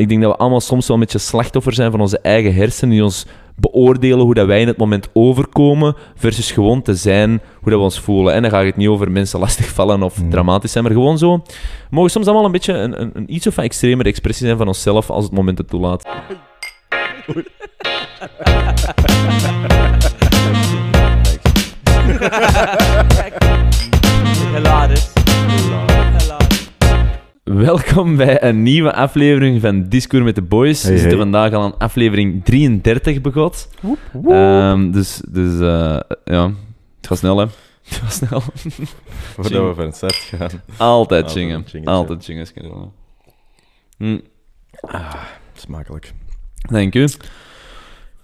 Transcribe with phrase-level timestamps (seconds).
[0.00, 2.94] ik denk dat we allemaal soms wel een beetje slachtoffer zijn van onze eigen hersenen,
[2.94, 7.70] die ons beoordelen hoe dat wij in het moment overkomen, versus gewoon te zijn hoe
[7.70, 8.34] dat we ons voelen.
[8.34, 10.30] En dan gaat het niet over mensen lastigvallen of Mm.
[10.30, 11.36] dramatisch zijn, maar gewoon zo.
[11.36, 11.42] We
[11.90, 14.66] mogen soms allemaal een beetje een, een, een iets of wat extremere expressie zijn van
[14.66, 16.06] onszelf als het moment het toelaat.
[27.54, 30.82] Welkom bij een nieuwe aflevering van Discours met de Boys.
[30.82, 31.28] Hey, we zitten hey.
[31.28, 33.68] vandaag al aan aflevering 33 begot.
[34.28, 36.46] Ehm, dus dus eh, ja,
[36.96, 37.46] het gaat snel hè.
[37.82, 38.40] Het gaat snel.
[39.34, 40.50] Voordat we van het start gaan.
[40.76, 41.64] Altijd Altijd chingen.
[41.84, 42.46] Altijd chingen.
[42.46, 42.92] schedelen.
[43.96, 44.18] Hm,
[45.52, 46.12] Smakelijk.
[46.70, 47.08] dank u.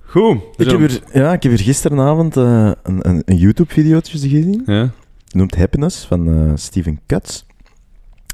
[0.05, 0.39] Goed.
[0.57, 4.63] Ik heb, hier, ja, ik heb hier gisteravond eh, een, een, een YouTube-videootje gezien.
[4.67, 4.91] Ja.
[5.31, 7.46] Noemt Happiness van eh, Steven Katz.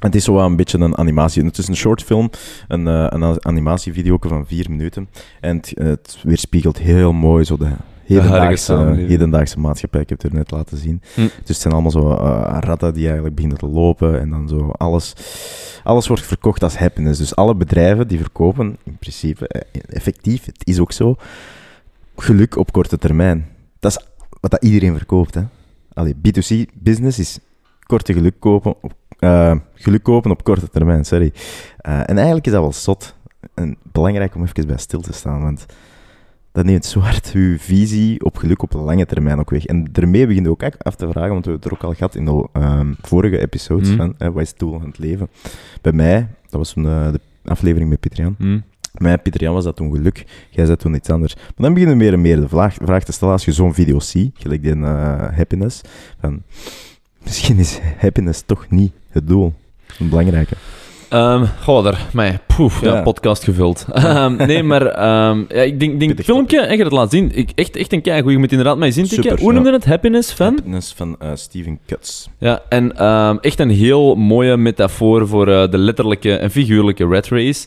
[0.03, 1.45] Het is zo wel een beetje een animatie.
[1.45, 2.31] Het is een short film,
[2.69, 5.09] een, eh een animatievideo van vier minuten.
[5.41, 7.71] En het, het weerspiegelt heel mooi zo de
[8.05, 8.75] hedendaagse,
[9.09, 10.01] hedendaagse maatschappij.
[10.01, 11.03] Ik heb het er net laten zien.
[11.15, 11.21] Hm.
[11.21, 14.21] Dus het zijn allemaal zo eh, ratten die eigenlijk beginnen te lopen.
[14.21, 15.13] En dan zo alles,
[15.85, 17.19] alles wordt verkocht als happiness.
[17.19, 21.17] Dus alle bedrijven die verkopen, in principe, eh, effectief, het is ook zo,
[22.17, 23.49] geluk op korte termijn.
[23.81, 24.07] Dat is
[24.41, 25.35] wat dat iedereen verkoopt.
[25.35, 25.43] Hè.
[25.95, 27.39] Allee, B2C business is
[27.87, 31.33] korte geluk kopen op, eh, geluk kopen op korte termijn, sorry.
[31.77, 33.15] Eh, en eigenlijk is dat wel zot.
[33.55, 35.67] En belangrijk om even bij stil te staan, want
[36.53, 39.67] dat neemt zo hard uw visie op geluk op lange termijn ook weg.
[39.67, 41.95] En daarmee begin je ook af te vragen, want we hebben het er ook al
[41.95, 43.97] gehad in de ehm, vorige episodes Mhm.
[43.97, 45.29] van eh, wat is het doel van het leven.
[45.81, 48.35] Bij mij, dat was toen, de aflevering met Hm.
[48.39, 48.61] bij
[48.99, 50.25] mij, Pieter Jan, was dat toen geluk.
[50.51, 51.35] Jij zei toen iets anders.
[51.35, 54.01] Maar dan beginnen meer en meer de vraag, vraag te stellen als je zo'n video
[54.01, 54.77] ziet, gelijk die
[55.35, 55.81] happiness,
[56.21, 56.43] van
[57.25, 59.55] misschien is happiness toch niet het doel.
[59.99, 60.55] Een belangrijke.
[61.09, 62.95] Ehm, goh, daar, mij, poef, ja.
[62.95, 63.03] Ja.
[63.03, 63.87] podcast gevuld.
[63.93, 67.31] Ehm, nee, maar ehm, ja, ik denk, denk Pittig filmpje, en je het laten zien.
[67.35, 68.33] Ik, echt, echt een keigoed.
[68.33, 69.39] Je moet inderdaad mij zien tikken.
[69.39, 69.85] Hoe noemde het?
[69.85, 70.55] Happiness van?
[70.55, 72.27] Happiness van eh, Steven Katz.
[72.39, 77.29] Ja, en ehm, echt een heel mooie metafoor voor eh, de letterlijke en figuurlijke red
[77.29, 77.67] race.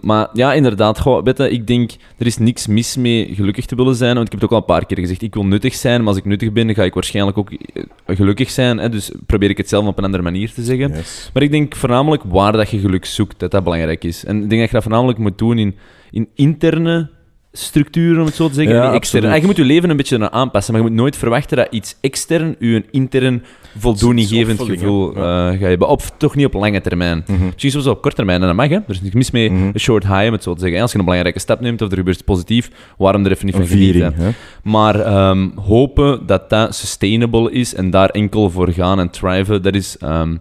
[0.00, 3.74] Maar ja, inderdaad, goh, weet je, ik denk, er is niks mis mee gelukkig te
[3.74, 4.14] willen zijn.
[4.14, 6.08] Want ik heb het ook al een paar keer gezegd, ik wil nuttig zijn, maar
[6.08, 8.78] als ik nuttig ben, ga ik waarschijnlijk ook eh, gelukkig zijn.
[8.78, 10.94] Hè, dus probeer ik het zelf op een andere manier te zeggen.
[10.94, 11.30] Yes.
[11.32, 14.24] Maar ik denk voornamelijk waar dat je geluk zoekt, dat dat belangrijk is.
[14.24, 15.76] En ik denk dat je dat voornamelijk moet doen in,
[16.10, 17.08] in interne
[17.52, 19.24] structuren, om het zo te zeggen, Ja, extern.
[19.24, 21.66] En je moet je leven een beetje eraan aanpassen, maar je moet nooit verwachten dat
[21.70, 23.42] iets extern je een intern
[23.78, 25.88] voldoeninggevend gevoel eh, gaat hebben.
[25.88, 27.24] Of toch niet op lange termijn.
[27.26, 27.44] Mhm.
[27.44, 28.74] Misschien soms op korte termijn, en dat mag, hè.
[28.74, 29.62] Er is niks mis mee, Mhm.
[29.72, 30.76] een short high, om het zo te zeggen.
[30.76, 33.46] En Als je een belangrijke stap neemt of er gebeurt iets positief, waarom er even
[33.46, 34.12] niet van genieten?
[34.14, 34.34] viering.
[34.62, 39.74] Maar ehm, hopen dat dat sustainable is en daar enkel voor gaan en thriven, dat
[39.74, 40.36] is ehm,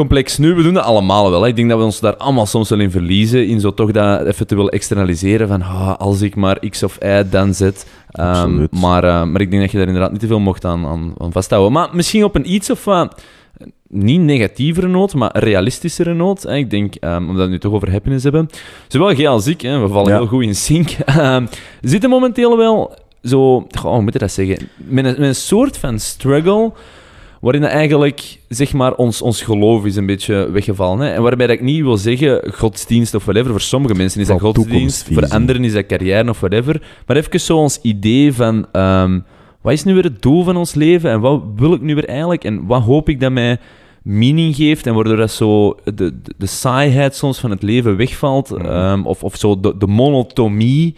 [0.00, 0.38] complex.
[0.38, 1.42] Nu, we doen dat allemaal wel.
[1.42, 1.48] Hè.
[1.48, 4.26] Ik denk dat we ons daar allemaal soms wel in verliezen, in zo toch dat
[4.26, 7.86] even te willen externaliseren van ah, als ik maar X of Y dan zet.
[8.10, 10.86] Ehm, maar, eh, maar ik denk dat je daar inderdaad niet te veel mocht aan,
[10.86, 11.72] aan, aan vasthouden.
[11.72, 13.22] Maar misschien op een iets of wat
[13.88, 16.42] niet negatievere noot, maar realistischere noot.
[16.42, 16.56] Hè.
[16.56, 18.48] Ik denk, ehm, omdat we het nu toch over happiness hebben.
[18.88, 20.18] Zowel jij als ik, hè, we vallen Ja.
[20.18, 20.88] heel goed in sync.
[21.04, 21.46] Ehm,
[21.80, 24.68] zitten momenteel wel zo, hoe moet je dat zeggen?
[24.76, 26.72] Met een, met een soort van struggle.
[27.40, 30.98] Waarin eigenlijk, zeg maar, ons, ons geloof is een beetje weggevallen.
[30.98, 31.12] Hè?
[31.12, 33.50] En waarbij dat ik niet wil zeggen godsdienst of whatever.
[33.50, 36.82] Voor sommige mensen is dat godsdienst, voor anderen is dat carrière of whatever.
[37.06, 39.20] Maar even zo ons idee van, ehm,
[39.60, 41.10] wat is nu weer het doel van ons leven?
[41.10, 42.44] En wat wil ik nu weer eigenlijk?
[42.44, 43.58] En wat hoop ik dat mij
[44.02, 48.50] meaning geeft en waardoor dat zo de, de, de saaiheid soms van het leven wegvalt.
[48.50, 48.66] Mhm.
[48.66, 50.96] ehm, of, of zo de, de monotomie.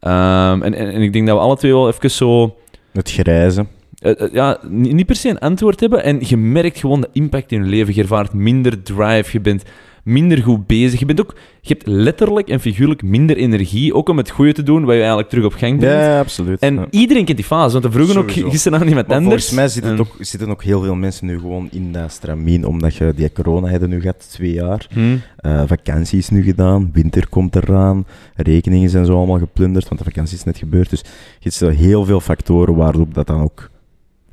[0.00, 2.56] Ehm, en, en, en ik denk dat we alle twee wel even zo...
[2.92, 3.66] Het grijze.
[4.04, 6.04] Eh, eh, ja, ni- niet per se een antwoord hebben.
[6.04, 7.94] En je merkt gewoon de impact in je leven.
[7.94, 9.28] Je ervaart minder drive.
[9.32, 9.62] Je bent
[10.04, 10.98] minder goed bezig.
[11.00, 13.94] Je, bent ook, je hebt letterlijk en figuurlijk minder energie.
[13.94, 16.04] Ook om het goede te doen, wat je eigenlijk terug op gang brengt.
[16.04, 16.58] Ja, absoluut.
[16.60, 16.86] En Ja.
[16.90, 17.72] iedereen kent die fase.
[17.72, 19.34] Want we vroegen ook gisteren aan iemand Maar anders.
[19.48, 22.64] volgens mij zitten, En- ook, zitten ook heel veel mensen nu gewoon in dat stramien,
[22.66, 24.86] omdat je die corona hebben nu gehad, twee jaar.
[24.92, 25.16] Hm.
[25.36, 28.06] Eh, vakantie is nu gedaan, winter komt eraan,
[28.36, 30.90] rekeningen zijn zo allemaal geplunderd, want de vakantie is net gebeurd.
[30.90, 31.04] Dus
[31.38, 33.70] je hebt heel veel factoren waarop dat dan ook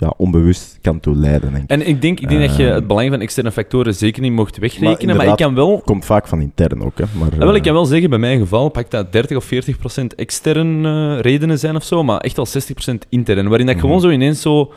[0.01, 1.69] ja, onbewust kan toe leiden, denk ik.
[1.69, 2.73] En ik denk, ik denk dat je Ehm.
[2.75, 5.15] het belang van externe factoren zeker niet mocht wegrekenen.
[5.15, 5.81] Maar, ik kan wel...
[5.85, 7.03] Komt vaak van intern ook, hè.
[7.19, 9.77] Maar, wel, ik eh, kan wel zeggen, bij mijn geval pak dat 30 of 40
[9.77, 13.47] procent extern eh, redenen zijn of zo, maar echt wel 60 procent intern.
[13.47, 13.85] Waarin dat ik Mhm.
[13.91, 14.71] gewoon zo ineens zo...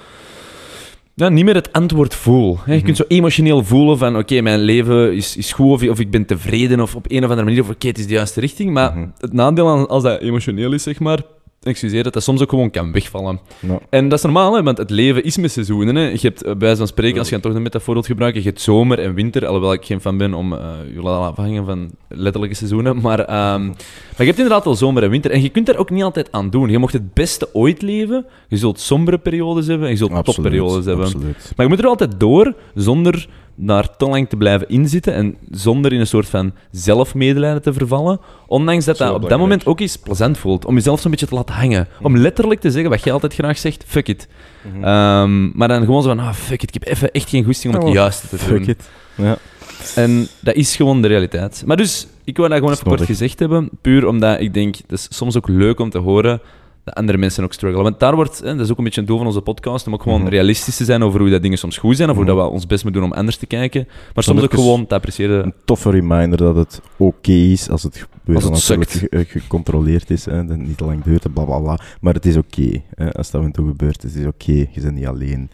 [1.15, 2.59] Ja, niet meer het antwoord voel.
[2.65, 2.71] hè.
[2.73, 2.85] Je Mhm.
[2.85, 6.27] kunt zo emotioneel voelen van, oké, mijn leven is, is goed, of, of ik ben
[6.27, 8.71] tevreden, of op een of andere manier, of oké, het is de juiste richting.
[8.73, 9.07] Maar Mhm.
[9.19, 11.19] het nadeel aan, als dat emotioneel is, zeg maar,
[11.65, 13.41] excuseer, dat dat soms ook gewoon kan wegvallen.
[13.61, 13.79] Ja.
[13.91, 15.95] En dat is normaal, hè, want het leven is met seizoenen.
[15.95, 16.09] Hè.
[16.09, 18.49] Je hebt, eh, bij van spreken, als je dan toch een metafoor wilt gebruiken, je
[18.49, 21.91] hebt zomer en winter, alhoewel ik geen fan ben om eh je laten afhangen van
[22.09, 23.01] letterlijke seizoenen.
[23.01, 23.75] Maar, ehm, maar
[24.17, 25.31] je hebt inderdaad wel zomer en winter.
[25.31, 26.71] En je kunt daar ook niet altijd aan doen.
[26.71, 28.27] Je mocht het beste ooit leven.
[28.49, 31.05] Je zult sombere periodes hebben en je zult Absoluut, topperiodes hebben.
[31.05, 31.53] Absoluut.
[31.57, 35.93] Maar je moet er altijd door, zonder daar te lang te blijven inzitten en zonder
[35.93, 38.21] in een soort van zelfmedelijden te vervallen.
[38.47, 40.65] Ondanks dat Zo dat op dat moment ook eens plezant voelt.
[40.65, 41.89] Om jezelf zo'n beetje te laten hangen.
[42.03, 44.29] Om letterlijk te zeggen wat jij altijd graag zegt, fuck it.
[44.63, 44.85] Mhm.
[44.85, 47.75] Ehm, maar dan gewoon zo van, ah, fuck it, ik heb even echt geen goesting
[47.75, 48.47] om het Oh, juiste te doen.
[48.47, 48.89] Fuck it.
[49.15, 49.37] Ja.
[49.95, 51.63] En dat is gewoon de realiteit.
[51.67, 53.69] Maar dus, ik wil dat gewoon even kort gezegd hebben.
[53.81, 56.41] Puur omdat ik denk, het is soms ook leuk om te horen
[56.85, 57.85] dat andere mensen ook struggelen.
[57.85, 59.93] Want daar wordt, hè, dat is ook een beetje een doel van onze podcast, om
[59.95, 60.29] ook gewoon Mhm.
[60.31, 62.35] realistisch te zijn over hoe dat dingen soms goed zijn, of hoe Mhm.
[62.35, 63.89] dat we ons best moeten doen om anders te kijken.
[64.15, 65.45] Maar soms ook gewoon te appreciëren.
[65.45, 68.45] Een toffe reminder dat het oké is als het gebeurt.
[68.51, 71.79] Als het natuurlijk gecontroleerd is en het niet te lang duurt en bla bla bla.
[72.01, 72.83] Maar het is oké.
[72.95, 74.53] hè, als dat en toe gebeurt, het is oké.
[74.53, 75.51] Je bent niet alleen.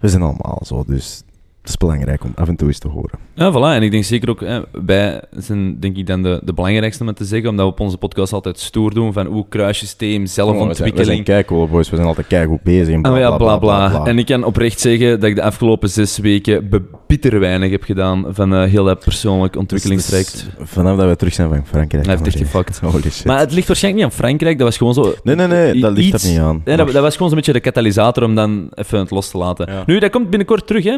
[0.00, 1.22] We zijn allemaal zo, dus
[1.60, 3.18] het is belangrijk om af en toe eens te horen.
[3.34, 3.76] Ja, voilà.
[3.76, 7.14] En ik denk zeker ook, hè, wij zijn denk ik dan de, de belangrijkste om
[7.14, 10.26] te zeggen, omdat we op onze podcast altijd stoer doen van hoe kruissysteem, Oh, we
[10.28, 11.06] zijn, zelfontwikkeling.
[11.06, 11.90] zijn keicool, boys.
[11.90, 12.94] We zijn altijd keigoed bezig.
[12.94, 15.42] En bla, Ah, ja, bla, bla, bla, En ik kan oprecht zeggen dat ik de
[15.42, 16.68] afgelopen zes weken
[17.06, 20.32] bitter weinig heb gedaan van eh, heel dat persoonlijk Dus- ontwikkelingstraject.
[20.58, 22.06] dus vanaf dat we terug zijn van Frankrijk.
[22.06, 22.80] Hij heeft echt.
[22.80, 23.24] Holy shit.
[23.24, 25.14] Maar het ligt waarschijnlijk niet aan Frankrijk, dat was gewoon zo...
[25.22, 25.80] nee, nee, nee.
[25.80, 26.62] Dat ligt iets- er niet aan.
[26.64, 29.38] Nee, dat, dat was gewoon zo'n beetje de katalysator om dan even het los te
[29.38, 29.72] laten.
[29.72, 29.82] Ja.
[29.86, 30.96] Nu, dat komt binnenkort terug, hè.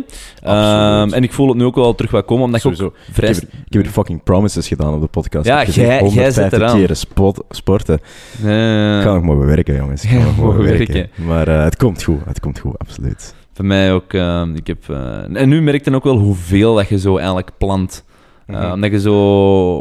[0.62, 2.86] Ehm, en ik voel het nu ook wel terug wat komen, omdat je Sowieso.
[2.86, 3.28] ook vrij...
[3.30, 5.46] Ik heb, ik heb hier fucking promises gedaan op de podcast.
[5.46, 6.76] Ja, Ik jij- jij 150 zet eraan.
[6.76, 8.00] keren sport, sporten.
[8.44, 10.04] Eh, Ik kan nog maar bewerken, jongens.
[10.04, 11.10] Ik nog maar bewerken.
[11.14, 12.20] Maar eh, het komt goed.
[12.24, 13.34] Het komt goed, absoluut.
[13.52, 14.12] Voor mij ook.
[14.12, 17.16] ehm, ik heb, eh, en nu merk je dan ook wel hoeveel dat je zo
[17.16, 18.04] eigenlijk plant.
[18.46, 18.72] Mhm.
[18.72, 19.80] Omdat je zo...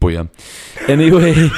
[0.00, 0.30] Boeien.
[0.86, 1.30] Anyway.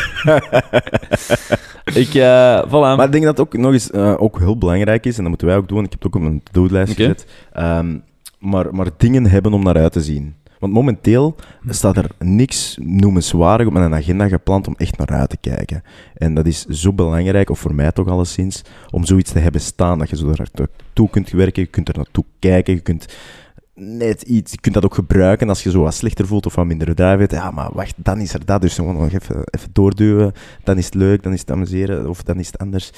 [2.02, 2.96] ik, eh voilà.
[2.96, 5.28] Maar ik denk dat het ook nog eens eh, ook heel belangrijk is, en dat
[5.28, 5.84] moeten wij ook doen.
[5.84, 7.02] Ik heb het ook op mijn to-do-lijst Oké.
[7.02, 7.26] gezet.
[7.52, 7.96] Ehm,
[8.38, 10.34] maar, maar dingen hebben om naar uit te zien.
[10.58, 11.36] Want momenteel
[11.68, 15.82] staat er niks noemenswaardig op mijn agenda gepland om echt naar uit te kijken.
[16.14, 19.98] En dat is zo belangrijk, of voor mij toch alleszins, om zoiets te hebben staan.
[19.98, 23.06] Dat je zo naartoe kunt werken, je kunt er naartoe kijken, je kunt
[23.74, 26.66] net iets, je kunt dat ook gebruiken als je zo wat slechter voelt of wat
[26.66, 27.32] minder drive hebt.
[27.32, 30.32] Ja, maar wacht, dan is er dat, dus gewoon nog even, even doorduwen.
[30.64, 32.90] Dan is het leuk, dan is het amuseren, of dan is het anders.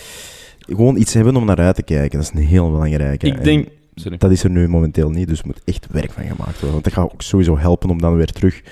[0.58, 3.26] Gewoon iets hebben om naar uit te kijken, dat is een heel belangrijke.
[3.26, 3.68] ik En denk...
[3.96, 4.18] Sorry.
[4.18, 6.70] dat is er nu momenteel niet, dus er moet echt werk van gemaakt worden.
[6.70, 8.62] Want dat gaat ook sowieso helpen om dan weer terug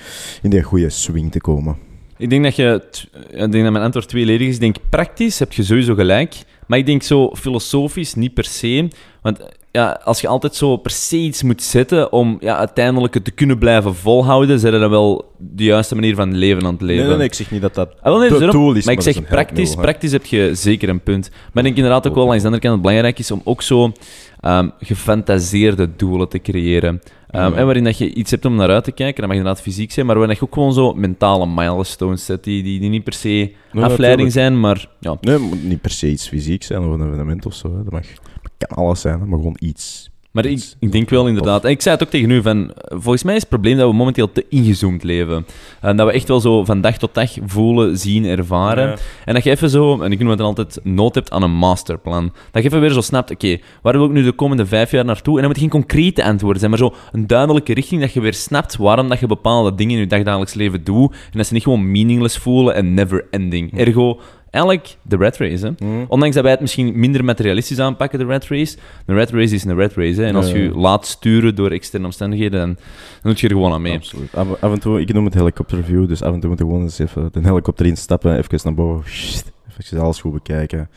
[0.41, 1.77] in die goede swing te komen.
[2.17, 2.81] Ik denk dat je...
[3.29, 4.53] Ik denk dat mijn antwoord tweeledig is.
[4.53, 6.35] Ik denk, praktisch heb je sowieso gelijk.
[6.67, 8.87] Maar ik denk zo filosofisch niet per se.
[9.21, 9.39] Want
[9.75, 13.31] ja, als je altijd zo per se iets moet zetten om ja, uiteindelijk het te
[13.31, 17.21] kunnen blijven volhouden, zijn dat wel de juiste manier van leven aan het leven.
[17.21, 18.85] ik zeg niet dat dat Ah, nee, de dus is.
[18.85, 21.29] maar ik dat zeg praktisch, praktisch heb je zeker een punt.
[21.29, 23.41] Maar ik denk inderdaad ook wel langs de andere kant dat het belangrijk is om
[23.43, 23.91] ook zo
[24.39, 27.01] ehm, gefantaseerde doelen te creëren.
[27.29, 27.57] Ehm, Ja.
[27.57, 29.91] En waarin dat je iets hebt om naar uit te kijken, dat mag inderdaad fysiek
[29.91, 33.13] zijn, maar waarin je ook gewoon zo mentale milestones zet, die, die, die niet per
[33.13, 35.17] se afleiding zijn, maar ja.
[35.21, 37.67] Nee, het moet niet per se iets fysiek zijn of een evenement of zo.
[37.77, 37.83] Hè.
[37.83, 38.05] Dat mag,
[38.41, 40.11] dat kan alles zijn, maar gewoon iets.
[40.31, 42.73] Maar ik, Iets- ik denk wel inderdaad, en ik zei het ook tegen u, van,
[42.73, 45.45] eh, volgens mij is het probleem dat we momenteel te ingezoomd leven.
[45.81, 48.87] En dat we echt wel zo van dag tot dag voelen, zien, ervaren.
[48.89, 48.95] Ja.
[49.25, 51.53] En dat je even zo, en ik noem het dan altijd, nood hebt aan een
[51.55, 52.31] masterplan.
[52.51, 55.05] Dat je even weer zo snapt, oké, waar wil ik nu de komende vijf jaar
[55.05, 55.35] naartoe?
[55.35, 58.33] En dat moet geen concrete antwoorden zijn, maar zo een duidelijke richting dat je weer
[58.33, 61.11] snapt waarom dat je bepaalde dingen in je dagdagelijks leven doet.
[61.11, 63.77] En dat ze niet gewoon meaningless voelen en never ending.
[63.79, 64.19] Ergo,
[64.53, 65.71] eigenlijk de rat race, hè.
[65.77, 66.05] Hm.
[66.07, 68.77] Ondanks dat wij het misschien minder materialistisch aanpakken, de rat race.
[69.05, 70.21] Een rat race is een rat race.
[70.21, 70.27] Hè.
[70.27, 70.65] En als Ja, je ja.
[70.69, 72.67] je laat sturen door externe omstandigheden, dan,
[73.21, 73.95] dan doe je er gewoon aan mee.
[73.97, 74.35] Absoluut.
[74.35, 76.87] Af, af en toe, ik noem het helikopterview, dus af en toe moeten we gewoon
[76.87, 79.11] eens even de helikopter instappen, even naar boven,
[79.79, 80.89] even alles goed bekijken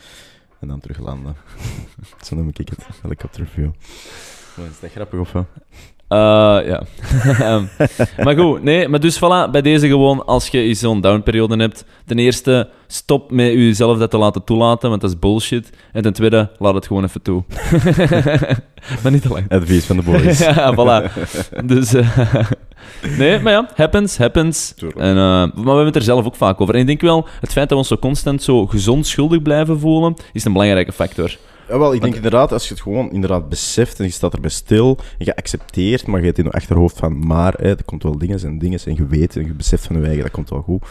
[0.59, 1.35] en dan terug landen.
[2.25, 3.69] Zo noem ik het, helikopterview.
[4.71, 5.45] Is dat grappig of wat?
[6.07, 6.17] Eh,
[6.65, 6.83] ja.
[7.39, 7.63] Ehm,
[8.23, 12.19] maar goed, nee, maar dus voilà, bij deze gewoon, als je zo'n downperiode hebt, ten
[12.19, 15.69] eerste, stop met jezelf dat te laten toelaten, want dat is bullshit.
[15.91, 17.43] En ten tweede, laat het gewoon even toe.
[19.03, 19.51] maar niet te lang.
[19.51, 20.39] Advies van de boys.
[20.55, 21.11] ja, voilà.
[21.65, 22.17] Dus, eh,
[23.17, 24.73] nee, maar ja, happens, happens.
[24.75, 24.99] Tuurlijk.
[24.99, 26.73] En, eh, maar we hebben het er zelf ook vaak over.
[26.73, 29.79] En ik denk wel, het feit dat we ons zo constant zo gezond schuldig blijven
[29.79, 31.37] voelen, is een belangrijke factor.
[31.69, 34.49] Ja, wel, ik denk inderdaad, als je het gewoon inderdaad beseft en je staat erbij
[34.49, 38.03] stil en je accepteert, maar je hebt in je achterhoofd van maar, hè, er komt
[38.03, 40.49] wel dingen en dingen en je weet en je beseft van je eigen, dat komt
[40.49, 40.83] wel goed,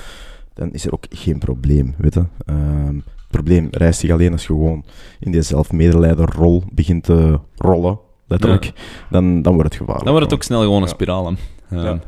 [0.54, 2.24] dan is er ook geen probleem, weet je.
[2.46, 4.84] Ehm, het probleem rijst zich alleen als je gewoon
[5.20, 8.72] in die zelfmedelijdenrol begint te rollen, letterlijk,
[9.10, 10.04] dan, dan wordt het gevaarlijk.
[10.04, 10.94] Dan wordt het ook snel gewoon een Ja.
[10.94, 11.34] spiraal.
[11.70, 11.98] Ja.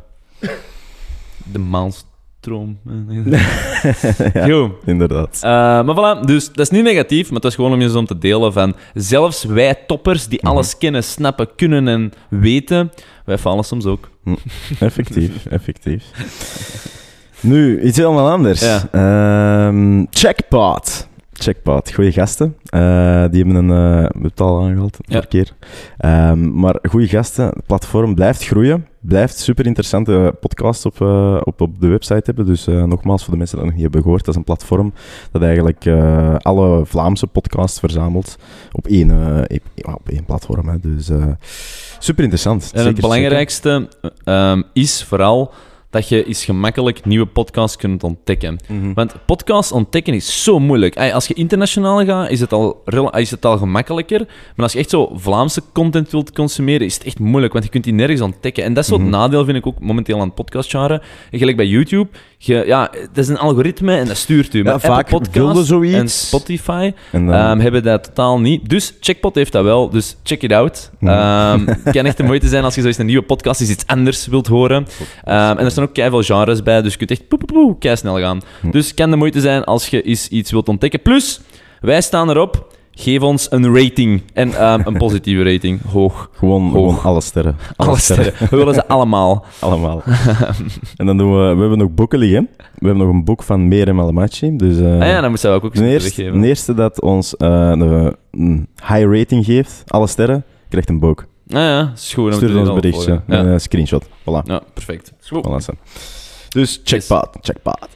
[1.53, 2.05] De miles,
[2.41, 2.79] Droom.
[4.35, 5.35] ja, inderdaad.
[5.43, 5.51] Eh,
[5.85, 8.07] maar voilà, dus dat is niet negatief, maar het was gewoon om je eens om
[8.07, 10.51] te delen van zelfs wij toppers die Mhm.
[10.53, 12.93] alles kennen, snappen, kunnen en weten,
[13.25, 14.11] wij falen soms ook.
[14.81, 16.03] Effectief, effectief.
[17.41, 18.61] Nu, iets helemaal anders.
[18.61, 18.89] Ja.
[18.93, 21.09] Ehm, Checkpot.
[21.43, 22.57] Checkpot, goede gasten.
[22.65, 22.81] Eh,
[23.31, 23.71] die hebben een...
[23.71, 25.21] eh, we hebben het al aangehaald, Ja.
[25.21, 25.53] keer.
[25.99, 27.47] Ehm, maar goede gasten.
[27.47, 28.87] Het platform blijft groeien.
[29.01, 32.47] Blijft super interessante podcasts op, eh, op, op de website hebben.
[32.47, 34.93] Dus nogmaals, voor de mensen die dat nog niet hebben gehoord, dat is een platform
[35.33, 35.87] dat eigenlijk
[36.43, 38.37] alle Vlaamse podcasts verzamelt
[38.73, 39.11] op één,
[39.83, 40.69] op één platform.
[40.69, 40.79] Hè.
[40.81, 41.11] Dus
[41.99, 42.71] super interessant.
[42.75, 43.89] En het belangrijkste
[44.25, 45.53] ehm, is vooral
[45.91, 48.59] dat je eens gemakkelijk nieuwe podcasts kunt ontdekken.
[48.69, 48.93] Mhm.
[48.95, 50.95] Want podcasts ontdekken is zo moeilijk.
[50.95, 54.19] Ey, Als je internationaal gaat, is het, al, is het al gemakkelijker.
[54.27, 57.53] Maar als je echt zo Vlaamse content wilt consumeren, is het echt moeilijk.
[57.53, 58.65] Want je kunt die nergens ontdekken.
[58.65, 59.09] En dat is Mhm.
[59.09, 61.03] nadeel, vind ik ook momenteel aan het podcastgenre.
[61.31, 62.09] En Gelijk bij YouTube.
[62.39, 64.63] Je, ja, dat is een algoritme en dat stuurt u.
[64.63, 65.95] Maar vaak wilde zoiets.
[65.97, 68.69] en Spotify En dan- ehm, hebben dat totaal niet.
[68.69, 69.91] Dus Checkpot heeft dat wel.
[69.91, 70.91] Dus check it out.
[71.01, 71.53] Ja.
[71.53, 73.71] Ehm, Het kan echt de moeite zijn als je zo eens een nieuwe podcast is
[73.71, 74.87] iets anders wilt horen.
[75.25, 77.79] Ehm, en er staan ook keiveel genres bij, dus je kunt echt poe, poe, poe,
[77.79, 78.41] kei snel gaan.
[78.61, 78.71] Hm.
[78.71, 81.03] Dus het kan de moeite zijn als je eens iets wilt ontdekken.
[81.03, 81.41] Plus,
[81.81, 82.77] wij staan erop.
[82.91, 84.23] Geef ons een rating.
[84.33, 85.81] En ehm, een positieve rating.
[85.91, 86.31] Hoog.
[86.33, 86.73] Gewoon, Hoog.
[86.73, 87.57] gewoon alle sterren.
[87.77, 88.33] Alle sterren.
[88.51, 89.45] We willen ze allemaal.
[89.61, 90.03] Allemaal.
[90.97, 91.55] en dan doen we...
[91.55, 92.49] We hebben nog boeken liggen.
[92.57, 94.57] We hebben nog een boek van Mere Malamachi.
[94.57, 96.41] Dus eh, ah ja, dan moet zou ik ook de, eens teruggeven.
[96.41, 97.81] de eerste dat ons een,
[98.31, 101.27] een high rating geeft, alle sterren, krijgt een boek.
[101.51, 102.31] Ja, is goed.
[102.31, 103.05] dan Stuur ons een berichtje.
[103.05, 103.23] volgen.
[103.39, 103.53] Een Ja.
[103.53, 104.05] eh, screenshot.
[104.07, 104.45] Voilà.
[104.45, 105.13] ja, perfect.
[105.21, 105.47] Is goed.
[105.49, 105.73] voilà zo.
[106.49, 107.39] Dus checkpad.
[107.41, 107.89] Checkpad.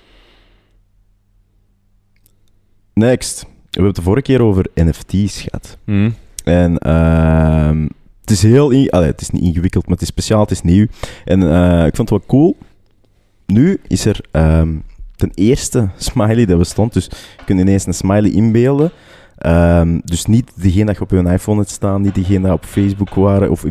[2.94, 3.40] Next.
[3.42, 5.76] We hebben het de vorige keer over NFT's gehad.
[5.84, 6.10] Hm.
[6.44, 7.82] En ehm,
[8.20, 8.70] het is heel...
[8.70, 10.86] in- Allee, het is niet ingewikkeld, maar het is speciaal, het is nieuw.
[11.24, 12.56] En eh, ik vond het wel cool.
[13.46, 14.74] Nu is er ehm,
[15.16, 16.92] ten eerste smiley dat bestond.
[16.92, 17.04] Dus
[17.38, 18.92] je kunt ineens een smiley inbeelden.
[19.42, 22.64] Ehm, dus niet degene dat je op je iPhone hebt staan, niet degene dat op
[22.64, 23.64] Facebook waren, of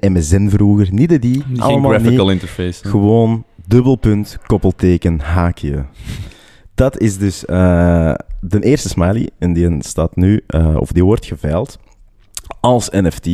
[0.00, 0.88] MSN vroeger.
[0.92, 2.00] Niet de die, Geen allemaal niet.
[2.00, 2.88] graphical interface.
[2.88, 5.84] Gewoon dubbelpunt, koppelteken, haakje.
[6.74, 9.30] Dat is dus eh, de eerste smiley.
[9.38, 11.78] En die staat nu, eh, of die wordt geveild
[12.60, 13.28] als NFT.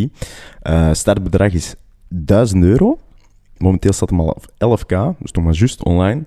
[0.63, 1.75] Eh startbedrag is
[2.09, 2.99] 1000 euro.
[3.57, 6.25] Momenteel staat hem al op 11k, dus nog maar juist online.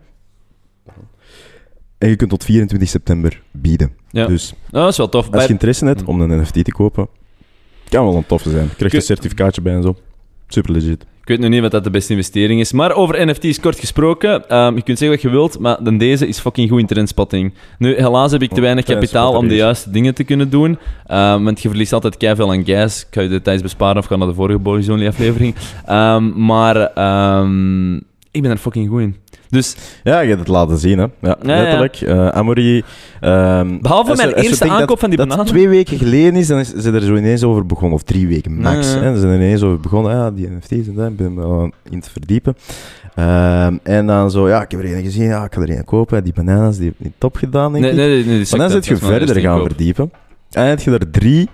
[1.98, 3.92] En je kunt tot 24 september bieden.
[4.10, 4.28] Ja.
[4.28, 5.32] Dus dat is wel tof.
[5.32, 7.08] als je interesse hebt om een NFT te kopen,
[7.90, 8.64] kan wel een toffe zijn.
[8.70, 9.96] Je krijgt een certificaatje bij en zo.
[10.48, 11.02] Super legit.
[11.22, 12.72] Ik weet nog niet wat dat de beste investering is.
[12.72, 14.50] Maar over NFT's kort gesproken.
[14.50, 17.54] ehm, je kunt zeggen wat je wilt, maar dan deze is fucking goed in trendspotting.
[17.78, 20.78] Nu, helaas heb ik te Oh, weinig kapitaal om de juiste dingen te kunnen doen.
[21.06, 23.02] Ehm, want je verliest altijd keiveel aan gas.
[23.02, 25.56] Ik ga je de tijd besparen of ga naar de vorige Boris Only aflevering.
[25.86, 26.76] Ehm, maar
[28.36, 29.16] ik ben er fucking goed in.
[29.50, 31.04] Dus Ja, je hebt het laten zien, hè.
[31.04, 31.36] Ja, ja.
[31.42, 31.96] letterlijk.
[32.02, 32.84] Eh Amory...
[33.22, 35.52] ehm, Behalve mijn er- eerste aankoop van die dat bananen.
[35.52, 37.94] twee weken geleden is, dan is ze er zo ineens over begonnen.
[37.94, 38.94] Of drie weken max.
[38.94, 39.04] Ja, ja.
[39.04, 39.14] Hè.
[39.14, 40.12] Ze zijn er ineens over begonnen.
[40.12, 41.10] Ja, die NFT's en dat.
[41.10, 42.56] Ik ben me wel in te verdiepen.
[43.16, 45.24] Ehm, en dan zo, ja, ik heb er een gezien.
[45.28, 46.24] Ja, ik ga er een kopen.
[46.24, 47.98] Die bananen, die heb ik niet top gedaan, denk nee, ik.
[47.98, 50.04] nee, nee, nee, Maar dan zit je verder gaan verdiepen.
[50.04, 51.50] En dan heb je er drie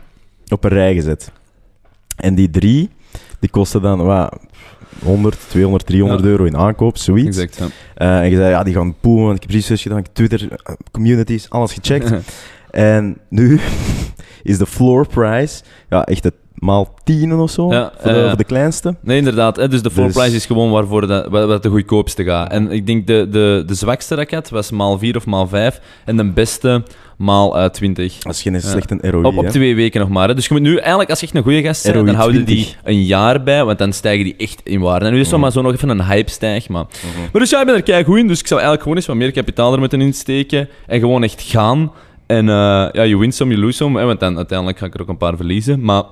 [0.49, 1.31] op een rij gezet.
[2.17, 2.89] En die drie,
[3.39, 4.37] die kosten dan wat,
[5.03, 6.27] 100, 200, 300 Ja.
[6.27, 7.37] euro in aankoop, zoiets.
[7.37, 7.67] Exact, ja.
[7.95, 10.73] Eh, en je zei, ja, die gaan boemen, want ik heb research gedaan, Twitter, eh,
[10.91, 12.11] communities, alles gecheckt.
[12.71, 13.59] en nu
[14.43, 18.27] is de floor price, ja, echt het maal tienen of zo, Ja, voor, de, eh,
[18.27, 18.95] voor de kleinste.
[19.01, 19.55] Nee, inderdaad.
[19.55, 22.51] Hè, dus de floor Dus- price is gewoon waarvoor de, wat de goedkoopste gaat.
[22.51, 25.79] En ik denk de, de, de zwakste raket was maal 4 of maal 5.
[26.05, 26.83] En de beste
[27.17, 28.17] maal eh 20.
[28.17, 28.59] Dat is geen Ja.
[28.59, 30.27] slecht een ROI, Op, op twee weken nog maar.
[30.27, 30.35] Hè.
[30.35, 32.45] Dus je moet nu eigenlijk, als je echt een goede gast bent, ROI dan houden
[32.45, 32.79] die 20.
[32.83, 35.05] een jaar bij, want dan stijgen die echt in waarde.
[35.05, 35.41] En nu is het Mhm.
[35.41, 36.69] maar zo nog even een hype stijg.
[36.69, 36.83] Maar.
[36.83, 37.21] Mhm.
[37.31, 38.27] maar dus ja, ik ben er kei goed in.
[38.27, 40.69] Dus ik zou eigenlijk gewoon eens wat meer kapitaal er moeten insteken.
[40.87, 41.91] En gewoon echt gaan.
[42.27, 42.53] En eh,
[42.91, 43.99] ja, je wint some, je lose some.
[43.99, 45.81] Hè, want dan uiteindelijk ga ik er ook een paar verliezen.
[45.83, 46.03] Maar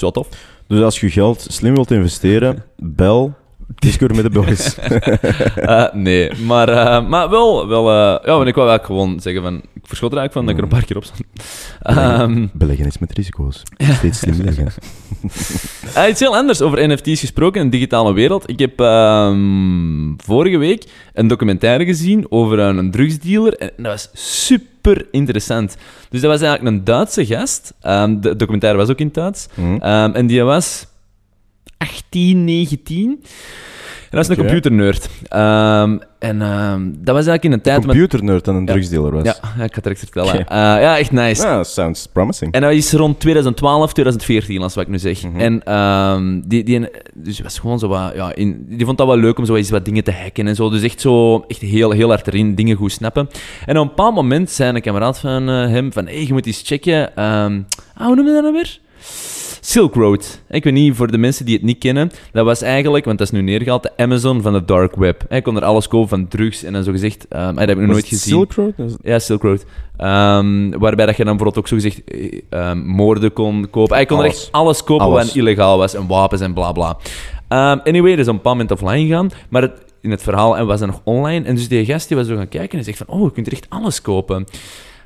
[0.00, 0.28] wel tof.
[0.66, 3.34] Dus als je geld slim wilt investeren, bel
[3.74, 4.76] Discord met de boys.
[5.56, 9.42] Eh, nee, maar, eh, maar wel, wel eh, ja, want ik wou eigenlijk gewoon zeggen
[9.42, 11.22] van, ik verschot er eigenlijk van dat ik er een paar keer op stond.
[11.82, 13.62] Ehm, Beleggen is met risico's.
[13.76, 14.72] Steeds slim beleggen.
[16.10, 18.48] iets heel anders over NFT's gesproken in de digitale wereld.
[18.50, 25.06] Ik heb ehm, vorige week een documentaire gezien over een, drugsdealer en dat was super
[25.10, 25.76] interessant.
[26.10, 27.74] Dus dat was eigenlijk een Duitse gast.
[27.80, 29.46] Ehm, de documentaire was ook in het Duits.
[29.54, 29.80] Mhm.
[30.14, 30.86] En die was
[31.78, 33.20] 18, 19.
[34.10, 35.08] En dat is een computernerd.
[35.28, 37.76] Ehm, en ehm, dat was eigenlijk in een tijd...
[37.76, 38.72] met- Computernerd dan een Ja.
[38.72, 39.24] drugsdealer was.
[39.24, 40.28] ja, ja, ik ga het direct vertellen.
[40.34, 40.38] Oké.
[40.38, 41.46] Eh, ja, echt nice.
[41.46, 42.52] Ah, sounds promising.
[42.52, 45.22] En dat is rond 2012, 2014, als wat ik nu zeg.
[45.22, 45.40] Mhm.
[45.40, 49.16] En ehm, die, die, dus was gewoon zo wat, ja, in, die vond dat wel
[49.18, 50.70] leuk om zo eens wat dingen te hacken en zo.
[50.70, 53.28] Dus echt zo, echt heel, heel hard erin, dingen goed snappen.
[53.66, 56.46] En op een bepaald moment zei een kameraad van eh, hem van, hey, je moet
[56.46, 57.14] eens checken.
[57.14, 57.46] ah,
[57.96, 58.78] hoe noem je dat nou weer?
[59.68, 60.42] Silk Road.
[60.48, 63.26] Ik weet niet, voor de mensen die het niet kennen, dat was eigenlijk, want dat
[63.26, 65.26] is nu neergehaald, de Amazon van de dark web.
[65.30, 67.76] Je kon er alles kopen van drugs en dan zo gezegd, ehm, dat heb ik
[67.76, 68.46] nog nooit gezien.
[68.48, 68.96] Silk Road?
[69.02, 69.64] Ja, Silk Road.
[69.96, 72.02] Ehm, waarbij dat je dan bijvoorbeeld ook zo gezegd
[72.48, 73.96] ehm, moorden kon kopen.
[73.96, 75.24] Hij kon er echt alles kopen Alles.
[75.26, 75.94] wat illegaal was.
[75.94, 76.96] En wapens en bla bla.
[77.48, 79.30] Ehm, anyway, dat is op een bepaald moment offline gegaan.
[79.48, 81.46] Maar het, in het verhaal en was dat nog online.
[81.46, 83.06] En dus die gast die was zo gaan kijken en zegt van...
[83.08, 84.44] Oh, je kunt er echt alles kopen.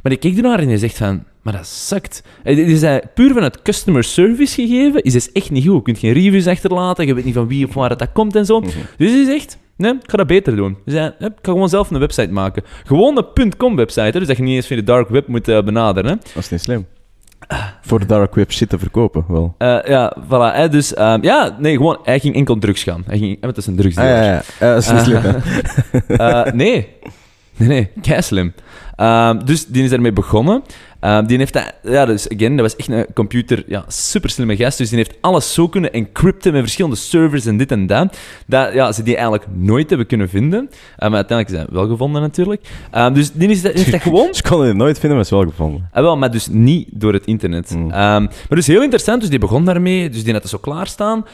[0.03, 1.25] Maar die keek ernaar en die zegt van...
[1.43, 2.23] Maar dat sukt.
[2.43, 5.03] Dit is hij puur van het customer service gegeven.
[5.03, 5.75] Is dus echt niet goed.
[5.77, 7.07] Je kunt geen reviews achterlaten.
[7.07, 8.61] Je weet niet van wie of waar het dat komt en zo.
[8.61, 8.71] Mhm.
[8.97, 10.77] Dus hij zegt, nee, ik ga dat beter doen.
[10.85, 12.63] Dus "Hup, ik ga gewoon zelf een website maken.
[12.85, 15.49] Gewoon een .com website, hè, dus dat je niet eens via de dark web moet
[15.49, 16.11] eh, benaderen.
[16.11, 16.17] Hè.
[16.17, 16.87] Dat is niet slim.
[17.81, 19.55] Voor de dark web shit te verkopen, wel.
[19.59, 20.55] Eh, ja, voilà.
[20.57, 23.03] Hè, dus ehm, ja, nee, gewoon, hij ging enkel drugs gaan.
[23.07, 24.23] Hij ging, eh, het is een Ah, drugsdealer.
[24.23, 24.43] ja, ja.
[24.61, 24.75] ja.
[24.75, 25.37] dat is niet slim, hè.
[26.17, 26.89] Eh, nee.
[27.57, 28.53] Nee, nee, kei slim.
[28.97, 30.63] Ehm, dus die is daarmee begonnen.
[31.01, 34.57] Ehm, die heeft dat, ja, dus again, dat was echt een computer, ja, super slimme
[34.57, 34.79] gast.
[34.79, 38.17] Dus die heeft alles zo kunnen encrypten met verschillende servers en dit en dat.
[38.47, 40.71] Dat ja, ze die eigenlijk nooit hebben kunnen vinden.
[40.71, 42.69] Eh, maar uiteindelijk zijn ze wel gevonden natuurlijk.
[42.91, 45.33] Ehm, dus die is dat, heeft dat gewoon Ze konden het nooit vinden, maar het
[45.33, 45.89] is wel gevonden.
[45.93, 47.75] Ah, wel, maar dus niet door het internet.
[47.75, 47.91] Mm.
[47.91, 51.25] Ehm, maar dus heel interessant, dus die begon daarmee, dus die had het zo klaarstaan.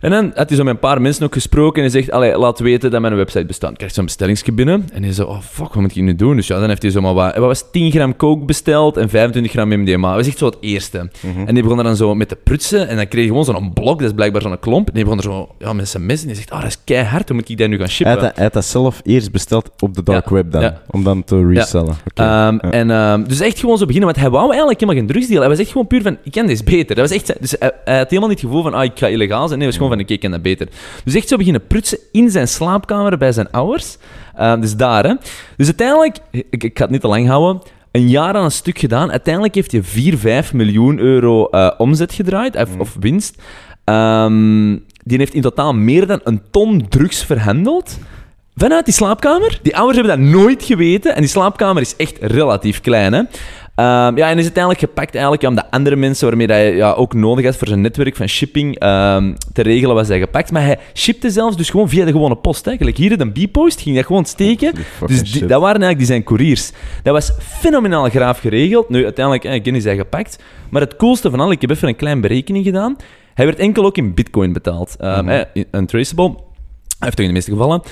[0.00, 2.38] En dan had hij zo met een paar mensen ook gesproken en hij zegt, allee,
[2.38, 3.76] laat weten dat mijn website bestaat.
[3.76, 6.36] Krijgt zo'n bestellingsje binnen en hij zo, oh fuck, wat moet ik nu doen?
[6.36, 9.08] Dus ja, dan heeft hij zomaar wat, wat was het, 10 gram coke besteld en
[9.08, 10.08] 25 gram MDMA.
[10.08, 11.08] Dat was echt zo het eerste.
[11.20, 11.46] Mhm.
[11.46, 13.72] En die begon er dan zo met te prutsen en dan kreeg je gewoon zo'n
[13.72, 14.88] blok, dat is blijkbaar zo'n klomp.
[14.88, 16.78] En die begon er zo ja, met zijn mes en die zegt, oh, dat is
[16.84, 18.18] keihard, hoe moet ik dat nu gaan Hij shippen?
[18.24, 20.80] had, hij had dat zelf eerst besteld op de dark Ja, web dan, ja.
[20.90, 21.96] om dan te resellen.
[22.14, 25.40] Ehm, en, ehm, dus echt gewoon zo beginnen, want hij wou eigenlijk helemaal geen drugsdeal.
[25.40, 26.96] Hij was echt gewoon puur van, ik ken dit beter.
[26.96, 29.06] Dat was echt, dus hij, hij had helemaal niet het gevoel van, ah, ik ga
[29.06, 29.58] illegaal zijn.
[29.58, 30.68] Nee, hij was gewoon van, oké, ik ken dat beter.
[31.04, 33.96] Dus echt zo beginnen prutsen in zijn slaapkamer bij zijn ouders.
[34.36, 35.14] Ehm, dus daar, hè.
[35.56, 38.78] Dus uiteindelijk, ik, ik ga het niet te lang houden, een jaar aan een stuk
[38.78, 39.10] gedaan.
[39.10, 43.42] Uiteindelijk heeft hij 4, 5 miljoen euro eh, omzet gedraaid, of, of winst.
[43.84, 47.98] Ehm, die heeft in totaal meer dan een ton drugs verhandeld.
[48.54, 49.58] Vanuit die slaapkamer.
[49.62, 51.14] Die ouders hebben dat nooit geweten.
[51.14, 53.12] En die slaapkamer is echt relatief klein.
[53.12, 53.22] Hè?
[53.78, 57.14] Ehm, ja, en is uiteindelijk gepakt eigenlijk om de andere mensen waarmee hij ja, ook
[57.14, 60.50] nodig had voor zijn netwerk van shipping ehm, te regelen, was hij gepakt.
[60.52, 62.64] Maar hij shipte zelfs dus gewoon via de gewone post.
[62.64, 62.76] Hè.
[62.76, 64.72] Gelijk hier in een B-post ging dat gewoon steken.
[65.06, 66.70] Dus die- dat waren eigenlijk die zijn couriers.
[67.02, 68.88] Dat was fenomenaal graaf geregeld.
[68.88, 70.38] Nu, uiteindelijk, eh, is hij gepakt.
[70.70, 72.96] Maar het coolste van al, ik heb even een kleine berekening gedaan.
[73.34, 74.96] Hij werd enkel ook in bitcoin betaald.
[75.00, 76.28] Um, eh, untraceable.
[76.28, 76.36] Hij
[76.98, 77.82] heeft toch in de meeste gevallen.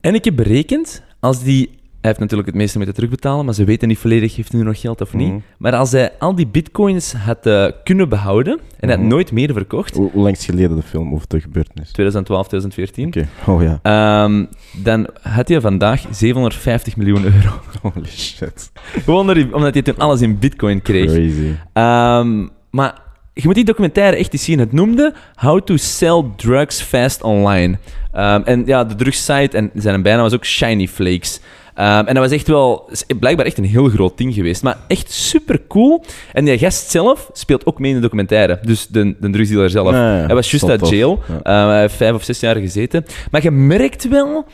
[0.00, 1.80] En ik heb berekend, als die...
[2.02, 4.66] Hij heeft natuurlijk het meeste moeten terugbetalen, maar ze weten niet volledig, heeft hij nu
[4.66, 5.28] nog geld of niet.
[5.28, 5.38] Mhm.
[5.58, 9.08] Maar als hij al die bitcoins had eh, kunnen behouden, en hij had Mhm.
[9.08, 11.90] nooit meer verkocht, Hoe, lang is geleden de film of de gebeurtenis?
[11.92, 13.78] 2012, 2014, Oké, oh ja.
[13.82, 14.44] ehm,
[14.82, 17.50] dan had hij vandaag 750 miljoen euro.
[17.92, 18.70] Holy shit.
[19.04, 21.12] Gewoon omdat hij toen alles in bitcoin kreeg.
[21.12, 21.52] Crazy.
[21.72, 23.00] Ehm, maar
[23.34, 24.58] je moet die documentaire echt eens zien.
[24.58, 27.78] Het noemde How to Sell Drugs Fast Online.
[28.12, 31.40] Ehm, en ja, de drugssite en zijn bijnaam was ook Shiny Flakes.
[31.74, 34.62] Ehm, en dat was echt wel, blijkbaar echt een heel groot ding geweest.
[34.62, 36.04] Maar echt super cool.
[36.32, 38.58] En die gast zelf speelt ook mee in de documentaire.
[38.62, 39.90] Dus de, de drugsdealer zelf.
[39.90, 40.00] Ja.
[40.02, 41.22] Hij was juist uit jail.
[41.28, 41.40] Ja.
[41.42, 43.04] Ehm, hij heeft vijf of zes jaar gezeten.
[43.30, 44.46] Maar je merkt wel...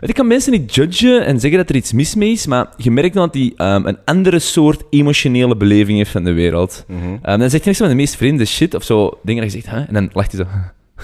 [0.00, 2.90] Ik kan mensen niet judgen en zeggen dat er iets mis mee is, maar je
[2.90, 6.84] merkt wel dat hij ehm, een andere soort emotionele beleving heeft van de wereld.
[7.22, 9.18] Ehm, dan zegt hij zo van de meest vreemde shit of zo.
[9.22, 10.50] Dingen dat je zegt, en dan lacht hij zo.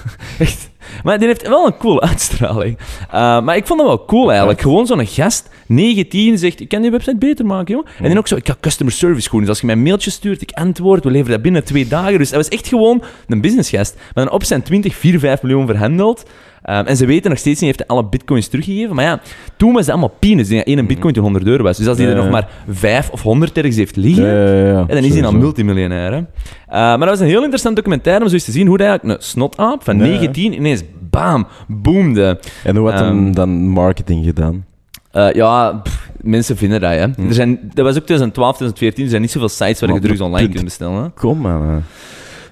[0.39, 0.69] Echt.
[1.03, 2.77] Maar die heeft wel een coole uitstraling.
[3.07, 4.61] Uh, maar ik vond dat wel cool eigenlijk.
[4.61, 7.85] Gewoon zo'n gast, 19, zegt: Ik kan die website beter maken, joh.
[7.97, 9.39] En dan ook zo: Ik ga customer service goed.
[9.39, 12.17] Dus als je mij een mailtje stuurt, ik antwoord, we leveren dat binnen twee dagen.
[12.17, 13.95] Dus dat was echt gewoon een businessgast.
[14.13, 16.25] Maar dan op zijn 20, 4, 5 miljoen verhandeld.
[16.69, 18.95] Um, en ze weten nog steeds niet, heeft hij alle bitcoins teruggegeven.
[18.95, 19.21] Maar ja,
[19.57, 20.49] toen was het allemaal peanuts.
[20.49, 21.77] Denk dat één bitcoin toen 100 euro was.
[21.77, 22.31] Dus als hij Ja, er nog ja.
[22.31, 24.79] maar 5 of 100 ergens heeft liggen, Ja, ja, ja.
[24.79, 25.31] en dan is hij Sowieso.
[25.37, 26.11] multimiljonair.
[26.11, 26.17] Hè?
[26.17, 26.25] Uh,
[26.69, 29.19] maar dat was een heel interessant documentaire om zo eens te zien hoe hij eigenlijk
[29.19, 30.09] een snotaap van Ja, ja.
[30.09, 32.39] 19 ineens bam, boomde.
[32.63, 34.65] En hoe had Ehm, hem dan marketing gedaan?
[35.13, 36.91] Uh, ja, pff, mensen vinden dat.
[36.91, 37.05] Hè.
[37.15, 37.27] Hm.
[37.27, 39.03] Er zijn, dat was ook 2012, 2014.
[39.03, 41.03] Er zijn niet zoveel sites waar je drugs online kunt bestellen.
[41.03, 41.09] Hè.
[41.09, 41.61] Kom man.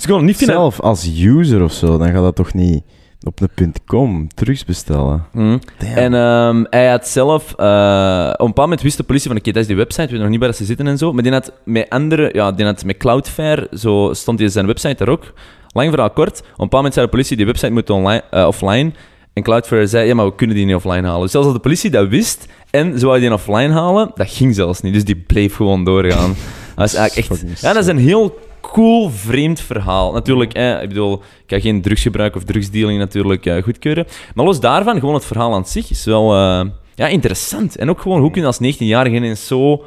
[0.07, 0.21] hè.
[0.21, 0.37] Niet.
[0.37, 2.83] Zelf als user of zo, dan gaat dat toch niet...
[3.25, 5.25] Op een .com, drugs bestellen.
[5.31, 5.59] Mm.
[5.77, 5.95] Damn.
[5.95, 7.53] En ehm, hij had zelf...
[7.57, 9.37] eh, op een bepaald moment wist de politie van...
[9.37, 10.11] Oké, dat is die website.
[10.11, 11.13] Weet nog niet waar dat ze zitten en zo.
[11.13, 12.29] Maar die had met andere...
[12.33, 13.67] Ja, die had met Cloudflare...
[13.77, 15.33] Zo stond hij zijn website er ook.
[15.67, 16.39] Lang verhaal kort.
[16.39, 17.37] Op een bepaald moment zei de politie...
[17.37, 18.91] Die website moet online, eh, offline.
[19.33, 20.07] En Cloudflare zei...
[20.07, 21.21] Ja, maar we kunnen die niet offline halen.
[21.21, 22.47] Dus zelfs als de politie dat wist...
[22.69, 24.11] En ze wou die offline halen...
[24.15, 24.93] Dat ging zelfs niet.
[24.93, 26.35] Dus die bleef gewoon doorgaan.
[26.75, 27.61] Dat is eigenlijk echt...
[27.61, 28.39] Ja, dat is een heel
[28.71, 30.11] cool, vreemd verhaal.
[30.11, 34.05] Natuurlijk, eh, ik bedoel, ik ga geen drugsgebruik of drugsdealing natuurlijk eh, goedkeuren.
[34.35, 37.77] Maar los daarvan, gewoon het verhaal aan zich is wel eh, ja, interessant.
[37.77, 39.83] En ook gewoon, hoe kun je als 19-jarige ineens zo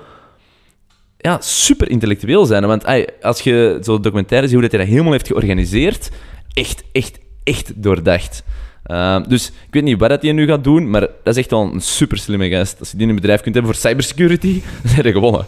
[1.18, 2.66] ja, super intellectueel zijn?
[2.66, 2.84] Want
[3.20, 6.10] als je zo documentaire ziet hoe dat hij dat helemaal heeft georganiseerd,
[6.52, 8.44] echt, echt, echt doordacht.
[8.90, 11.50] Uh, dus ik weet niet wat dat hij nu gaat doen, maar dat is echt
[11.50, 12.78] wel een super slimme gast.
[12.78, 15.46] Als je die in een bedrijf kunt hebben voor cybersecurity, dan heb je gewonnen.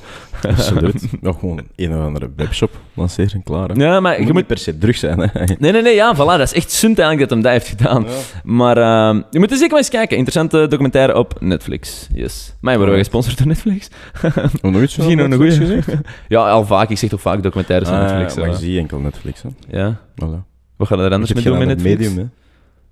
[0.48, 1.08] Absoluut.
[1.22, 3.68] ja, gewoon een of andere webshop lanceren en klaar.
[3.68, 3.84] hè.
[3.84, 5.44] Ja, maar Je je moet per se drugs zijn, hè.
[5.58, 6.18] Nee, nee, nee, ja, voilà.
[6.18, 8.06] Dat is echt sunt eigenlijk dat hem dat heeft gedaan.
[8.44, 10.16] Maar ehm, je moet er zeker maar eens kijken.
[10.16, 12.08] Interessante documentaire op Netflix.
[12.12, 12.54] Yes.
[12.60, 13.88] Maar worden we gesponsord door Netflix?
[14.62, 16.90] Hoe nog iets Misschien nog een ja, al vaak.
[16.90, 18.34] Ik zeg toch vaak documentaires op Ah, Netflix.
[18.34, 18.50] maar zo.
[18.52, 19.48] ik zie enkel Netflix, hè.
[19.78, 20.00] Ja.
[20.10, 20.46] Voilà.
[20.76, 21.98] Wat gaan we er anders mee doen met Netflix?
[21.98, 22.24] medium, hè.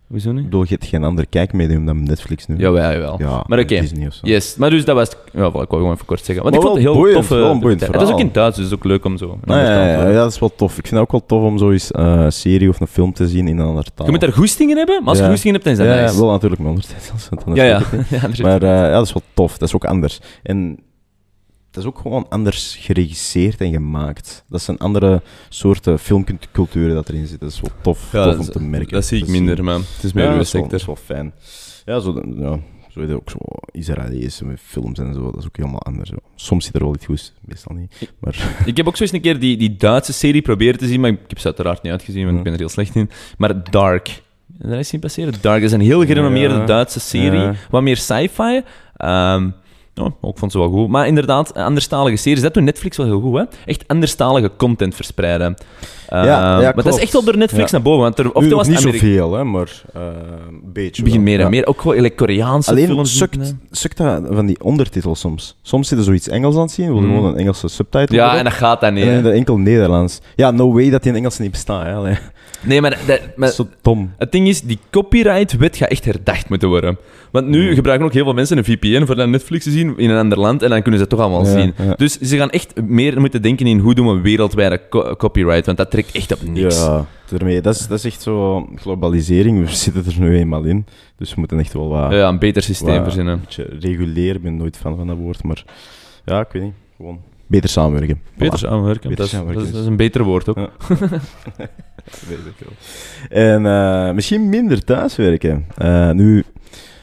[0.08, 0.44] Hoezo niet?
[0.44, 2.56] bedoel, je hebt geen ander kijkmedium dan Netflix nu.
[2.56, 3.14] Jawel, jawel.
[3.18, 3.86] Ja, maar oké.
[3.86, 3.94] Zo.
[4.22, 4.56] Yes.
[4.56, 5.08] Maar dus dat was...
[5.08, 6.44] het- Ja, voilà, ik wou gewoon even kort zeggen.
[6.44, 7.58] Want Maar ik vond het heel boeiend, toffe...
[7.60, 9.24] boeiend Het is ook in Duits, dus het is ook leuk om zo...
[9.26, 10.68] Ah, andere ja, ja, ja, dat is wel tof.
[10.78, 13.28] Ik vind het ook wel tof om zoiets eh, een serie of een film te
[13.28, 14.06] zien in een andere taal.
[14.06, 15.30] Je moet daar goestingen hebben, maar als je Ja.
[15.30, 16.20] goestingen hebt, dan is ja, dat ja, nice.
[16.20, 17.28] wel natuurlijk met ondertitels.
[17.54, 17.80] Ja, ja.
[17.90, 19.58] het ja Maar eh, ja, dat is wel tof.
[19.58, 20.20] Dat is ook anders.
[20.42, 20.78] En
[21.76, 24.44] dat is ook gewoon anders geregisseerd en gemaakt.
[24.48, 27.48] Dat zijn andere soorten filmculturen dat erin zitten.
[27.48, 28.92] Dat is wel tof, Ja, tof om is- te merken.
[28.92, 29.32] Dat zie ik zien.
[29.32, 29.80] minder, man.
[29.94, 30.70] Het is meer Ja, uw dat is, wel, sector.
[30.70, 31.32] dat is wel fijn.
[31.84, 32.58] Ja, zo, ja,
[32.88, 33.38] zo weet je ook zo
[33.70, 35.24] Israëliërs met films en zo.
[35.30, 36.08] Dat is ook helemaal anders.
[36.10, 36.16] Zo.
[36.34, 38.12] Soms zit er wel iets goed, meestal niet.
[38.20, 41.00] Maar Ik heb ook zo eens een keer die, die Duitse serie proberen te zien,
[41.00, 43.10] maar ik heb ze uiteraard niet uitgezien, want ik ben er heel slecht in.
[43.38, 44.06] Maar Dark.
[44.58, 45.34] Je dat eens zien passeren?
[45.40, 46.64] Dark is een heel gerenommeerde.
[46.64, 47.50] Duitse serie.
[47.70, 48.62] Wat meer sci-fi.
[48.96, 49.50] Ehm,
[50.04, 50.88] ja, ik vond ze wel goed.
[50.88, 53.44] Maar inderdaad, anderstalige series, dat doet Netflix wel heel goed, hè?
[53.64, 55.54] Echt anderstalige content verspreiden.
[56.08, 57.76] Ehm, ja, maar dat is echt wel door Netflix Ja.
[57.76, 58.00] naar boven.
[58.02, 60.02] Want er, nu nog was niet het Ameri- zoveel, hè, maar eh,
[60.48, 61.02] een beetje.
[61.02, 61.66] Begint meer en meer.
[61.66, 63.16] Ook gewoon like, Koreaanse Alleen films.
[63.16, 63.50] sukt, hè.
[63.70, 65.56] sukt dat van die ondertitels soms.
[65.62, 67.14] Soms zit er zoiets Engels aan het zien, wil Mm.
[67.14, 69.04] gewoon een Engelse subtitle Ja, en dat gaat dan niet.
[69.04, 70.20] en dan enkel Nederlands.
[70.36, 72.04] Ja, no way dat die in Engels niet bestaat.
[72.04, 72.12] Hè.
[72.62, 74.12] Nee, maar, dat, maar zo dom.
[74.18, 76.98] Het ding is, die copyright-wet gaat echt herdacht moeten worden.
[77.30, 80.10] Want nu gebruiken ook heel veel mensen een VPN voor dan Netflix te zien in
[80.10, 81.74] een ander land en dan kunnen ze het toch allemaal Ja, zien.
[81.78, 81.94] ja.
[81.94, 85.78] Dus ze gaan echt meer moeten denken in hoe doen we wereldwijde co- copyright, want
[85.78, 86.78] dat trekt echt op niks.
[86.84, 89.64] Ja, daarmee, dat, is, dat is echt zo globalisering.
[89.66, 90.86] We zitten er nu eenmaal in.
[91.18, 93.32] Dus we moeten echt wel wat, Ja, een beter systeem wat- verzinnen.
[93.34, 94.36] een beetje reguleren.
[94.36, 95.64] Ik ben nooit fan van dat woord, maar
[96.24, 96.72] ja, ik weet niet.
[96.96, 98.20] Gewoon beter samenwerken.
[98.38, 98.62] Beter Voilà.
[98.62, 100.56] samenwerken, Beter dat, is, dat, samenwerken is, is- dat is een beter woord ook.
[100.56, 100.70] Ja.
[102.28, 102.72] Weet ik wel.
[103.28, 105.66] En eh, misschien minder thuiswerken.
[105.76, 106.44] Eh, nu,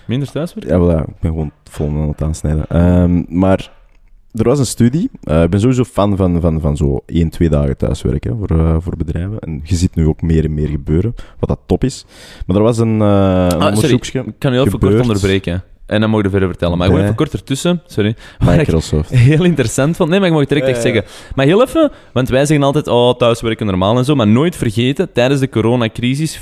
[0.08, 0.68] Minder thuiswerk?
[0.68, 2.66] Ja, wel, ja, ik ben gewoon vol aan het aansnijden.
[2.68, 3.72] Ehm, maar
[4.32, 5.10] er was een studie.
[5.24, 8.98] Eh, ik ben sowieso fan van, van, van zo één, twee dagen thuiswerken voor, voor
[8.98, 9.40] bedrijven.
[9.40, 12.06] En je ziet nu ook meer en meer gebeuren, wat dat top is.
[12.46, 14.20] Maar er was een, Ah, onderzoeksje.
[14.20, 15.64] ik kan je heel even kort onderbreken.
[15.94, 16.78] En dan mogen we verder vertellen.
[16.78, 17.82] Maar gewoon Bij- even kort ertussen.
[17.86, 18.10] Sorry.
[18.10, 19.10] Ik Microsoft.
[19.30, 20.10] heel interessant vond.
[20.10, 20.92] Nee, maar ik mag het direct Ja, echt ja.
[20.92, 21.12] zeggen.
[21.36, 24.16] Maar heel even, want wij zeggen altijd, oh, thuiswerken normaal en zo.
[24.16, 26.42] Maar nooit vergeten, tijdens de coronacrisis, 50%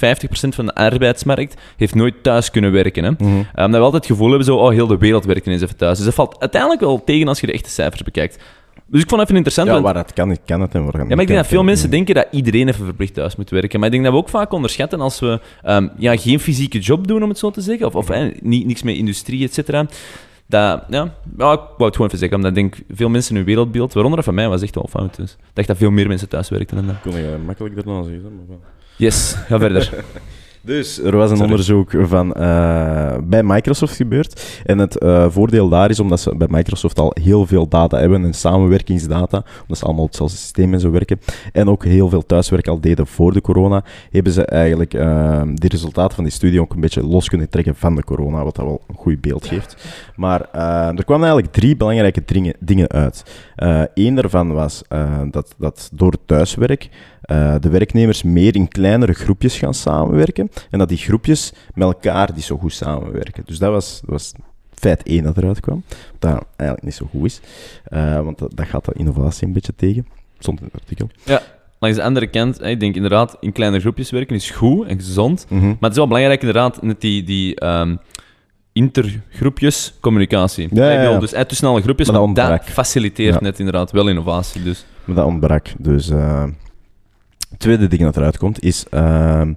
[0.55, 3.03] van de arbeidsmarkt heeft nooit thuis kunnen werken.
[3.03, 3.11] Hè?
[3.11, 3.27] Mhm.
[3.29, 5.77] Um, dat we altijd het gevoel hebben, zo, oh, heel de wereld werkt ineens even
[5.77, 5.95] thuis.
[5.97, 8.37] Dus dat valt uiteindelijk wel tegen als je de echte cijfers bekijkt.
[8.91, 9.67] Dus ik vond het even interessant.
[9.67, 11.47] Ja, want- waar dat kan, kan het en waar dat ja, maar ik denk dat
[11.47, 13.79] veel mensen denken dat iedereen even verplicht thuis moet werken.
[13.79, 17.07] Maar ik denk dat we ook vaak onderschatten als we ehm, ja, geen fysieke job
[17.07, 17.85] doen, om het zo te zeggen.
[17.87, 19.85] Of, of eh, niet, niks met industrie, et cetera.
[20.47, 23.37] Dat, ja, ja, ik wou het gewoon even zeggen, omdat ik denk, veel mensen in
[23.37, 25.15] hun wereldbeeld, waaronder dat van mij, was echt wel fout.
[25.15, 26.95] Dus ik dacht dat veel meer mensen thuis werkten dan dat.
[27.01, 28.31] Kon je makkelijk daarna zeggen.
[28.47, 28.57] Maar.
[28.97, 29.89] Yes, ga verder.
[30.63, 31.51] Dus er was een Sorry.
[31.51, 34.61] onderzoek van, eh, bij Microsoft gebeurd.
[34.65, 38.23] En het eh, voordeel daar is omdat ze bij Microsoft al heel veel data hebben
[38.23, 41.19] en samenwerkingsdata, omdat ze allemaal op hetzelfde systeem en zo werken.
[41.51, 45.67] En ook heel veel thuiswerk al deden voor de corona, hebben ze eigenlijk eh, de
[45.67, 48.65] resultaten van die studie ook een beetje los kunnen trekken van de corona, wat dat
[48.65, 49.75] wel een goed beeld geeft.
[50.15, 50.41] Maar
[50.95, 53.23] er kwamen eigenlijk drie belangrijke dingen, dingen uit.
[53.93, 54.81] Eén daarvan was
[55.31, 56.89] dat, dat door thuiswerk
[57.21, 62.29] eh, de werknemers meer in kleinere groepjes gaan samenwerken en dat die groepjes met elkaar
[62.35, 63.43] niet zo goed samenwerken.
[63.45, 64.33] Dus dat was, dat was
[64.73, 65.83] feit één dat eruit kwam,
[66.19, 67.41] dat eigenlijk niet zo goed is,
[67.83, 70.07] Eh, want dat, dat gaat de innovatie een beetje tegen.
[70.39, 71.09] Stond in het artikel.
[71.79, 75.45] Langs de andere kant, ik denk inderdaad, in kleine groepjes werken is goed en gezond.
[75.49, 75.65] Mhm.
[75.65, 77.95] Maar het is wel belangrijk inderdaad, net die, die ehm,
[78.73, 80.67] intergroepjes communicatie.
[80.71, 81.19] Ja, ja, ja.
[81.19, 83.41] Dus uit tussen alle groepjes, Maar dat faciliteert Ja.
[83.41, 84.63] net inderdaad wel innovatie.
[84.63, 84.85] Dus.
[85.05, 85.67] Maar dat ontbrak.
[85.77, 86.43] Dus eh,
[87.61, 88.85] tweede ding dat eruit komt is...
[88.89, 89.53] ehm,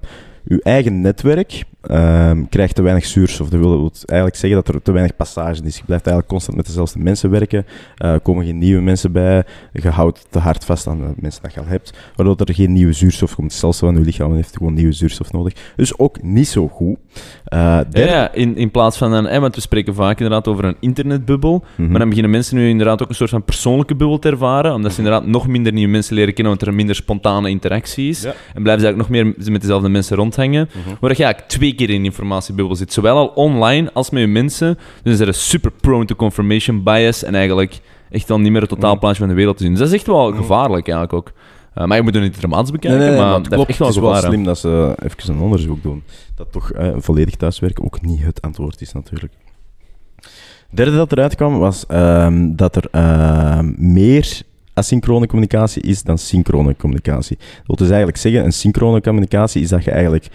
[0.48, 3.48] uw eigen netwerk ehm, krijgt te weinig zuurstof.
[3.48, 5.76] Dat wil eigenlijk zeggen dat er te weinig passage is.
[5.76, 7.66] Je blijft eigenlijk constant met dezelfde mensen werken.
[7.96, 9.44] Er komen geen nieuwe mensen bij.
[9.72, 11.92] Je houdt te hard vast aan de mensen dat je al hebt.
[12.16, 13.52] Waardoor er geen nieuwe zuurstof komt.
[13.52, 15.52] Stelsel van je lichaam heeft gewoon nieuwe zuurstof nodig.
[15.76, 16.96] Dus ook niet zo goed.
[17.54, 18.00] Uh, derde...
[18.00, 19.40] Ja, in, in plaats van een...
[19.40, 21.64] want we spreken vaak inderdaad over een internetbubbel.
[21.76, 21.90] Mhm.
[21.90, 24.74] Maar dan beginnen mensen nu inderdaad ook een soort van persoonlijke bubbel te ervaren.
[24.74, 28.08] Omdat ze inderdaad nog minder nieuwe mensen leren kennen, want er een minder spontane interactie
[28.08, 28.24] is.
[28.24, 30.68] En blijven ze eigenlijk nog meer met dezelfde mensen rondhangen.
[30.72, 30.96] Mm -hmm.
[31.00, 32.92] Waar je eigenlijk twee keer in een informatiebubbel zit.
[32.92, 34.78] Zowel al online als met je mensen.
[35.02, 37.22] Dus er is super prone to confirmation bias.
[37.22, 39.72] En eigenlijk echt dan niet meer het totaalplaatje van de wereld te zien.
[39.72, 41.32] Dus dat is echt wel gevaarlijk eigenlijk ook.
[41.74, 43.88] Uh, maar je moet er niet dramatisch bekijken, nee, nee, maar, dat klopt, echt wel
[43.88, 46.02] Het is wel slim dat ze even een onderzoek doen.
[46.34, 49.32] Dat toch uh, volledig thuiswerken ook niet het antwoord is natuurlijk.
[50.68, 54.42] Het derde dat eruit kwam was uh, dat er ehm, meer
[54.74, 57.36] asynchrone communicatie is dan synchrone communicatie.
[57.36, 60.28] Dat wil dus eigenlijk zeggen, een synchrone communicatie is dat je eigenlijk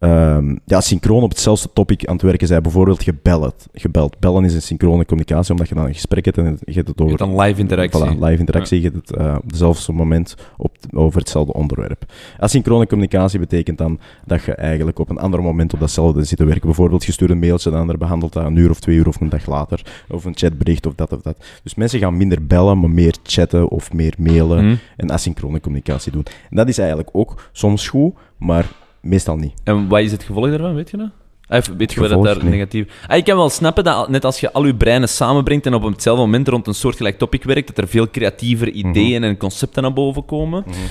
[0.00, 2.62] um, ja, synchroon op hetzelfde topic aan het werken zijn.
[2.62, 3.66] Bijvoorbeeld gebeld.
[3.72, 4.18] gebeld.
[4.18, 7.00] Bellen is een synchrone communicatie, omdat je dan een gesprek hebt en je hebt het
[7.00, 7.12] over...
[7.12, 8.04] Je hebt dan live interactie.
[8.04, 8.80] Voilà, live interactie.
[8.80, 12.04] Je hebt het uh, op dezelfde moment op, over hetzelfde onderwerp.
[12.38, 16.44] Asynchrone communicatie betekent dan dat je eigenlijk op een ander moment op datzelfde zit te
[16.44, 16.66] werken.
[16.66, 19.20] Bijvoorbeeld, je stuurt een mailtje, de ander behandelt dat een uur of twee uur of
[19.20, 20.04] een dag later.
[20.08, 21.36] Of een chatbericht of dat of dat.
[21.62, 24.78] Dus mensen gaan minder bellen, maar meer chatten of meer mailen mm.
[24.96, 26.24] en asynchrone communicatie doen.
[26.50, 28.66] En dat is eigenlijk ook soms goed, maar
[29.08, 29.52] Meestal niet.
[29.64, 31.10] En wat is het gevolg daarvan, weet je?
[31.48, 32.86] Even, weet je wat dat daar negatief...
[33.06, 35.82] Ah, ik kan wel snappen dat net als je al je breinen samenbrengt en op
[35.82, 38.88] hetzelfde moment rond een soortgelijk topic werkt, dat er veel creatievere mhm.
[38.88, 40.62] ideeën en concepten naar boven komen.
[40.66, 40.82] Mm -hmm.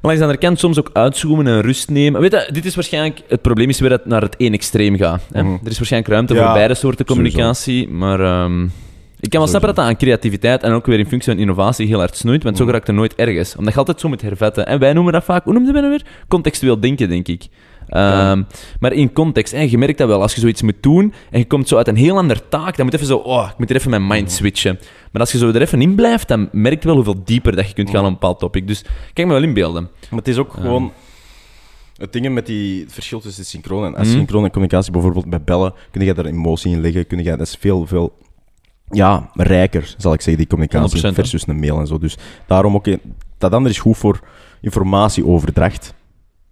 [0.00, 2.20] Maar langs de andere kant soms ook uitzoomen en rust nemen.
[2.20, 3.22] Weet je, dit is waarschijnlijk...
[3.28, 5.22] Het probleem is weer dat het naar het één extreem gaat.
[5.32, 5.42] Hè?
[5.42, 5.52] Mhm.
[5.52, 8.42] Er is waarschijnlijk ruimte voor beide soorten communicatie, maar...
[8.42, 8.72] Um,
[9.22, 11.86] ik kan wel snappen dat dat aan creativiteit en ook weer in functie van innovatie
[11.86, 12.70] heel hard snoeit, want zo mm.
[12.70, 13.56] raakt er nooit ergens.
[13.56, 14.66] Omdat je altijd zo moet hervetten.
[14.66, 16.06] En wij noemen dat vaak, hoe noemden we dat weer?
[16.28, 17.48] Contextueel denken, denk ik.
[17.88, 18.46] Um,
[18.80, 21.46] maar in context, en je merkt dat wel, als je zoiets moet doen en je
[21.46, 23.70] komt zo uit een heel ander taak, dan moet je even zo, oh, ik moet
[23.70, 24.28] er even mijn mind mm.
[24.28, 24.78] switchen.
[25.12, 27.68] Maar als je zo er even in blijft, dan merk je wel hoeveel dieper dat
[27.68, 28.66] je kunt gaan op een bepaald topic.
[28.66, 29.88] Dus kijk me wel inbeelden.
[30.10, 30.92] Maar het is ook gewoon...
[31.96, 34.50] Het ding met die het verschil tussen synchroon en asynchrone mm.
[34.50, 37.86] communicatie, bijvoorbeeld bij bellen, kun je daar emotie in leggen, kun je, dat is veel,
[37.86, 38.12] veel
[38.92, 41.98] ja, rijker, zal ik zeggen, die communicatie versus een mail en zo.
[41.98, 42.86] Dus daarom ook,
[43.38, 44.20] dat andere is goed voor
[44.60, 45.94] informatieoverdracht.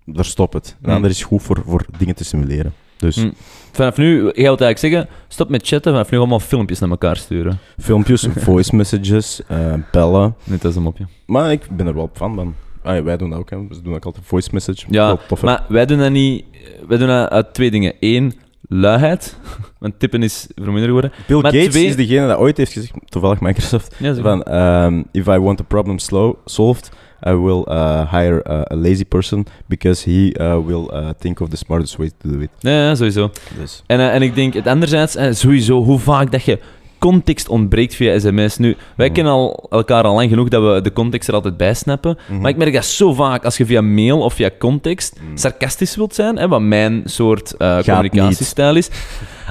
[0.05, 0.65] Daar stop het.
[0.65, 0.95] Dat mm.
[0.95, 2.73] andere is goed voor, voor dingen te simuleren.
[2.97, 3.17] Dus.
[3.17, 3.33] Mm.
[3.73, 7.17] Vanaf nu, je wilt eigenlijk zeggen, stop met chatten, vanaf nu allemaal filmpjes naar elkaar
[7.17, 7.59] sturen.
[7.79, 10.35] Filmpjes, voice messages, uh, bellen.
[10.45, 11.07] Net als een mopje.
[11.27, 12.55] Maar ik ben er wel fan van.
[12.83, 13.67] Ah, wij doen dat ook, hè.
[13.69, 14.87] we doen ook altijd voice message.
[14.89, 16.45] Ja, maar wij doen dat niet...
[16.89, 17.95] Wij doen dat uit twee dingen.
[18.01, 18.35] Eén,
[18.71, 19.37] luiheid.
[19.81, 21.13] Want tippen is verminder geworden.
[21.27, 25.61] Bill Gates is degene dat ooit heeft gezegd, toevallig Microsoft, van um, if I want
[25.61, 26.91] a problem slow, solved,
[27.27, 31.57] I will uh, hire a lazy person because he uh, will uh, think of the
[31.57, 32.51] smartest way to do it.
[32.59, 33.31] Ja, sowieso.
[33.59, 33.83] Dus.
[33.87, 36.59] En, en ik denk, het anderzijds, sowieso, hoe vaak dat je
[37.01, 38.57] context ontbreekt via sms.
[38.57, 39.15] Nu, wij mm.
[39.15, 42.19] kennen al, elkaar al lang genoeg dat we de context er altijd bij snappen.
[42.29, 42.41] Mhm.
[42.41, 45.37] Maar ik merk dat zo vaak als je via mail of via context mm.
[45.37, 48.89] sarcastisch wilt zijn, hè, wat mijn soort uh, communicatiestijl is.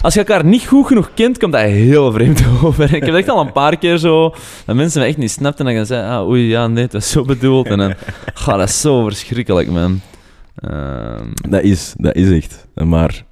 [0.01, 2.93] Als je elkaar niet goed genoeg kent, komt dat heel vreemd over.
[2.93, 4.33] Ik heb echt al een paar keer zo
[4.65, 7.01] dat mensen me echt niet snapten en dan gaan zeggen: ah, oei, ja, nee, dat
[7.01, 7.67] is zo bedoeld.
[7.67, 7.93] En dan,
[8.33, 10.01] ga dat is zo verschrikkelijk, man.
[10.71, 12.67] Uh, dat, is, dat is echt.
[12.73, 13.23] Maar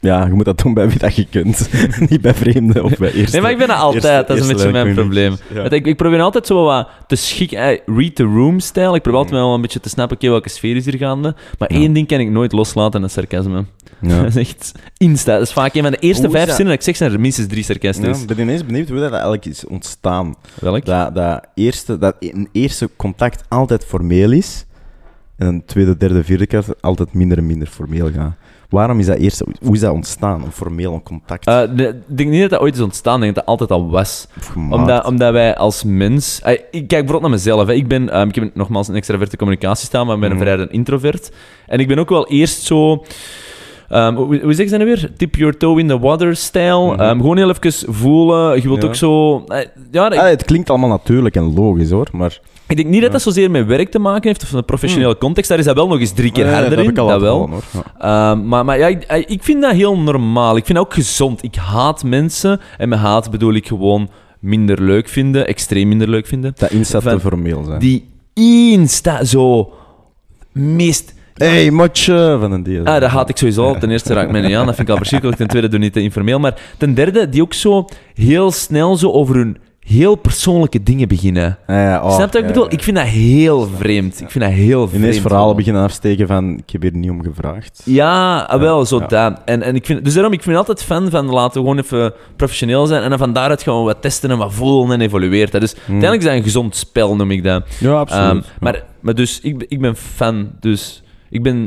[0.00, 1.68] ja, je moet dat doen bij wie dat je kunt.
[2.10, 3.32] niet bij vreemden of bij eerste.
[3.32, 4.26] Nee, maar ik ben dat altijd.
[4.26, 5.36] dat is een beetje mijn probleem.
[5.70, 7.58] Ik, ik, probeer altijd zo wat te schikken.
[7.58, 8.94] Eh, read the room-stijl.
[8.94, 11.34] Ik probeer altijd wel een beetje te snappen okay, welke sfeer is hier gaande.
[11.58, 13.64] Maar één ding kan ik nooit loslaten, en dat is sarcasme.
[14.00, 14.20] Ja.
[14.22, 15.32] dat is echt insta.
[15.32, 17.48] Dat is vaak een van de eerste vijf zinnen dat ik zeg, zijn er minstens
[17.48, 18.20] drie sarcastisch.
[18.20, 20.34] ik ben ineens benieuwd hoe dat eigenlijk is ontstaan.
[20.60, 20.84] Welk?
[20.84, 24.65] Dat, dat, eerste, dat een eerste contact altijd formeel is.
[25.36, 28.32] En een tweede, derde, vierde keer altijd minder en minder formeel gaat.
[28.68, 31.48] Waarom is dat eerst, hoe is dat ontstaan, een formeel contact?
[31.48, 33.90] Uh, ik denk niet dat dat ooit is ontstaan, ik denk dat dat altijd al
[33.90, 34.28] was.
[34.70, 36.40] Omdat, omdat wij als mens...
[36.46, 37.66] Uh, ik kijk bijvoorbeeld naar mezelf.
[37.66, 37.72] Hè.
[37.72, 40.46] Ik, ben, um, ik heb nogmaals een extraverte communicatiestijl, maar ik ben een mhm.
[40.46, 41.32] vrij een introvert.
[41.66, 43.04] En ik ben ook wel eerst zo...
[43.92, 45.12] Um, hoe, hoe zeg je dat weer?
[45.16, 46.92] Tip your toe in the water stijl.
[46.92, 47.20] Mm -hmm.
[47.20, 48.62] gewoon heel even voelen.
[48.62, 49.44] Je wilt ook zo...
[49.48, 49.58] Uh,
[49.90, 52.40] ja, ah, het klinkt allemaal natuurlijk en logisch hoor, maar...
[52.68, 55.18] Ik denk niet dat dat zozeer met werk te maken heeft of een professionele hmm.
[55.18, 55.48] context.
[55.50, 56.94] Daar is dat wel nog eens drie keer harder in.
[56.94, 57.50] Dat, wel.
[57.98, 60.56] Ehm, maar maar ja, ik, ik, vind dat heel normaal.
[60.56, 61.42] Ik vind dat ook gezond.
[61.42, 62.60] Ik haat mensen.
[62.78, 66.52] En met haat bedoel ik gewoon minder leuk vinden, extreem minder leuk vinden.
[66.56, 67.78] Dat Insta te formeel zijn.
[67.78, 69.72] Die Insta zo
[70.52, 72.84] meest hey, matje van een dier.
[72.84, 73.78] Ah, dat haat ik sowieso.
[73.78, 75.38] Ten eerste raak ik mij niet aan, dat vind ik al verschrikkelijk.
[75.38, 76.38] Ten tweede doe niet te informeel.
[76.38, 81.58] Maar ten derde, die ook zo heel snel zo over hun heel persoonlijke dingen beginnen.
[81.66, 82.72] Ja, oh, Snap je wat ik ja, bedoel?
[82.72, 84.20] Ik vind dat heel vreemd.
[84.20, 85.02] Ik vind dat heel vreemd.
[85.02, 85.56] Ineens verhalen gewoon.
[85.56, 87.82] beginnen afsteken van, ik heb hier niet om gevraagd.
[87.84, 89.40] Ja, ah, wel, zo dat.
[89.44, 92.12] En, en ik vind, dus daarom, ik vind altijd fan van laten we gewoon even
[92.36, 95.52] professioneel zijn en dan van daaruit gaan we wat testen en wat voelen en evolueert
[95.52, 95.60] dat.
[95.60, 97.64] Dus uiteindelijk is dat een gezond spel, noem ik dat.
[97.78, 97.96] Ja, Hmm.
[97.96, 98.30] absoluut.
[98.30, 101.64] Ehm, maar, maar dus, ik, ben- ik ben fan, dus ik ben,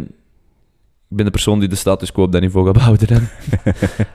[1.09, 3.07] ik ben de persoon die de status quo op dat niveau gaat behouden.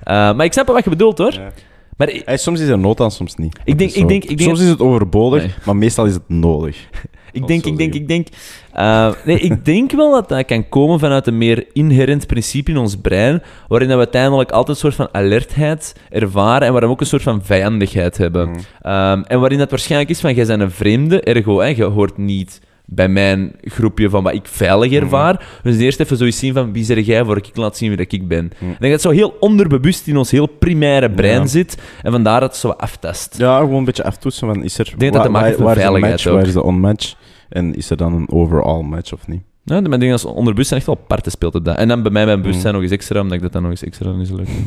[0.04, 1.32] Eh, maar ik snap wel wat je bedoelt, hoor.
[1.32, 1.52] Ja.
[1.96, 3.58] Maar ik, Hey, soms is er nood aan, soms niet.
[3.64, 4.06] Ik denk- ik zo.
[4.06, 5.52] denk- ik denk soms is het overbodig, Nee.
[5.64, 6.76] maar meestal is het nodig.
[7.32, 8.26] Ik denk, ik denk, ik denk...
[8.72, 12.76] eh, nee, ik denk wel dat dat kan komen vanuit een meer inherent principe in
[12.76, 16.94] ons brein, waarin dat we uiteindelijk altijd een soort van alertheid ervaren en waarin we
[16.94, 18.48] ook een soort van vijandigheid hebben.
[18.48, 18.54] Mm.
[18.82, 22.16] Ehm, en waarin dat waarschijnlijk is van, jij bent een vreemde, ergo, hè, je hoort
[22.16, 25.02] niet bij mijn groepje van wat ik veilig Mhm.
[25.02, 25.46] ervaar.
[25.62, 28.12] Dus eerst even zoiets zien van, wie zeg jij voor ik laat zien wie dat
[28.12, 28.44] ik ben.
[28.44, 28.50] Mm.
[28.50, 31.46] Ik denk dat het zo heel onderbewust in ons heel primaire brein Ja.
[31.46, 33.38] zit, en vandaar dat het zo aftast.
[33.38, 34.46] Ja, gewoon een beetje aftoetsen.
[34.54, 36.34] Van, is er, denk dat dat maakt veiligheid match, ook.
[36.34, 37.14] waar is de onmatch?
[37.48, 39.42] En is er dan een overall match of niet?
[39.64, 41.76] Ja, maar ik denk dat onderbewustzijn echt wel parten speelt op dat.
[41.76, 42.80] En dan bij mij bij bewustzijn Mm.
[42.80, 44.48] nog eens extra, omdat ik dat dan nog eens extra is leuk.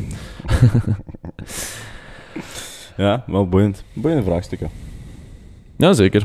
[2.96, 3.84] Ja, wel boeiend.
[3.92, 4.70] Boeiende vraagstukken.
[5.76, 6.22] Ja, zeker.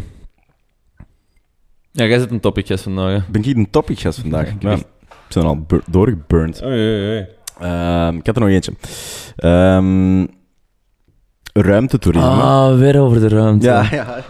[1.95, 3.11] Ja, jij zit een topic gast vandaag.
[3.11, 3.19] hè.
[3.31, 4.51] Ben ik een topic gast vandaag?
[4.59, 4.85] Ja, ik
[5.29, 6.61] zijn al bur- doorgeburnt.
[6.61, 8.73] Ehm, ik had er nog eentje.
[9.35, 10.25] Ehm
[11.53, 12.27] ruimtetoerisme.
[12.29, 13.65] Ah, weer over de ruimte.
[13.65, 14.23] ja, ja, ja.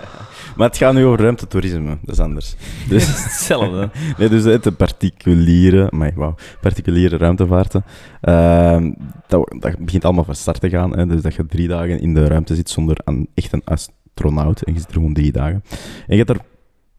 [0.56, 1.98] Maar het gaat nu over ruimtetoerisme.
[2.02, 2.56] Dat is anders.
[2.90, 3.90] Dus, hetzelfde.
[4.18, 7.84] nee, dus het de particuliere, amai, wauw, particuliere ruimtevaarten.
[8.22, 8.92] Ehm,
[9.28, 10.98] dat, dat begint allemaal van start te gaan.
[10.98, 14.62] Hè, dus dat je drie dagen in de ruimte zit zonder een, echt een astronaut.
[14.62, 15.64] En je zit er gewoon drie dagen.
[16.08, 16.40] En je hebt er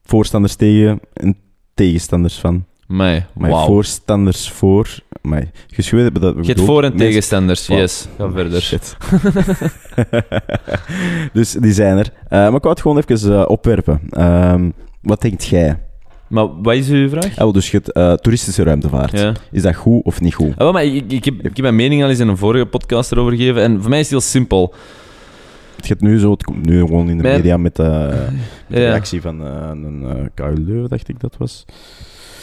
[0.04, 1.36] voorstanders tegen en
[1.74, 2.64] tegenstanders van.
[2.86, 3.66] Mij, wauw.
[3.66, 4.88] voorstanders voor.
[5.22, 6.46] Maar geschreven hebben dat.
[6.46, 8.08] Je voor- en mensen- tegenstanders, yes.
[8.18, 8.60] Ga verder.
[8.70, 8.96] Shit.
[11.32, 12.12] dus die zijn er.
[12.28, 14.00] Eh, maar ik wou het gewoon even eh, opwerpen.
[14.10, 14.70] Ehm,
[15.02, 15.78] wat denkt jij?
[16.28, 17.38] Maar wat is uw vraag?
[17.38, 19.18] Ah, dus je hebt eh, toeristische ruimtevaart.
[19.18, 19.32] Ja.
[19.50, 20.56] Is dat goed of niet goed?
[20.56, 23.12] Ah, maar ik, ik, heb, ik heb mijn mening al eens in een vorige podcast
[23.12, 23.62] erover gegeven.
[23.62, 24.74] En voor mij is het heel simpel.
[25.88, 28.26] Het gaat nu zo, het komt nu gewoon in de Mijn- media met, met de
[28.68, 31.64] reactie van eh, een KU Leuven, dacht ik dat was.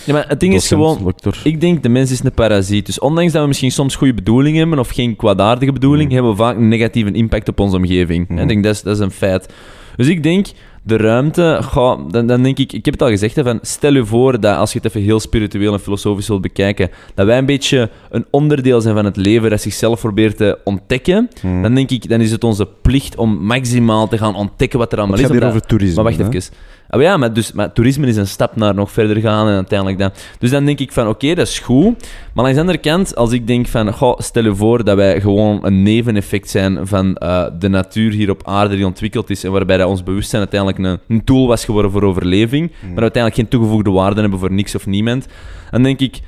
[0.05, 0.97] Ja, maar het ding is gewoon...
[1.03, 1.41] doctor.
[1.43, 2.85] Ik denk, de mens is een parasiet.
[2.85, 6.13] Dus ondanks dat we misschien soms goede bedoelingen hebben of geen kwaadaardige bedoeling, Mhm.
[6.13, 8.27] hebben we vaak een negatieve impact op onze omgeving.
[8.27, 8.43] En Mhm.
[8.43, 9.53] ik denk, dat is, dat is een feit.
[9.95, 10.47] Dus ik denk,
[10.83, 13.93] de ruimte, goh, dan, dan denk ik, ik heb het al gezegd, hè, van, stel
[13.93, 17.37] je voor dat als je het even heel spiritueel en filosofisch wilt bekijken, dat wij
[17.37, 21.61] een beetje een onderdeel zijn van het leven dat zichzelf probeert te ontdekken, Hmm.
[21.61, 24.97] dan denk ik, dan is het onze plicht om maximaal te gaan ontdekken wat er
[24.97, 25.31] allemaal Het is.
[25.31, 25.95] gaat hier over toerisme.
[25.95, 26.37] maar wacht hè?
[26.37, 26.53] even.
[26.91, 29.99] Ah, ja, maar, dus, maar toerisme is een stap naar nog verder gaan en uiteindelijk
[29.99, 30.11] dan.
[30.39, 31.99] Dus dan denk ik van, oké, dat is goed.
[32.33, 35.21] Maar langs de andere kant, als ik denk van, goh, stel je voor dat wij
[35.21, 39.51] gewoon een neveneffect zijn van eh, de natuur hier op aarde die ontwikkeld is en
[39.51, 42.93] waarbij dat ons bewustzijn uiteindelijk een, een tool was geworden voor overleving, Hmm.
[42.93, 45.27] maar uiteindelijk geen toegevoegde waarde hebben voor niks of niemand,
[45.71, 46.19] dan denk ik...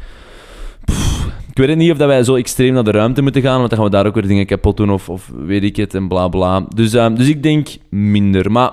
[0.85, 3.69] pff, ik weet niet of dat wij zo extreem naar de ruimte moeten gaan, want
[3.69, 6.07] dan gaan we daar ook weer dingen kapot doen of, of weet ik het en
[6.07, 6.65] bla bla.
[6.75, 8.51] Dus, eh, dus ik denk minder.
[8.51, 8.71] Maar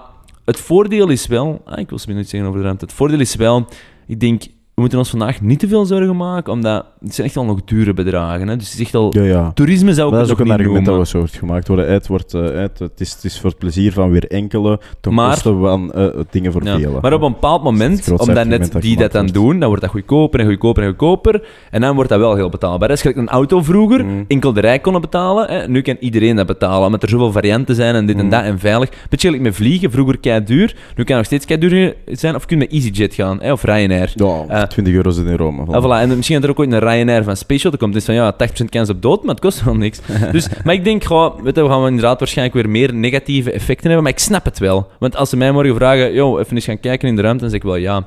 [0.50, 1.62] het voordeel is wel...
[1.64, 2.84] Ah, ik wil zo iets zeggen over de ruimte.
[2.84, 3.68] Het voordeel is wel,
[4.06, 4.42] ik denk,
[4.80, 7.64] we moeten ons vandaag niet te veel zorgen maken, omdat het zijn echt al nog
[7.64, 8.48] dure bedragen.
[8.48, 8.56] Hè?
[8.56, 9.08] Dus het is echt al...
[9.16, 9.50] Ja, ja.
[9.54, 11.92] Toerisme zou ik Maar dat is ook een argument dat we zo wordt gemaakt worden.
[11.92, 15.14] Het, wordt, eh, het, het, is, het is voor het plezier van weer enkele, ten
[15.14, 16.98] Maar- koste van eh, dingen voor Ja, velen.
[17.02, 19.90] Maar op een bepaald moment, omdat net dat die dat dan doen, dan wordt dat
[19.92, 21.42] goedkoper en goedkoper en goedkoper.
[21.70, 22.88] En dan wordt dat wel heel betaalbaar.
[22.88, 24.24] Dat is gelijk een auto vroeger, Mm.
[24.28, 25.48] enkel de rijk konden betalen.
[25.50, 25.68] Hè.
[25.68, 28.30] Nu kan iedereen dat betalen, omdat er zoveel varianten zijn en dit en Mm.
[28.30, 28.88] dat en veilig.
[29.08, 30.66] Beetje gelijk met vliegen, vroeger kei duur.
[30.96, 32.34] Nu kan het nog steeds kei duur zijn.
[32.34, 34.12] Of kun je met EasyJet gaan, hè, of Ryanair.
[34.14, 35.64] Ja, Eh, 20 euro zit in Rome.
[35.66, 36.02] Ah, voilà.
[36.02, 37.92] En misschien dat er ook ooit een Ryanair van Space Shuttle komt.
[37.92, 40.00] Dus van ja, 80% kans op dood, maar het kost wel niks.
[40.32, 43.86] dus, maar ik denk, goh, weet je, we gaan inderdaad waarschijnlijk weer meer negatieve effecten
[43.86, 44.02] hebben.
[44.02, 44.88] Maar ik snap het wel.
[44.98, 47.50] Want als ze mij morgen vragen, yo, even eens gaan kijken in de ruimte, dan
[47.50, 48.06] zeg ik wel ja.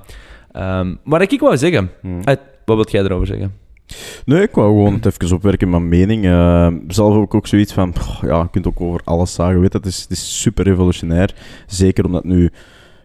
[0.52, 2.22] Ehm, maar ik wou zeggen, Hmm.
[2.24, 3.54] uit, wat wil jij erover zeggen?
[4.26, 6.26] Nee, ik wou gewoon het even opwerken mijn mening.
[6.26, 9.60] Eh, zelf heb ik ook zoiets van, ja, je kunt ook over alles zagen.
[9.60, 11.34] Weet je, het is, het is super revolutionair.
[11.68, 12.52] Zeker omdat nu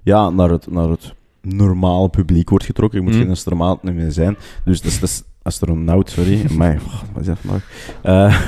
[0.03, 1.15] ja, naar, het, naar het
[1.49, 2.99] normale publiek wordt getrokken.
[2.99, 3.21] Je moet Mm.
[3.21, 4.37] geen astronaut meer zijn.
[4.65, 6.45] Dus dat is, dat is astronaut, sorry.
[6.59, 7.71] Maar, oh, wat is dat vandaag?
[8.03, 8.41] Eh,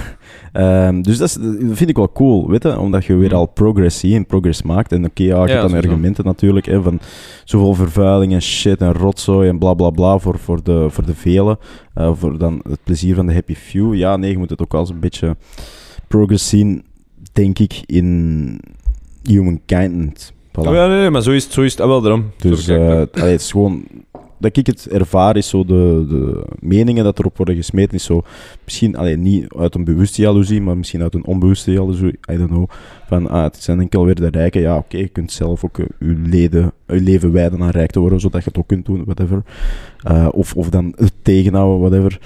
[0.87, 2.79] ehm, dus dat, is, dat vind ik wel cool, weet je?
[2.79, 3.35] Omdat je weer Mm.
[3.37, 4.93] al progress ziet en progress maakt.
[4.93, 5.89] En oké, ja, je Ja, dan sowieso.
[5.89, 7.01] argumenten natuurlijk, hè, van
[7.45, 11.15] zoveel vervuiling en shit en rotzooi en bla bla bla voor, voor, de, voor de
[11.15, 11.59] velen.
[11.95, 13.95] Eh, voor dan het plezier van de happy few.
[13.95, 15.37] Ja, nee, je moet het ook wel eens een beetje
[16.09, 16.85] progress zien,
[17.33, 18.61] denk ik, in
[19.23, 20.33] humankind.
[20.51, 20.69] Voilà.
[20.69, 22.31] Oh ja, nee, nee, maar zo is het, zo is het ah, wel daarom.
[22.37, 23.85] Dus allee, het is gewoon
[24.41, 28.23] dat ik het ervaar, is zo de, de meningen dat erop worden gesmeten, is zo
[28.65, 32.49] misschien alleen niet uit een bewuste jaloezie, maar misschien uit een onbewuste jaloezie, I don't
[32.49, 32.69] know.
[33.07, 34.61] Van, ah, het zijn enkel weer de rijken.
[34.61, 38.01] Ja, oké, je kunt zelf ook eh, je, leden, je leven wijden aan rijk te
[38.01, 39.43] worden, zodat je het ook kunt doen, whatever.
[40.03, 42.21] Eh, of, of dan het tegenhouden, whatever.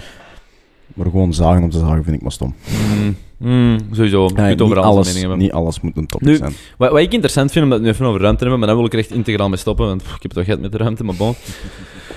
[0.95, 2.55] Maar gewoon zagen om te zagen vind ik maar stom.
[2.99, 4.23] Mm, mm, sowieso.
[4.25, 5.39] Je Ja, kunt niet, over alles mening hebben.
[5.39, 6.53] niet alles moet een topic Nu- zijn.
[6.79, 8.77] Wat, wat ik interessant vind, omdat we het nu even over ruimte hebben, maar dan
[8.77, 10.73] wil ik er echt integraal mee stoppen, want pff, ik heb het toch gehad met
[10.73, 11.35] de ruimte, maar bon.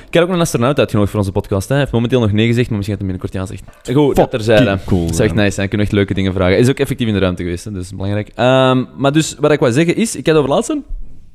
[0.07, 1.67] Ik heb ook een astronaut uitgenodigd voor onze podcast.
[1.67, 1.71] Hè.
[1.73, 3.95] Hij heeft momenteel nog nee gezegd, maar misschien gaat hij binnenkort ja zeggen.
[4.03, 4.79] Goed, dat terzijde.
[4.85, 5.01] Cool.
[5.05, 5.67] Dat is echt nice, hè.
[5.67, 6.51] kunnen echt leuke dingen vragen.
[6.51, 7.71] Hij is ook effectief in de ruimte geweest, hè.
[7.71, 8.31] dus dat is belangrijk.
[8.35, 10.83] Ehm, maar dus, wat ik wou zeggen is, ik heb over laatst een,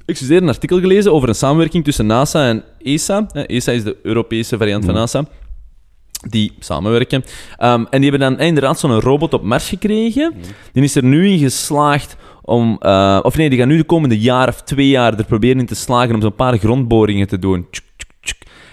[0.07, 3.27] excuseer, een artikel gelezen over een samenwerking tussen NASA en ESA.
[3.47, 5.01] ESA is de Europese variant van Ja.
[5.01, 5.25] NASA.
[6.29, 7.25] Die samenwerken.
[7.57, 10.35] Ehm, en die hebben dan inderdaad zo'n robot op Mars gekregen.
[10.73, 12.77] Die is er nu in geslaagd om...
[12.81, 15.67] eh, of nee, die gaan nu de komende jaar of twee jaar er proberen in
[15.67, 17.67] te slagen om zo'n paar grondboringen te doen.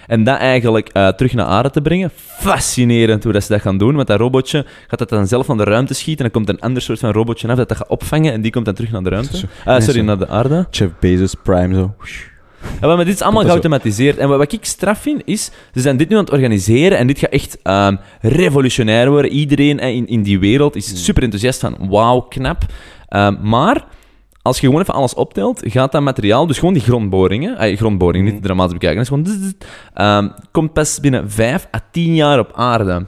[0.06, 2.10] En dat eigenlijk eh, terug naar aarde te brengen.
[2.14, 3.94] Fascinerend hoe dat ze dat gaan doen.
[3.94, 6.24] Want dat robotje gaat dat dan zelf naar de ruimte schieten.
[6.24, 8.32] En dan komt een ander soort van robotje af dat dat gaat opvangen.
[8.32, 9.36] En die komt dan terug naar de ruimte.
[9.66, 10.66] Nee, sorry, naar de aarde.
[10.70, 11.94] Jeff Bezos, Prime, zo.
[12.80, 14.18] Ja, maar dit is allemaal Komt geautomatiseerd.
[14.18, 15.50] En wat, wat ik straf vind, is...
[15.74, 19.30] Ze zijn dit nu aan het organiseren en dit gaat echt ehm, revolutionair worden.
[19.30, 21.76] Iedereen in, in die wereld is super enthousiast van...
[21.88, 22.62] Wauw, knap.
[23.08, 23.84] Ehm, maar...
[24.42, 28.24] Als je gewoon even alles optelt, gaat dat materiaal, dus gewoon die grondboringen, eh, grondboring,
[28.24, 28.42] niet Mhm.
[28.42, 29.52] dramatisch bekijken, dat is gewoon, zzz,
[29.94, 33.06] ehm, komt pas binnen 5 à 10 jaar op aarde.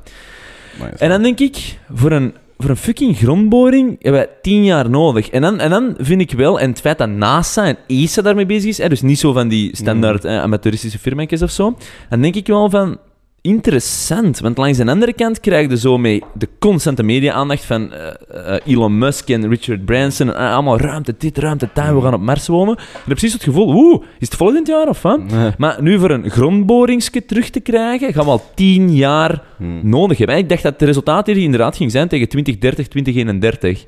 [0.99, 5.31] En dan denk ik, voor een, voor een fucking grondboring hebben wij tien jaar nodig.
[5.31, 8.47] En dan, en dan vind ik wel, en het feit dat NASA en ESA daarmee
[8.47, 11.77] bezig is, hè, dus niet zo van die standaard eh, amateuristische firma's of zo,
[12.11, 12.99] dan denk ik wel van,
[13.43, 14.41] interessant.
[14.41, 18.09] Want langs de andere kant krijg je zo mee de constante media-aandacht van eh,
[18.55, 22.15] eh, Elon Musk en Richard Branson, en, eh, allemaal ruimte dit, ruimte dat, we gaan
[22.15, 22.75] op Mars wonen.
[22.75, 25.31] Ik heb precies het gevoel, oeh, is het volgend jaar of wat?
[25.31, 25.51] Nee.
[25.59, 29.81] Maar nu voor een grondboringske terug te krijgen, gaan we al tien jaar Hmm.
[29.83, 30.37] nodig hebben.
[30.37, 33.85] Ik dacht dat het resultaat hier inderdaad ging zijn tegen 2030, 2031.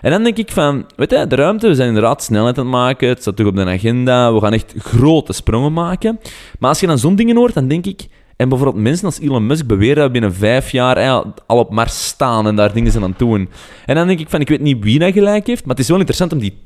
[0.00, 2.74] En dan denk ik van, weet je, de ruimte, we zijn inderdaad snelheid aan het
[2.74, 6.18] maken, het staat toch op de agenda, we gaan echt grote sprongen maken.
[6.58, 8.06] Maar als je dan zo'n dingen hoort, dan denk ik...
[8.38, 12.06] En bijvoorbeeld mensen als Elon Musk beweren dat we binnen vijf jaar al op Mars
[12.06, 13.48] staan en daar dingen zijn aan het doen.
[13.86, 15.88] En dan denk ik van, ik weet niet wie dat gelijk heeft, maar het is
[15.88, 16.58] wel interessant om die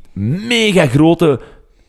[0.48, 1.40] mega grote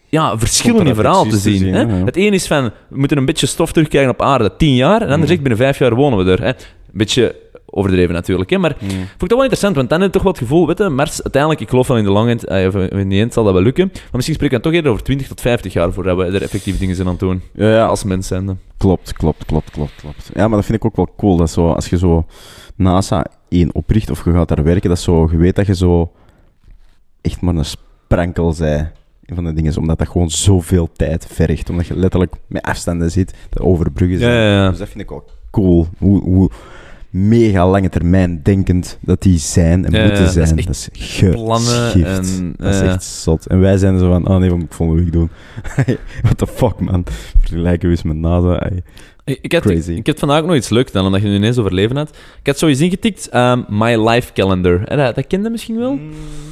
[0.09, 1.73] ja, verschillen in verhaal te zien.
[1.73, 1.81] hè.
[1.81, 2.05] ja.
[2.05, 5.01] Het ene is van, we moeten een beetje stof terugkrijgen op aarde, tien jaar.
[5.01, 6.41] En de ander zegt, binnen vijf jaar wonen we er.
[6.41, 6.47] Hè.
[6.47, 6.53] Een
[6.91, 7.35] beetje
[7.73, 8.57] overdreven natuurlijk, hè.
[8.57, 8.89] maar Hmm.
[8.89, 10.89] vond ik dat wel interessant, want dan heb je toch wel het gevoel, weet je,
[10.89, 12.63] Mars, uiteindelijk, ik geloof wel in de long end, eh,
[12.99, 15.03] in de end zal dat wel lukken, maar misschien spreken we dan toch eerder over
[15.03, 17.85] 20 tot 50 jaar voordat we er effectief dingen zijn aan het doen, Ja, ja,
[17.85, 18.59] als mens zijn.
[18.77, 20.29] Klopt, klopt, klopt, klopt, klopt.
[20.33, 21.37] Ja, maar dat vind ik ook wel cool.
[21.37, 22.25] Dat zo, als je zo
[22.75, 26.11] NASA één opricht of je gaat daar werken, dat zo, je weet dat je zo
[27.21, 28.91] echt maar een sprankel zij
[29.25, 31.69] van de dingen, is, omdat dat gewoon zoveel tijd vergt.
[31.69, 34.33] Omdat je letterlijk met afstanden zit, de overbruggen Ja, zijn.
[34.43, 34.69] ja, ja.
[34.69, 35.87] Dus dat vind ik wel cool.
[35.97, 36.49] Hoe, hoe
[37.13, 40.57] mega lange termijn denkend dat die zijn en Ja, moeten dat is zijn.
[40.57, 43.45] echt Dat is, plannen en, dat is echt zot.
[43.47, 45.29] En wij zijn zo van, oh nee, wat moet ik volgende week doen?
[46.23, 47.03] What the fuck, man.
[47.39, 48.69] Vergelijken we eens met NASA.
[49.25, 49.91] Ik, had, Crazy.
[49.91, 52.09] ik had vandaag ook nog iets leuks dan, omdat je nu ineens over leven had.
[52.39, 54.83] Ik had zoiets ingetikt, ehm, My Life Calendar.
[54.83, 55.91] En dat, dat kende je misschien wel?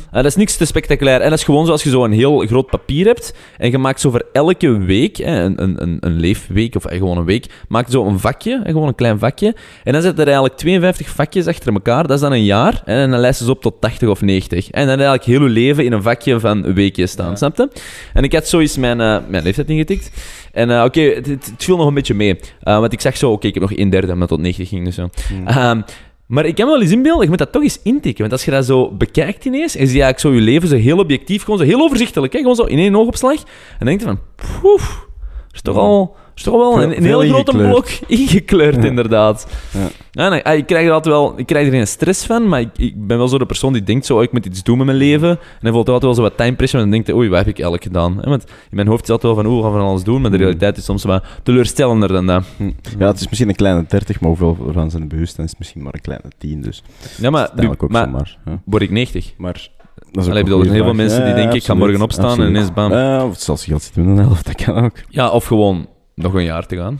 [0.08, 1.22] Eh, dat is niks te spectaculair.
[1.22, 3.34] En dat is gewoon zoals je zo een heel groot papier hebt.
[3.58, 6.98] En je maakt zo voor elke week, hè, een, een, een, een leefweek of eh,
[6.98, 9.56] gewoon een week, maak je zo een vakje, gewoon een klein vakje.
[9.84, 12.02] En dan zet er eigenlijk 52 vakjes achter elkaar.
[12.08, 12.82] Dat is dan een jaar.
[12.86, 14.70] En dan lijst ze op tot 80 of 90.
[14.70, 17.36] En dan eigenlijk heel je leven in een vakje van weekjes staan, Ja.
[17.36, 17.70] snap je?
[18.14, 20.12] En ik had zoiets mijn, eh, mijn leeftijd ingetikt.
[20.52, 22.40] En eh, oké, het, het, het viel nog een beetje mee.
[22.62, 24.86] Eh, want ik zag zo, oké, ik heb nog een derde het tot 90 ging.
[24.86, 25.10] Dus zo.
[25.28, 25.48] Hmm.
[25.48, 25.82] Ehm,
[26.26, 28.22] maar ik me wel eens inbeelden, je moet dat toch eens intikken.
[28.22, 30.76] Want als je dat zo bekijkt ineens, en je ziet eigenlijk zo je leven zo
[30.76, 32.40] heel objectief, gewoon zo heel overzichtelijk, hè?
[32.40, 33.36] gewoon zo in één oogopslag.
[33.36, 33.46] En
[33.78, 34.20] dan denk je van,
[34.62, 35.08] poef,
[35.52, 38.84] is toch al, is toch wel een, heel grote blok ingekleurd, Ja.
[38.84, 39.48] inderdaad.
[39.74, 39.88] Ja.
[40.14, 42.60] Ja, nee, ah, ik, krijg er altijd wel, ik krijg er geen stress van, maar
[42.60, 44.78] ik, ik ben wel zo de persoon die denkt zo, oh, ik moet iets doen
[44.78, 45.30] met mijn leven.
[45.30, 47.48] En dan voelt altijd wel zo wat time pressure en dan denkt oei, wat heb
[47.48, 48.18] ik eigenlijk gedaan?
[48.22, 50.22] Hè, Want in mijn hoofd is altijd wel van, oeh, we gaan van alles doen,
[50.22, 50.46] maar de Hmm.
[50.46, 52.44] realiteit is soms wat teleurstellender dan dat.
[52.58, 52.72] Hm.
[53.00, 55.36] Ja, het is misschien een kleine 30, maar hoeveel ervan zijn bewust?
[55.36, 56.62] Dan is het misschien maar een kleine 10.
[56.62, 56.84] Dus
[57.18, 58.38] Ja, maar, uiteindelijk ook maar zomaar.
[58.66, 59.34] Word ik 90?
[59.38, 59.70] Maar
[60.12, 62.46] dat Allee, bedoel, er zijn heel veel mensen die denken, ik ga morgen absoluut, opstaan
[62.46, 62.92] en ineens bam.
[62.92, 64.96] Ja, of zelfs geld zitten met een helft, dat kan ook.
[65.10, 67.00] Ja, of gewoon nog een jaar te gaan.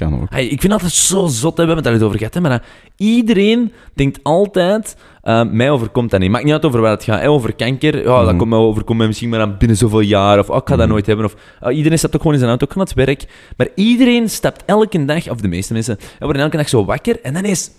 [0.00, 0.26] Kan ook.
[0.30, 2.50] Hey, ik vind altijd zo zot, hè, we hebben het daar over gehad, hè, maar
[2.50, 2.62] dat
[2.96, 6.30] iedereen denkt altijd, eh, mij overkomt dat niet.
[6.30, 8.36] Maakt niet uit over waar het gaat, hè, over kanker, ja, dat Mhm.
[8.36, 10.78] komt mij overkomt mij misschien maar aan binnen zoveel jaar, of oh, ik ga dat
[10.78, 10.88] Mhm.
[10.88, 12.96] nooit hebben, of ah, iedereen stapt ook gewoon in zijn auto, ik ga naar het
[13.06, 13.24] werk.
[13.56, 17.20] Maar iedereen stapt elke dag, of de meeste mensen, en worden elke dag zo wakker,
[17.22, 17.70] en dan is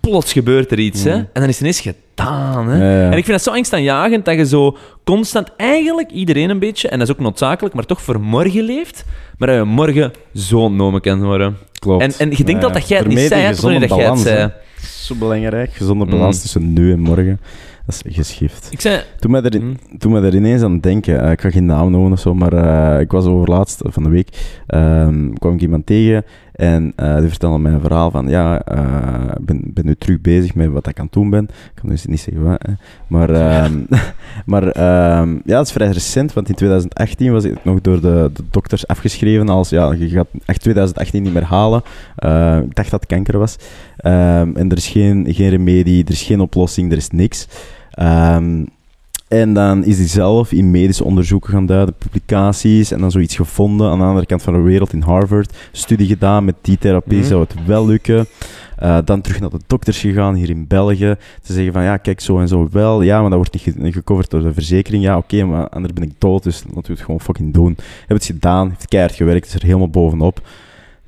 [0.00, 1.10] plots gebeurt er iets, hè.
[1.10, 1.18] Mhm.
[1.18, 2.76] En dan is het ineens gedaan, hè.
[2.76, 3.10] Ja, ja.
[3.10, 6.98] En ik vind het zo angstaanjagend dat je zo constant, eigenlijk iedereen een beetje, en
[6.98, 9.04] dat is ook noodzakelijk, maar toch voor morgen leeft,
[9.38, 11.56] maar dat je morgen zo ontnomen kan worden.
[11.78, 12.02] Klopt.
[12.02, 14.06] En, en je denkt Ja, dat, dat jij het niet zei, wanneer dat jij het
[14.06, 14.36] balans, zei.
[14.36, 14.42] hè.
[14.42, 16.10] Dat Zo belangrijk, gezonde Mm.
[16.10, 17.40] balans tussen nu en morgen.
[17.86, 18.68] Dat is geschift.
[18.70, 19.00] Ik zei...
[19.18, 19.76] Toen mij, er, Mm.
[19.98, 22.52] toen mij er ineens aan denken, eh, ik ga geen naam noemen of zo, maar
[22.52, 24.28] eh, ik was overlaatst van de week,
[24.66, 26.24] ehm, kwam ik iemand tegen
[26.60, 30.20] en eh, die vertelde mij een verhaal van, ja, eh, ik ben, ben nu terug
[30.20, 31.44] bezig met wat ik aan het doen ben.
[31.44, 32.72] Ik kan dus niet zeggen wat, hè.
[33.06, 33.78] maar, ehm,
[34.52, 38.30] maar ehm, ja, het is vrij recent, want in 2018 was ik nog door de,
[38.32, 41.82] de dokters afgeschreven als, ja, je gaat echt 2018 niet meer halen.
[42.16, 43.56] Eh, ik dacht dat het kanker was.
[43.96, 47.48] Ehm, en er is geen, geen remedie, er is geen oplossing, er is niks.
[47.90, 48.64] Ehm,
[49.30, 53.90] en dan is hij zelf in medische onderzoeken gaan duiden, publicaties, en dan zoiets gevonden
[53.90, 55.56] aan de andere kant van de wereld in Harvard.
[55.72, 57.26] Studie gedaan met die therapie, Mhm.
[57.26, 58.26] zou het wel lukken.
[58.76, 61.14] Eh, dan terug naar de dokters gegaan hier in België.
[61.42, 63.02] Te zeggen van ja, kijk, zo en zo wel.
[63.02, 65.02] Ja, maar dat wordt niet ge- gecoverd door de verzekering.
[65.02, 67.76] Ja, oké, maar anders ben ik dood, dus laten we het gewoon fucking doen.
[68.06, 70.40] Heb het gedaan, heeft keihard gewerkt, is er helemaal bovenop.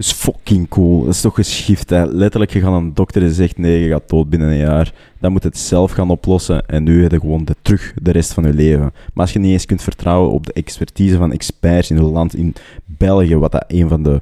[0.02, 1.04] Dus fucking cool.
[1.04, 1.90] Dat is toch geschift.
[1.90, 4.92] Letterlijk, je gaat de dokter en zegt nee, je gaat dood binnen een jaar.
[5.20, 8.32] Dan moet het zelf gaan oplossen en nu heb je gewoon de, terug de rest
[8.32, 8.80] van je leven.
[8.82, 12.34] Maar als je niet eens kunt vertrouwen op de expertise van experts in een land,
[12.34, 14.20] in België, wat dat een van de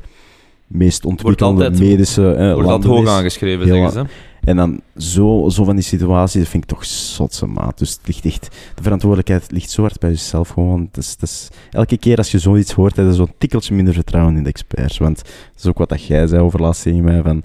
[0.70, 4.04] meest ontwikkelde altijd- medische eh, Wordt dat landen hoog aangeschreven, zeggen ze.
[4.40, 7.78] En dan zo, zo van die situaties, dat vind ik toch zotse maat.
[7.78, 10.80] Dus het ligt echt, de verantwoordelijkheid ligt zo hard bij jezelf gewoon.
[10.80, 13.94] Het is, het is, elke keer als je zoiets hoort, heb je zo'n tikkeltje minder
[13.94, 14.98] vertrouwen in de experts.
[14.98, 17.42] Want dat is ook wat dat jij zei over laatst tegen mij, van...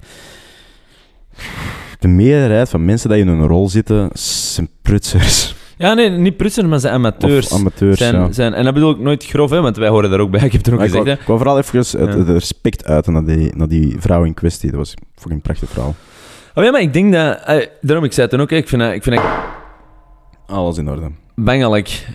[1.98, 5.54] De meerderheid van mensen die in een rol zitten, zijn prutsers.
[5.78, 7.46] Ja, nee, niet prutsen, maar ze amateurs.
[7.48, 8.32] Of amateurs, zijn, ja.
[8.32, 10.40] zijn, en dat bedoel ik nooit grof, hè, want wij horen daar ook bij.
[10.46, 12.18] Ik heb het er ook Maar ik gezegd, wou, ik wou vooral even het, Ja.
[12.18, 14.70] het respect uiten naar die, naar die vrouw in kwestie.
[14.70, 15.94] Dat was een fucking prachtige vrouw.
[16.54, 17.38] Oh ja, maar ik denk dat...
[17.44, 19.24] eh, daarom, ik zei het toen ook, ik vind dat, ik vind dat
[20.46, 21.10] Alles in orde.
[21.34, 22.06] bangelijk.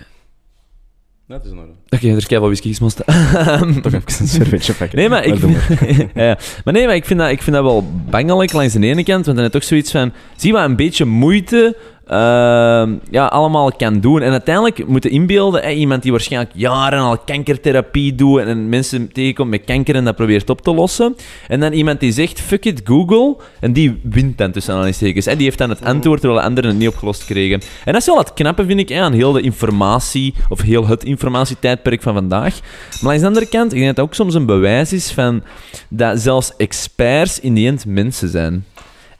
[1.28, 1.72] Dat is in orde.
[1.88, 2.96] Oké, er is keihard whisky gesmost.
[3.82, 4.98] Toch even een servetje pakken.
[4.98, 5.34] Nee, maar ik,
[6.14, 9.04] ja, maar nee, maar ik vind dat, ik vind dat wel bangelijk langs de ene
[9.04, 11.76] kant, want dan heb je toch zoiets van, zie wat een beetje moeite
[12.06, 14.22] ehm, ja, allemaal kan doen.
[14.22, 19.64] En uiteindelijk moeten inbeelden, iemand die waarschijnlijk jaren al kankertherapie doet en mensen tegenkomt met
[19.64, 21.16] kanker en dat probeert op te lossen.
[21.48, 25.24] En dan iemand die zegt, fuck it, Google, en die wint dan tussen aanhalingstekens.
[25.24, 25.36] Hè.
[25.36, 27.60] Die heeft dan het antwoord, terwijl de anderen het niet opgelost kregen.
[27.84, 31.04] En dat is wel het knappe, vind ik, aan heel de informatie, of heel het
[31.04, 32.60] informatietijdperk van vandaag.
[32.60, 35.42] Maar langs de andere kant, ik denk dat dat ook soms een bewijs is van
[35.88, 38.64] dat zelfs experts in die end mensen zijn.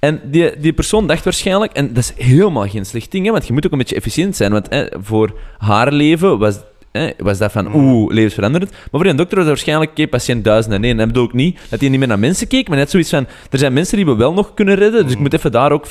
[0.05, 3.47] En die, die persoon dacht waarschijnlijk, en dat is helemaal geen slecht ding, hè, want
[3.47, 4.53] je moet ook een beetje efficiënt zijn.
[4.53, 6.59] Want hè, voor haar leven was,
[6.93, 8.71] hè, was dat van, oeh, levensveranderend.
[8.71, 10.91] Maar voor een dokter was dat waarschijnlijk, oké, patiënt 1001.
[10.91, 13.11] En dat bedoel ik niet dat hij niet meer naar mensen keek, maar net zoiets
[13.11, 15.73] van, er zijn mensen die we wel nog kunnen redden, dus ik moet even daar
[15.73, 15.87] ook...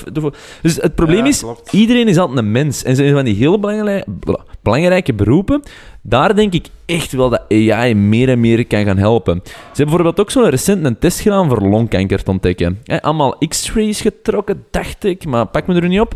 [0.62, 1.74] Dus het probleem Ja, is, klopt.
[1.74, 2.84] iedereen is altijd een mens.
[2.84, 5.62] En zijn van die heel belangrij- bla- belangrijke beroepen,
[6.02, 9.42] daar denk ik echt wel dat AI meer en meer kan gaan helpen.
[9.44, 12.80] Ze hebben bijvoorbeeld ook zo'n recent een test gedaan voor longkanker te ontdekken.
[13.02, 16.14] Allemaal x-rays getrokken, dacht ik, maar pak me er niet op.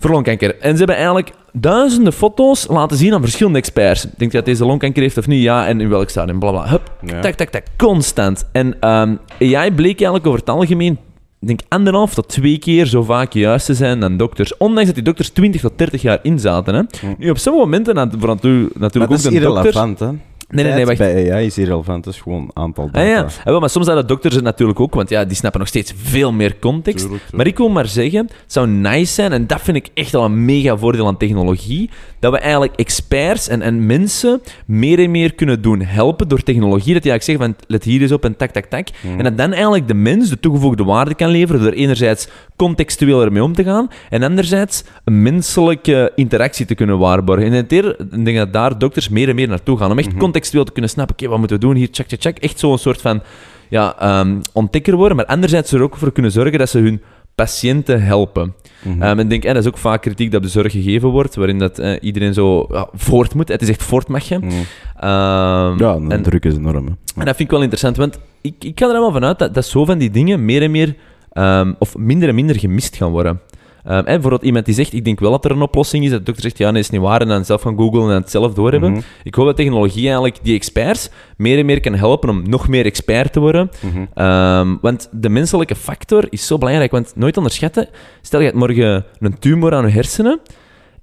[0.00, 0.58] Voor longkanker.
[0.58, 4.02] En ze hebben eigenlijk duizenden foto's laten zien aan verschillende experts.
[4.16, 5.42] Denk je dat deze longkanker heeft of niet?
[5.42, 6.38] Ja, en in welk stadium?
[6.38, 6.70] Blablabla.
[6.70, 7.20] Hup, Ja.
[7.20, 7.62] tak, tak, tak.
[7.76, 8.48] Constant.
[8.52, 10.98] En ehm, AI bleek eigenlijk over het algemeen,
[11.46, 14.56] denk anderhalf tot twee keer zo vaak juist te zijn dan dokters.
[14.56, 16.74] Ondanks dat die dokters 20 tot 30 jaar in zaten.
[16.74, 16.82] Hè.
[17.00, 17.14] Hm.
[17.18, 19.74] Nu, op sommige momenten, natuurlijk dat is ook de dokters...
[19.74, 20.08] irrelevant, hè.
[20.50, 20.98] Nee, nee, nee, wacht.
[20.98, 23.00] Bij AI is irrelevant, dat is gewoon aantal data.
[23.00, 23.22] Ah, ja.
[23.22, 25.68] Ah, wel, maar soms zijn de dokters het natuurlijk ook, want ja, die snappen nog
[25.68, 26.98] steeds veel meer context.
[26.98, 27.36] Tuurlijk, tuurlijk.
[27.36, 30.24] Maar ik wil maar zeggen, het zou nice zijn, en dat vind ik echt al
[30.24, 35.34] een mega voordeel aan technologie, dat we eigenlijk experts en, en mensen meer en meer
[35.34, 36.92] kunnen doen helpen door technologie.
[36.92, 38.88] Dat die eigenlijk zeggen van, let hier eens op en tak, tak, tak.
[39.02, 39.18] Mhm.
[39.18, 42.28] En dat dan eigenlijk de mens de toegevoegde waarde kan leveren door enerzijds
[42.58, 47.46] contextueel ermee om te gaan en anderzijds een menselijke interactie te kunnen waarborgen.
[47.46, 50.16] En ik denk ik denk dat daar dokters meer en meer naartoe gaan, om echt
[50.16, 52.38] contextueel te kunnen snappen, oké, wat moeten we doen hier, check, check, check.
[52.38, 53.22] Echt zo'n soort van
[53.68, 57.02] ja, ehm, ontdekker worden, maar anderzijds er ook voor kunnen zorgen dat ze hun
[57.34, 58.54] patiënten helpen.
[58.82, 59.02] Mhm.
[59.02, 61.08] Ehm, en ik denk, eh, dat is ook vaak kritiek dat op de zorg gegeven
[61.08, 63.48] wordt, waarin dat, eh, iedereen zo ja, voort moet.
[63.48, 64.38] Het is echt voortmagje.
[64.38, 64.48] Mhm.
[64.96, 66.86] Ehm, Ja, de en, druk is enorm.
[66.86, 66.92] hè.
[67.20, 69.64] en dat vind ik wel interessant, want ik, ik ga er helemaal vanuit dat, dat
[69.66, 70.94] zo van die dingen meer en meer,
[71.38, 73.40] ehm, of minder en minder gemist gaan worden.
[73.84, 76.18] Ehm, en bijvoorbeeld iemand die zegt, ik denk wel dat er een oplossing is, dat
[76.18, 78.30] de dokter zegt, ja, nee, is niet waar, en dan zelf gaan googlen en het
[78.30, 78.90] zelf doorhebben.
[78.90, 79.00] Mhm.
[79.22, 82.84] Ik hoop dat technologie eigenlijk die experts meer en meer kan helpen om nog meer
[82.84, 83.70] expert te worden.
[83.80, 84.04] Mhm.
[84.14, 87.88] Ehm, want de menselijke factor is zo belangrijk, want nooit onderschatten,
[88.22, 90.40] stel je hebt morgen een tumor aan je hersenen,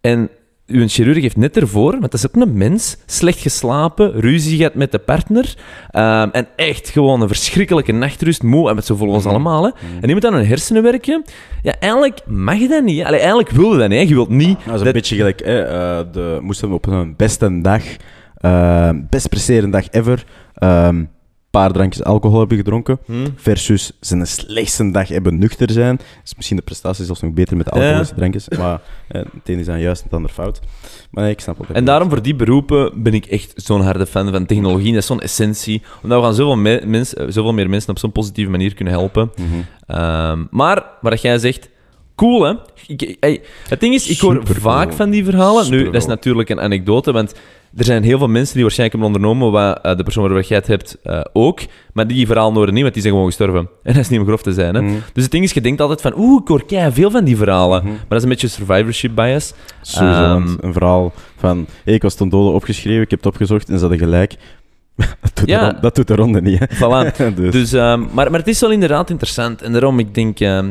[0.01, 0.29] en
[0.67, 4.73] uw chirurg heeft net ervoor, want dat is ook een mens, slecht geslapen, ruzie gehad
[4.73, 5.55] met de partner,
[5.91, 9.69] ehm, en echt gewoon een verschrikkelijke nachtrust, moe, en met zo volgens ons allemaal, hè.
[9.95, 11.23] En die moet aan hun hersenen werken.
[11.61, 13.03] Ja, eigenlijk mag je dat niet.
[13.03, 13.99] Allee, eigenlijk wil je dat niet.
[13.99, 14.05] hè.
[14.07, 14.57] Je wilt niet...
[14.65, 17.83] Dat is een dat- beetje gelijk, hè, eh, de, moesten we op hun beste dag,
[18.35, 21.09] eh, best presterende dag ever, een
[21.61, 23.13] paar drankjes alcohol hebben gedronken, Hm?
[23.35, 25.99] versus zijn slechtste dag hebben nuchter zijn.
[26.23, 27.79] Is misschien de prestatie zelfs nog beter met de Ja.
[27.81, 30.59] alcoholische drankjes, maar eh, het een is dan juist het ander fout.
[31.11, 34.05] Maar nee, ik snap je En daarom voor die beroepen ben ik echt zo'n harde
[34.05, 34.91] fan van technologie.
[34.93, 35.81] Dat is zo'n essentie.
[36.03, 38.93] Omdat we gaan zoveel, me- mens- eh, zoveel meer mensen op zo'n positieve manier kunnen
[38.93, 39.31] helpen.
[39.35, 39.45] Mhm.
[39.87, 41.69] Ehm, maar, wat jij zegt,
[42.15, 42.53] cool hè.
[42.87, 44.61] Ik, hey, het ding is, ik hoor Supercool.
[44.71, 45.69] vaak van die verhalen.
[45.69, 47.33] Nu, dat is natuurlijk een anekdote, want
[47.77, 50.57] er zijn heel veel mensen die waarschijnlijk hebben ondernomen wat eh, de persoon waarover jij
[50.57, 51.59] het hebt eh, ook.
[51.93, 53.69] Maar die verhalen horen niet, want die zijn gewoon gestorven.
[53.83, 54.75] En dat is niet om grof te zijn.
[54.75, 54.81] Hè.
[54.81, 54.93] Mhm.
[55.13, 57.37] Dus het ding is, je denkt altijd van, oeh, ik hoor kei veel van die
[57.37, 57.81] verhalen.
[57.83, 57.91] Mhm.
[57.91, 59.53] Maar dat is een beetje survivorship bias.
[59.81, 63.69] Sowieso, Ehm, een verhaal van, hey, ik was ten dode opgeschreven, ik heb het opgezocht
[63.69, 64.35] en ze hadden gelijk.
[64.95, 65.59] dat, doet Ja.
[65.59, 66.65] de ronde, dat doet de ronde niet, hè.
[66.75, 67.15] Voilà.
[67.35, 69.61] dus, Dus, ehm, maar, maar het is wel inderdaad interessant.
[69.61, 70.67] En daarom, ik denk, ehm,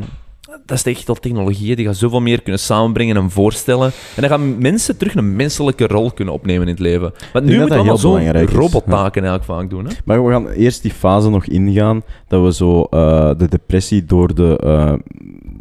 [0.67, 3.87] dat is echt wel technologieën die gaan zoveel meer kunnen samenbrengen en voorstellen.
[3.87, 7.13] En dan gaan mensen terug een menselijke rol kunnen opnemen in het leven.
[7.33, 8.51] Want nu moeten we allemaal is.
[8.51, 9.85] robottaken eigenlijk vaak doen.
[9.85, 9.93] Hè?
[10.05, 14.35] Maar we gaan eerst die fase nog ingaan, dat we zo eh, de depressie door
[14.35, 14.93] de, eh,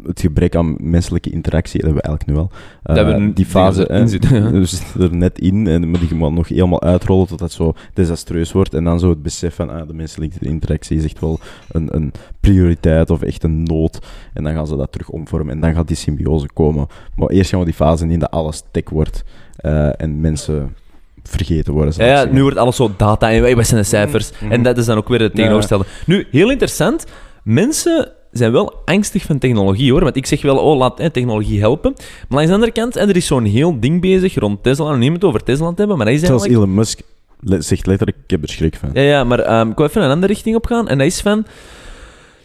[0.06, 2.46] het gebrek aan menselijke interactie, hebben we eigenlijk nu.
[2.82, 4.50] Eh, Dat we nu- die fase, erin zitten, ja.
[4.50, 7.74] we zitten er net in, en, maar die moet nog helemaal uitrollen tot dat zo
[7.94, 8.74] desastreus wordt.
[8.74, 11.38] En dan zo het besef van, ah, de menselijke interactie is echt wel
[11.70, 13.98] een, een prioriteit of echt een nood.
[14.32, 16.86] En dan gaan ze dat terug omvormen en dan gaat die symbiose komen.
[17.16, 19.24] Maar eerst gaan we die fase in dat alles tech wordt
[19.56, 20.74] eh, en mensen
[21.22, 22.06] vergeten worden.
[22.06, 24.30] Ja, nu wordt alles zo data en wij- zijn de cijfers.
[24.40, 24.52] Mhm.
[24.52, 25.84] En dat is dan ook weer het tegenovergestelde.
[26.06, 27.04] Nu, heel interessant.
[27.42, 30.02] Mensen zijn wel angstig van technologie hoor.
[30.02, 31.92] Want ik zeg wel, oh, laat hè, technologie helpen.
[31.96, 34.92] Maar langs de andere kant, en er is zo'n heel ding bezig rond Tesla.
[34.92, 36.64] En niet het over Tesla te hebben, maar dat is Zelfs eigenlijk...
[36.70, 37.00] Elon Musk
[37.40, 38.90] le- zegt letterlijk, ik heb er schrik van.
[38.92, 40.88] Ja, ja, maar ehm, ik wil even een andere richting op gaan.
[40.88, 41.46] En dat is van...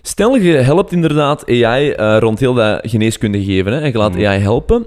[0.01, 3.71] Stel, je helpt inderdaad AI eh, rond heel dat geneeskunde geven.
[3.73, 4.25] Hè, en je laat Mhm.
[4.25, 4.85] AI helpen.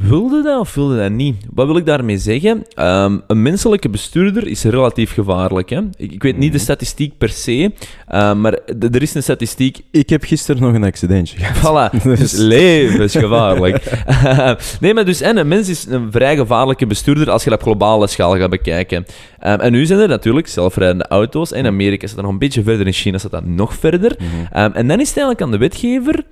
[0.00, 1.36] Wilde dat of wilde dat niet?
[1.54, 2.64] Wat wil ik daarmee zeggen?
[2.74, 5.70] Ehm, een menselijke bestuurder is relatief gevaarlijk.
[5.70, 5.80] Hè?
[5.96, 6.64] Ik, ik weet niet de Mhm.
[6.64, 7.72] statistiek per se,
[8.06, 8.52] eh, maar
[8.92, 11.92] er is een statistiek Ik heb gisteren nog een accidentje gehad.
[11.92, 14.02] Voilà, Dus- dus levensgevaarlijk.
[14.80, 17.64] nee, maar dus en een mens is een vrij gevaarlijke bestuurder als je dat op
[17.64, 19.06] globale schaal gaat bekijken.
[19.38, 21.52] Ehm, en nu zijn er natuurlijk zelfrijdende auto's.
[21.52, 24.16] In Amerika is dat nog een beetje verder, in China staat dat nog verder.
[24.18, 24.26] Mhm.
[24.52, 26.24] Ehm, en dan is het eigenlijk aan de wetgever...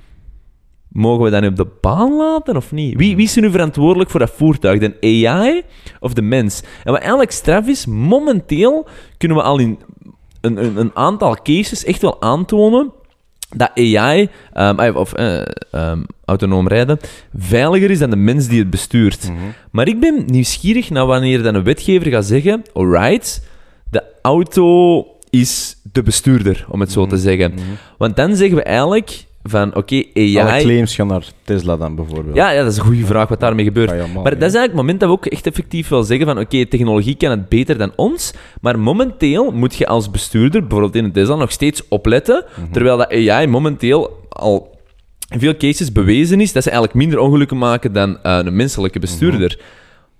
[0.92, 2.96] Mogen we dat nu op de baan laten of niet?
[2.96, 4.80] Wie, wie is er nu verantwoordelijk voor dat voertuig?
[4.80, 5.62] De AI
[6.00, 6.62] of de mens?
[6.84, 9.78] En wat eigenlijk straf is, momenteel kunnen we al in
[10.40, 12.92] een, een, een aantal cases echt wel aantonen
[13.56, 16.98] dat AI, ehm, of eh, ehm, autonoom rijden,
[17.34, 19.28] veiliger is dan de mens die het bestuurt.
[19.28, 19.38] Mhm.
[19.70, 23.48] Maar ik ben nieuwsgierig naar wanneer dan een wetgever gaat zeggen: alright,
[23.90, 27.52] de auto is de bestuurder, om het zo te zeggen.
[27.52, 27.62] Mhm.
[27.98, 30.62] Want dan zeggen we eigenlijk van: oké, Alle AI.
[30.62, 32.36] claims gaan naar Tesla dan bijvoorbeeld.
[32.36, 33.90] Ja, ja, dat is een goede vraag wat daarmee gebeurt.
[33.90, 36.38] Allemaal, Maar dat is eigenlijk het moment dat we ook echt effectief wel zeggen van
[36.38, 41.04] oké, technologie kan het beter dan ons, maar momenteel moet je als bestuurder, bijvoorbeeld in
[41.04, 42.72] een Tesla, nog steeds opletten, Mhm.
[42.72, 44.78] terwijl dat AI momenteel al
[45.28, 48.98] in veel cases bewezen is dat ze eigenlijk minder ongelukken maken dan eh, een menselijke
[48.98, 49.58] bestuurder.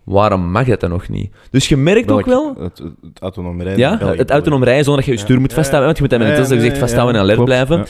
[0.05, 1.31] Waarom mag dat dan nog niet?
[1.51, 2.55] Dus je merkt ook wel...
[2.59, 3.79] Het, het, autonoom rijden.
[3.79, 5.85] Ja, België het autonoom rijden zonder dat je je stuur moet vasthouden.
[5.85, 7.87] Want je moet dat met een Tesla gezegd vasthouden en alert blijven.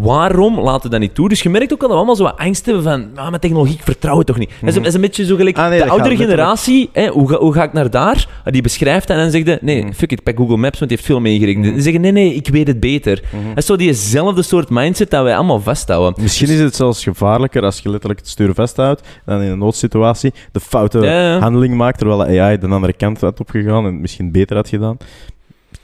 [0.00, 1.28] Waarom laten we dat niet toe?
[1.28, 3.74] Dus je merkt ook dat we allemaal zo wat angst hebben van, ah, met technologie,
[3.74, 4.50] ik vertrouw het toch niet.
[4.60, 7.28] Dat, is, dat is een beetje zo gelijk, Ah, nee, de oudere generatie, hè, hoe,
[7.28, 8.26] ga, hoe ga ik naar daar?
[8.44, 9.92] Ah, Die beschrijft dat en dan zegt hij, nee, Mhm.
[9.92, 11.64] fuck it, pak Google Maps, want die heeft veel meegerekend.
[11.64, 13.22] Die zeggen, nee, nee, ik weet het beter.
[13.32, 13.48] Mhm.
[13.48, 16.22] Dat is zo diezelfde soort mindset dat wij allemaal vasthouden.
[16.22, 20.32] Misschien is het zelfs gevaarlijker als je letterlijk het stuur vasthoudt dan in een noodsituatie
[20.52, 21.38] de foute ja.
[21.38, 24.68] handeling maakt, terwijl de AI de andere kant had opgegaan en het misschien beter had
[24.68, 24.96] gedaan.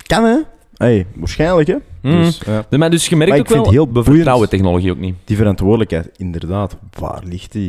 [0.07, 0.37] Kan, hè?
[0.79, 1.76] Hey, waarschijnlijk, hè?
[2.03, 2.16] Mhm.
[2.22, 2.66] Dus, ja.
[2.70, 4.14] Dus, maar dus je merkt Maar ook ik vind wel, heel we boeiend.
[4.14, 5.14] vertrouwen technologie ook niet.
[5.24, 7.68] Die verantwoordelijkheid, inderdaad, waar ligt die?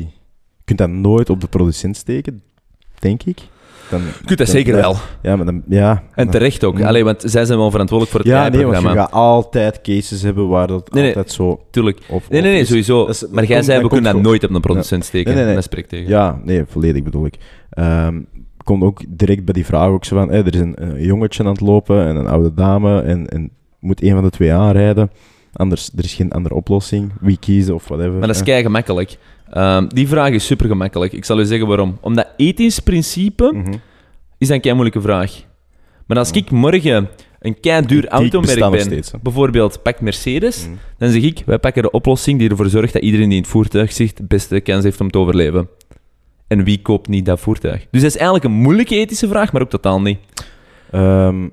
[0.58, 2.42] Je kunt dat nooit op de producent steken,
[3.00, 3.38] denk ik.
[3.90, 4.96] Dan, Je kunt dat dan- zeker dan- wel.
[5.22, 5.92] Ja, maar dan, ja.
[5.92, 6.82] En dan- terecht ook.
[6.82, 10.22] Allee, want zij zijn wel verantwoordelijk voor het Ja, nee, want je gaat altijd cases
[10.22, 11.16] hebben waar dat Nee, nee.
[11.16, 11.62] altijd zo...
[11.72, 12.00] Tuurlijk.
[12.10, 12.68] Of, Nee, nee, nee, is.
[12.68, 13.06] sowieso.
[13.06, 15.26] is- maar jij zei, we kunnen dat nooit op een producent steken.
[15.28, 15.56] Nee, nee, nee.
[15.56, 16.08] Dat spreekt tegen.
[16.10, 17.36] Ja, nee, volledig bedoel ik.
[17.70, 18.20] Ehm
[18.70, 21.50] komt ook direct bij die vraag ook zo van, er is een, een jongetje aan
[21.50, 23.50] het lopen en een oude dame en, en
[23.80, 25.12] moet een van de twee aanrijden.
[25.54, 27.12] Anders, er is geen andere oplossing.
[27.20, 28.12] Wie kiezen of whatever.
[28.18, 29.18] Maar dat is kei gemakkelijk.
[29.50, 31.14] Ehm, die vraag is super gemakkelijk.
[31.14, 31.98] Ik zal u zeggen waarom.
[32.02, 33.74] Omdat ethisch principe Mhm.
[34.38, 35.32] is een kei moeilijke vraag.
[36.08, 37.08] Maar als ik morgen
[37.40, 40.76] een kei duur automerk ben, steeds, bijvoorbeeld pak Mercedes, Mhm.
[40.98, 43.52] dan zeg ik, wij pakken de oplossing die ervoor zorgt dat iedereen die in het
[43.52, 45.68] voertuig zit de beste kans heeft om te overleven.
[46.50, 47.88] En wie koopt niet dat voertuig?
[47.92, 50.20] Dus dat is eigenlijk een moeilijke ethische vraag, maar ook totaal niet.
[50.92, 51.48] Ehm,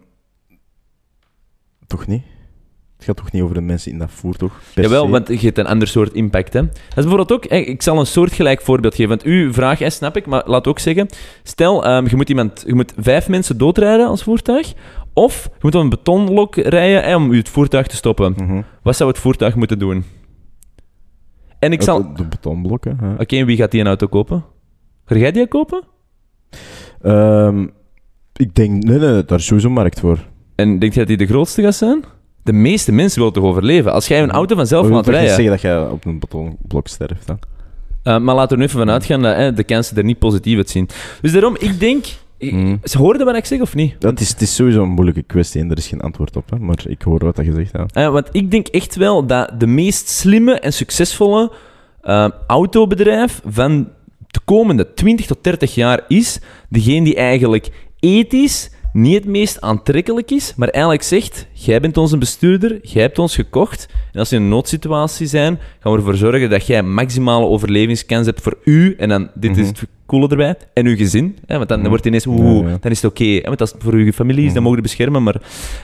[1.87, 2.23] toch niet?
[2.97, 4.53] Het gaat toch niet over de mensen in dat voertuig?
[4.75, 5.11] Jawel, se?
[5.11, 6.53] want je hebt een ander soort impact.
[6.53, 6.61] Hè.
[6.61, 7.45] Dat is bijvoorbeeld ook...
[7.47, 9.09] Ik zal een soortgelijk voorbeeld geven.
[9.09, 11.09] Want uw vraag, hè, snap ik, maar laat ook zeggen...
[11.43, 14.73] Stel, ehm, je, moet iemand, je moet vijf mensen doodrijden als voertuig.
[15.13, 18.35] Of je moet op een betonlok rijden hè, om het voertuig te stoppen.
[18.37, 18.63] Mhm.
[18.83, 20.05] Wat zou het voertuig moeten doen?
[21.59, 22.15] En ik zal...
[22.15, 23.17] De betonblokken.
[23.19, 24.45] Oké, wie gaat die een auto kopen?
[25.07, 25.83] Ga jij die kopen?
[27.03, 27.67] Ehm,
[28.33, 30.19] ik denk, nee, nee, daar is sowieso markt voor.
[30.55, 32.05] En denk je dat die de grootste gaat zijn?
[32.43, 33.93] De meeste mensen willen toch overleven?
[33.93, 35.53] Als jij een auto vanzelf Maar laat wil toch niet rijden...
[35.55, 37.29] zeggen dat je op een betonblok sterft.
[37.29, 37.35] Hè?
[37.35, 40.19] Uh, maar laten we er nu even van uitgaan dat hè, de kansen er niet
[40.19, 40.89] positief uitzien.
[41.21, 42.05] Dus daarom, ik denk...
[42.39, 42.79] ik- Mm.
[42.83, 44.01] Ze hoorden wat ik zeg, of niet?
[44.01, 46.51] Dat is, het is sowieso een moeilijke kwestie en er is geen antwoord op.
[46.51, 46.59] Hè?
[46.59, 47.73] Maar ik hoor wat dat je zegt.
[47.73, 47.87] Ja.
[47.93, 51.53] Eh, want ik denk echt wel dat de meest slimme en succesvolle
[52.03, 53.89] eh, autobedrijf van
[54.37, 57.69] de komende 20 tot 30 jaar is degene die eigenlijk
[58.01, 63.19] ethisch niet het meest aantrekkelijk is, maar eigenlijk zegt: Jij bent onze bestuurder, jij hebt
[63.19, 63.89] ons gekocht.
[64.13, 68.27] En als we in een noodsituatie zijn, gaan we ervoor zorgen dat jij maximale overlevingskans
[68.27, 68.95] hebt voor u.
[68.99, 69.67] En dan, dit is Mhm.
[69.67, 71.37] het coole erbij, en uw gezin.
[71.47, 71.89] Hè, want dan Mhm.
[71.89, 72.79] wordt ineens, oeh, Ja, ja.
[72.81, 73.41] dan is het oké.
[73.41, 74.63] want als het voor uw familie is, dan Mhm.
[74.63, 75.23] mogen we beschermen.
[75.23, 75.41] Maar,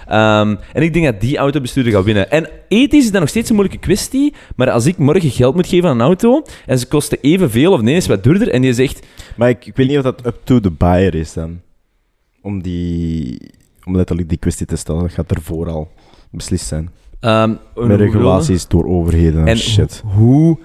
[0.08, 2.30] ehm, en ik denk dat die autobestuurder gaat winnen.
[2.30, 4.34] En ethisch is dat nog steeds een moeilijke kwestie.
[4.56, 7.80] Maar als ik morgen geld moet geven aan een auto en ze kosten evenveel of
[7.80, 8.48] nee, is wat duurder.
[8.50, 9.06] En je zegt,
[9.36, 11.60] Maar ik, ik weet niet of dat up to the buyer is dan.
[12.42, 13.40] Om, die,
[13.84, 15.02] om letterlijk die kwestie te stellen.
[15.02, 15.88] Dat gaat ervoor al
[16.30, 16.90] beslist zijn.
[17.20, 20.02] ehm, Met regulaties door overheden en, En shit.
[20.04, 20.58] ho- hoe...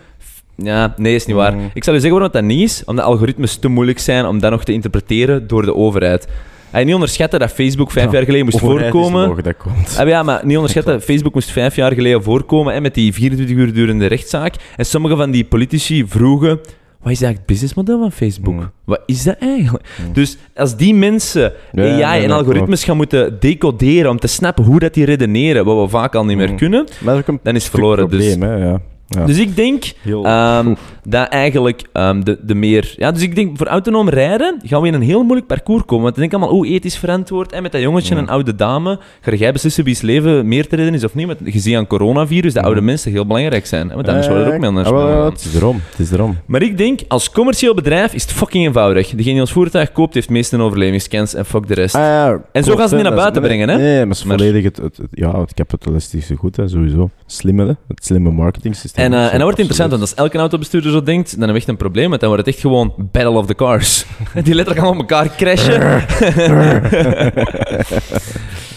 [0.56, 1.54] Ja, nee, is niet waar.
[1.54, 1.70] Mm.
[1.74, 2.84] Ik zal u zeggen waarom dat niet is.
[2.86, 6.28] Omdat algoritmes te moeilijk zijn om dat nog te interpreteren door de overheid.
[6.70, 9.28] Hij niet onderschatten dat Facebook vijf Ja, jaar geleden moest voorkomen.
[9.28, 9.98] logisch, dat komt.
[10.00, 11.02] Ah, ja, maar niet onderschatten.
[11.02, 14.56] Facebook moest vijf jaar geleden voorkomen hè, met die 24 uur durende rechtszaak.
[14.78, 16.60] En sommige van die politici vroegen...
[17.08, 18.54] Wat is eigenlijk het businessmodel van Facebook?
[18.54, 18.72] Mm.
[18.86, 19.86] Wat is dat eigenlijk?
[20.08, 20.14] Mm.
[20.14, 24.80] Dus als die mensen Ja, AI en algoritmes gaan moeten decoderen om te snappen hoe
[24.80, 26.58] dat die redeneren, wat we vaak al niet meer Mm.
[26.58, 28.10] kunnen, Maar is ook een dan is verloren.
[28.10, 28.82] Dus, probleem, hè, ja.
[29.10, 29.26] Ja.
[29.26, 29.84] dus ik denk.
[30.06, 32.94] Ehm, dat eigenlijk ehm, de, de meer...
[32.98, 36.04] Ja, dus ik denk, voor autonoom rijden gaan we in een heel moeilijk parcours komen.
[36.04, 37.52] Want dan denk ik allemaal, oeh, ethisch verantwoord.
[37.52, 38.22] En met dat jongetje en Ja.
[38.24, 41.26] een oude dame, ga jij beslissen wie's leven meer te redden is of niet?
[41.28, 43.90] Want je ziet aan coronavirus dat oude mensen heel belangrijk zijn.
[43.90, 45.82] hè, Want anders worden er ook Eh, ah, wel, ja, Het is erom.
[45.90, 46.38] Het is erom.
[46.46, 49.10] Maar ik denk, als commercieel bedrijf is het fucking eenvoudig.
[49.10, 51.96] Degene die ons voertuig koopt, heeft meest een overlevingskans en fuck de rest.
[51.96, 53.78] Ah, ja, En zo gaan ze hè, niet naar buiten brengen, hè?
[53.78, 57.10] Nee, maar het is volledig het, het, het- ja, het kapitalistische goed, hè, sowieso.
[57.30, 57.74] Slimme, hè.
[57.88, 59.06] Het slimme marketingsysteem.
[59.06, 59.60] En, eh, en dat wordt Absoluut.
[59.60, 62.10] interessant, want als elke autobestuurder zo denkt, dan heb je echt een probleem.
[62.10, 64.06] Want dan wordt het echt gewoon Battle of the Cars.
[64.44, 65.82] Die letterlijk allemaal op elkaar crashen.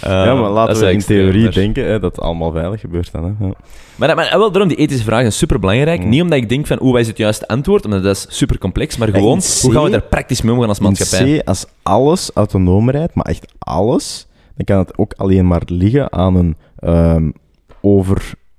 [0.03, 3.25] ja, maar laten we in theorie maar- denken hè, dat het allemaal veilig gebeurt dan.
[3.39, 3.47] Hè.
[3.47, 3.53] Ja.
[3.97, 6.03] Maar, maar wel, daarom, die ethische vragen zijn superbelangrijk.
[6.03, 6.09] Mm.
[6.09, 8.59] Niet omdat ik denk van, oeh, wat is het juiste antwoord, omdat dat is super
[8.59, 11.39] complex, maar gewoon, C- hoe gaan we daar praktisch mee omgaan als maatschappij?
[11.39, 14.27] C, als alles autonoom rijdt, maar echt alles,
[14.57, 16.57] dan kan het ook alleen maar liggen aan een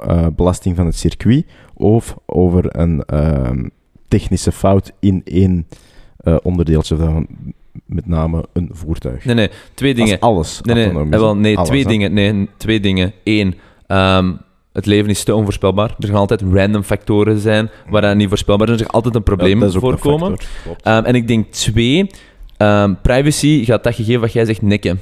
[0.02, 3.68] ehm, overbelasting van het circuit of over een ehm,
[4.08, 5.68] technische fout in één
[6.18, 7.28] eh, onderdeeltje van
[7.86, 9.26] met name een voertuig.
[9.26, 10.20] Nee, nee, twee dingen.
[10.20, 11.88] Als alles Nee, nee, eh, wel, nee alles, twee hè.
[11.88, 12.14] dingen.
[12.14, 13.14] Nee, twee dingen.
[13.24, 13.56] Eén,
[13.88, 14.34] ehm,
[14.74, 15.95] het leven is te onvoorspelbaar.
[15.99, 18.80] Er gaan altijd random factoren zijn waar dat niet voorspelbaar is.
[18.80, 20.38] Er gaat altijd een probleem Ja, een voorkomen.
[20.82, 22.10] Ehm, en ik denk twee,
[23.02, 24.99] privacy gaat dat gegeven wat jij zegt nekken.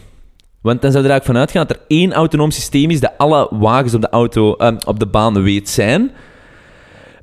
[0.62, 3.48] Want dan zou er eigenlijk vanuit gaan dat er één autonoom systeem is dat alle
[3.52, 6.12] wagens op de, auto, ehm, op de baan weet zijn.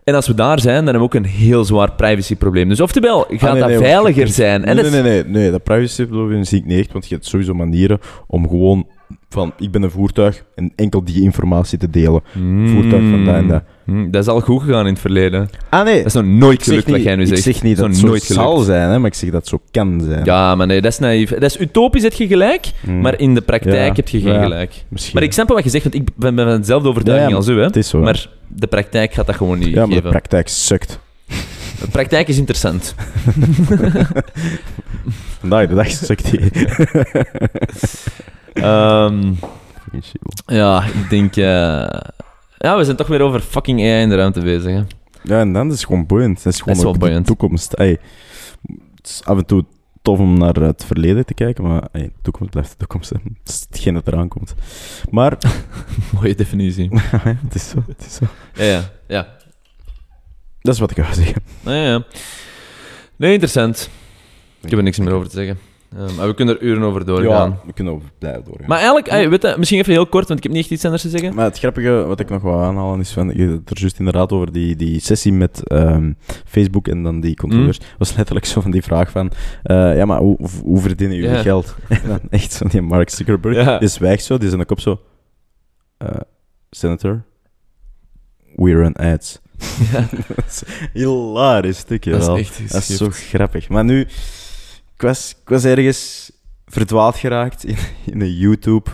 [0.04, 2.68] En als we daar zijn, dan hebben we ook een heel zwaar privacyprobleem.
[2.68, 4.64] Dus oftewel, gaat Ah, nee, dat nee, veiliger zijn.
[4.64, 6.06] En Nee, nee, nee, nee, nee, dat privacy
[6.40, 8.86] zie ik niet echt, want je hebt sowieso manieren om gewoon
[9.28, 12.22] van, ik ben een voertuig, en enkel die informatie te delen.
[12.66, 13.62] Voertuig van dat en dat.
[13.84, 15.48] Hmm, dat is al goed gegaan in het verleden.
[15.68, 17.42] Ah nee, Dat is nog nooit ik gelukt wat jij nu ik zegt.
[17.42, 20.00] zeg niet dat het zo zal zijn, hè, maar ik zeg dat het zo kan
[20.04, 20.24] zijn.
[20.24, 21.30] Ja, maar nee, dat is naïef.
[21.30, 22.66] Dat is utopisch, heb je gelijk.
[22.80, 23.00] Hmm.
[23.00, 24.42] Maar in de praktijk Ja, heb je geen ja.
[24.42, 24.84] gelijk.
[24.88, 25.14] Misschien.
[25.14, 27.36] Maar ik snap wel wat je zegt, want ik ben ben van dezelfde overtuiging Ja,
[27.36, 27.58] als u.
[27.58, 27.64] Hè?
[27.64, 28.00] Het is zo.
[28.00, 30.98] Maar de praktijk gaat dat gewoon niet ja, maar de praktijk sukt.
[31.80, 32.94] De praktijk is interessant.
[35.40, 36.40] Vandaag de dag sukt die.
[38.62, 39.32] Ehm,
[40.02, 40.42] shit.
[40.46, 41.36] ja, ik denk...
[41.36, 41.44] eh,
[42.58, 44.72] Ja, we zijn toch weer over fucking AI in de ruimte bezig.
[44.72, 44.82] Hè?
[45.22, 46.44] Ja, en dan is het gewoon boeiend.
[46.44, 47.72] Het is gewoon is wel ook de toekomst.
[47.72, 47.98] Ey,
[48.94, 49.64] het is af en toe
[50.02, 53.10] tof om naar het verleden te kijken, maar ey, de toekomst blijft de toekomst.
[53.10, 53.16] Hè.
[53.24, 54.54] Het is hetgeen dat eraan komt.
[55.10, 55.38] Maar,
[56.14, 56.88] Mooie definitie.
[57.44, 58.24] het is zo, het is zo.
[58.54, 58.82] Ja, ja.
[59.06, 59.28] ja.
[60.60, 61.42] Dat is wat ik wou zeggen.
[61.60, 62.04] Nee, ja.
[63.16, 63.90] nee interessant.
[64.60, 65.58] Ik heb er niks meer over te zeggen.
[65.90, 67.50] Eh, maar we kunnen er uren over doorgaan.
[67.50, 68.66] Ja, we kunnen over blijven doorgaan.
[68.68, 70.84] Maar eigenlijk, ey, weet je, misschien even heel kort, want ik heb niet echt iets
[70.84, 71.34] anders te zeggen.
[71.34, 74.32] Maar het grappige wat ik nog wil aanhalen is van, je het er juist inderdaad
[74.32, 76.12] over die, die sessie met ehm,
[76.44, 77.80] Facebook en dan die controlleurs.
[77.98, 79.30] was letterlijk zo van die vraag van,
[79.62, 81.76] eh, ja maar hoe, hoe verdienen jullie geld?
[81.88, 83.78] en dan echt zo die Mark Zuckerberg, Ja.
[83.78, 85.00] die zwijgt zo, die is in de kop zo,
[85.98, 86.08] eh,
[86.70, 87.22] Senator,
[88.54, 89.40] we run ads.
[89.92, 90.08] Ja.
[90.36, 90.62] dat is
[90.92, 92.36] hilarisch stukje Dat is wel.
[92.36, 93.68] echt Dat is zo grappig.
[93.68, 94.06] Maar nu,
[94.96, 96.32] ik was, ik was ergens
[96.66, 97.76] verdwaald geraakt in,
[98.12, 98.90] in een YouTube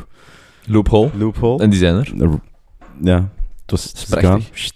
[0.67, 1.11] Loophole.
[1.19, 1.63] loophole.
[1.63, 2.29] En die zijn er.
[3.03, 3.29] Ja,
[3.63, 4.71] het was het prachtig.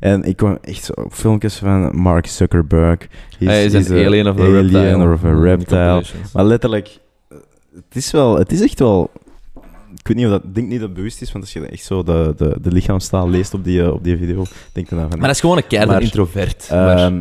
[0.00, 2.98] En ik kwam echt zo op filmpjes van Mark Zuckerberg.
[3.38, 5.12] He's- Hij is he's een alien of a alien reptile.
[5.12, 6.02] of a Mm, reptile.
[6.32, 6.98] Maar letterlijk,
[7.74, 9.10] het is wel, het is echt wel.
[9.98, 11.66] Ik weet niet of dat, ik denk niet dat het bewust is, want als je
[11.66, 14.94] echt zo de, de, de lichaamstaal leest op die, eh, op die video, denk je
[14.94, 15.18] dan van.
[15.18, 16.66] Maar dat is gewoon een kei Maar, introvert.
[16.70, 17.20] Ehm,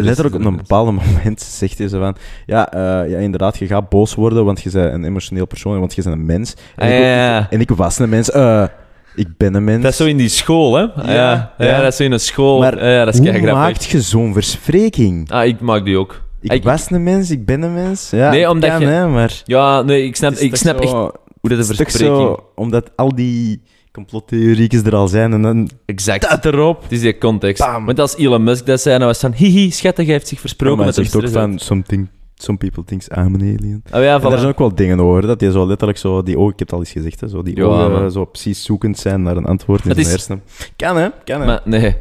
[0.00, 2.16] letterlijk op een bepaald moment zegt hij zo van...
[2.46, 5.94] Ja, eh, ja, inderdaad, je gaat boos worden, want je bent een emotioneel persoon, want
[5.94, 6.54] je bent een mens.
[6.76, 7.46] En, Ah, ik, ja, ja.
[7.50, 8.30] en ik was een mens.
[8.30, 8.64] eh,
[9.14, 9.82] ik ben een mens.
[9.82, 10.80] Dat is zo in die school, hè?
[10.82, 11.80] Ja, ja, ja.
[11.80, 12.58] dat is zo in een school.
[12.60, 15.30] Maar ja, dat is Hoe maakt je zo'n verspreking?
[15.30, 16.22] Ah, ik maak die ook.
[16.40, 18.10] Ik, Ik- was een mens, ik ben een mens.
[18.10, 19.40] Ja, Nee, omdat kan, je- hè, maar...
[19.44, 21.96] Ja, nee, ik snap, ik snap echt hoe dat een verspreking...
[21.98, 23.62] zo, omdat al die
[23.92, 26.30] complottheoriekjes er al zijn en dan Exact.
[26.30, 26.82] dat erop.
[26.82, 27.62] Het is die context.
[27.62, 27.84] Bam.
[27.86, 29.46] Want als Elon Musk dat zei, dan was het van...
[29.46, 32.84] Hihi, schattig, hij heeft zich versproken maar met hij zegt ook van, something, some people
[32.84, 33.82] think I'm an alien.
[33.92, 34.22] Oh ja, voilà.
[34.24, 36.76] zijn ook wel dingen over, dat die zo letterlijk zo, die ogen, ik heb het
[36.76, 39.46] al eens gezegd, hè, zo, die Ja, ogen maar- zo precies zoekend zijn naar een
[39.46, 40.42] antwoord in Het is- hersenen.
[40.76, 41.46] Kan hè, kan hè.
[41.46, 41.96] Maar nee.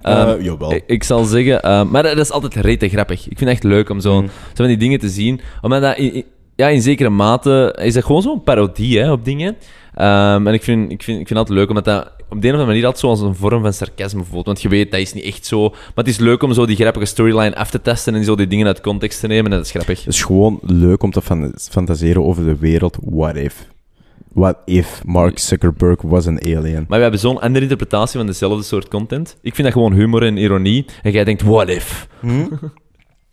[0.00, 0.72] Eh, Ehm, jawel.
[0.72, 1.62] ik, ik zal zeggen...
[1.62, 3.18] ehm, maar dat is altijd rete grappig.
[3.20, 4.26] Ik vind het echt leuk om zo, Mm.
[4.28, 5.40] zo van die dingen te zien.
[5.60, 6.24] Omdat dat...
[6.60, 9.56] ja, in zekere mate is dat gewoon zo'n parodie hè, op dingen.
[9.94, 12.48] Ehm, en ik vind, ik, vind, ik vind het altijd leuk, omdat dat op de
[12.48, 14.46] een of andere manier altijd zo als een vorm van sarcasme voelt.
[14.46, 15.68] Want je weet, dat is niet echt zo.
[15.68, 18.46] Maar het is leuk om zo die grappige storyline af te testen en zo die
[18.46, 19.44] dingen uit context te nemen.
[19.44, 20.04] En dat is grappig.
[20.04, 22.98] Het is gewoon leuk om te fan- fantaseren over de wereld.
[23.04, 23.66] What if?
[24.32, 26.84] What if Mark Zuckerberg was een alien?
[26.88, 29.36] Maar we hebben zo'n andere interpretatie van dezelfde soort content.
[29.42, 30.84] Ik vind dat gewoon humor en ironie.
[31.02, 32.08] En jij denkt, what if?
[32.20, 32.44] Hm?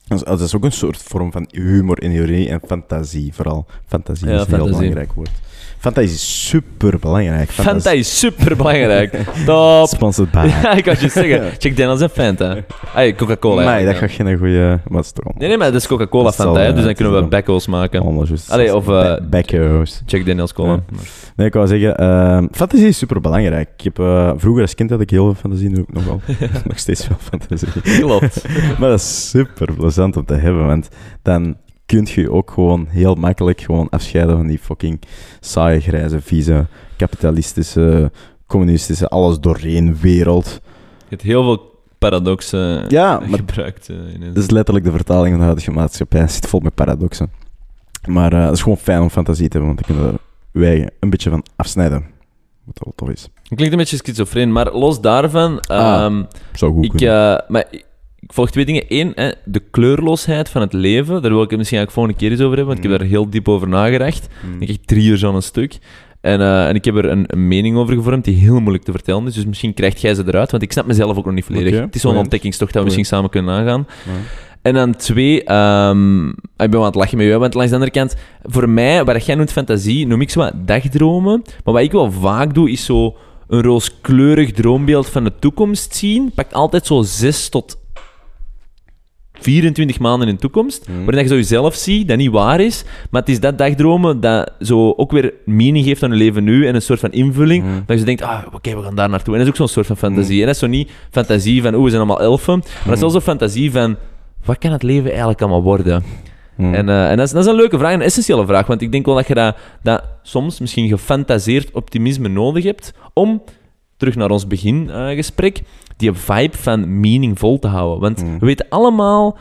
[0.07, 3.65] Dat is, ook een soort vorm van humor en ironie en fantasie, vooral.
[3.87, 5.31] Fantasie Ja, is een heel belangrijk woord.
[5.77, 7.49] Fantasie is super belangrijk.
[7.49, 9.13] Fanta is super belangrijk.
[9.45, 9.87] Top.
[9.87, 10.49] Sponsored by.
[10.63, 11.51] Ja, ik kan je zeggen.
[11.57, 12.57] Check Daniels en Fanta.
[12.93, 13.75] Ay, Coca-Cola.
[13.75, 14.79] Nee, dat gaat geen goede.
[14.89, 15.33] Het is toch.
[15.37, 18.25] Nee, nee, maar dat is Coca-Cola Fanta, hè, ja, dus dan kunnen we backhoes maken.
[18.47, 20.01] Allee, of, eh, Backhouse.
[20.05, 20.71] Check Daniels Cola.
[20.71, 20.97] Ja.
[21.35, 23.69] Nee, ik wou zeggen, ehm, fantasie is super belangrijk.
[23.77, 26.21] Ik heb, eh, vroeger als kind had ik heel veel fantasie, nu ook nog wel.
[26.67, 27.67] nog steeds veel fantasie.
[27.99, 28.47] Klopt.
[28.79, 30.89] Maar dat is super plezant om te hebben, want
[31.21, 31.55] dan
[31.87, 35.01] kun je ook gewoon heel makkelijk gewoon afscheiden van die fucking
[35.39, 36.65] saaie, grijze, vieze,
[36.97, 38.11] kapitalistische,
[38.47, 40.61] communistische, alles doorheen wereld.
[40.97, 43.89] Je hebt heel veel paradoxen Ja, maar gebruikt.
[43.89, 43.95] eh,
[44.33, 46.19] dat is letterlijk de vertaling van de huidige maatschappij.
[46.19, 47.31] Het zit vol met paradoxen.
[48.05, 50.19] Maar eh, het is gewoon fijn om fantasie te hebben, want dan kunnen
[50.51, 52.05] wij een beetje van afsnijden.
[52.63, 53.21] Wat wel tof is.
[53.21, 55.59] Het klinkt een beetje schizofreen, maar los daarvan...
[55.59, 56.23] Ah, ehm,
[56.53, 57.65] Zou goed ik, eh, maar
[58.27, 58.83] ik ik volg twee dingen.
[58.87, 61.21] Eén, hè, de kleurloosheid van het leven.
[61.21, 63.01] Daar wil ik het misschien eigenlijk volgende keer eens over hebben, want ik heb Mhm.
[63.09, 64.27] daar heel diep over nagedacht.
[64.45, 64.61] Mm.
[64.61, 65.77] Ik echt drie uur zo'n stuk.
[66.21, 68.91] En, eh, en ik heb er een, een mening over gevormd die heel moeilijk te
[68.91, 69.33] vertellen is.
[69.33, 71.79] Dus misschien krijgt jij ze eruit, want ik snap mezelf ook nog niet volledig.
[71.79, 72.19] Het is zo'n goed.
[72.19, 73.87] ontdekkingstocht dat we misschien samen kunnen aangaan.
[74.05, 74.11] Ja.
[74.61, 77.75] En dan twee, ehm, ik ben wel aan het lachen met jou, want langs de
[77.75, 81.41] andere kant, voor mij, wat jij noemt fantasie, noem ik zo wat dagdromen.
[81.63, 83.15] Maar wat ik wel vaak doe, is zo
[83.47, 86.31] een rooskleurig droombeeld van de toekomst zien.
[86.35, 87.77] Pakt altijd zo zes tot
[89.39, 90.97] 24 maanden in de toekomst, Mhm.
[91.05, 94.51] waarin je zo jezelf ziet, dat niet waar is, maar het is dat dagdromen dat
[94.59, 97.73] zo ook weer meaning geeft aan je leven nu en een soort van invulling, Mhm.
[97.85, 99.33] dat je denkt, ah, oké, we gaan daar naartoe.
[99.33, 100.39] En dat is ook zo'n soort van fantasie.
[100.39, 102.99] En dat is zo niet fantasie van, oeh, we zijn allemaal elfen, maar dat is
[102.99, 103.95] wel zo'n fantasie van,
[104.45, 106.03] wat kan het leven eigenlijk allemaal worden?
[106.57, 108.91] En, eh, en dat, is, dat is een leuke vraag, een essentiële vraag, want ik
[108.91, 113.41] denk wel dat je dat, dat soms misschien gefantaseerd optimisme nodig hebt om,
[113.97, 115.61] terug naar ons begingesprek,
[115.97, 117.99] die vibe van meaning vol te houden.
[118.01, 118.39] Want Mm.
[118.39, 119.37] we weten allemaal,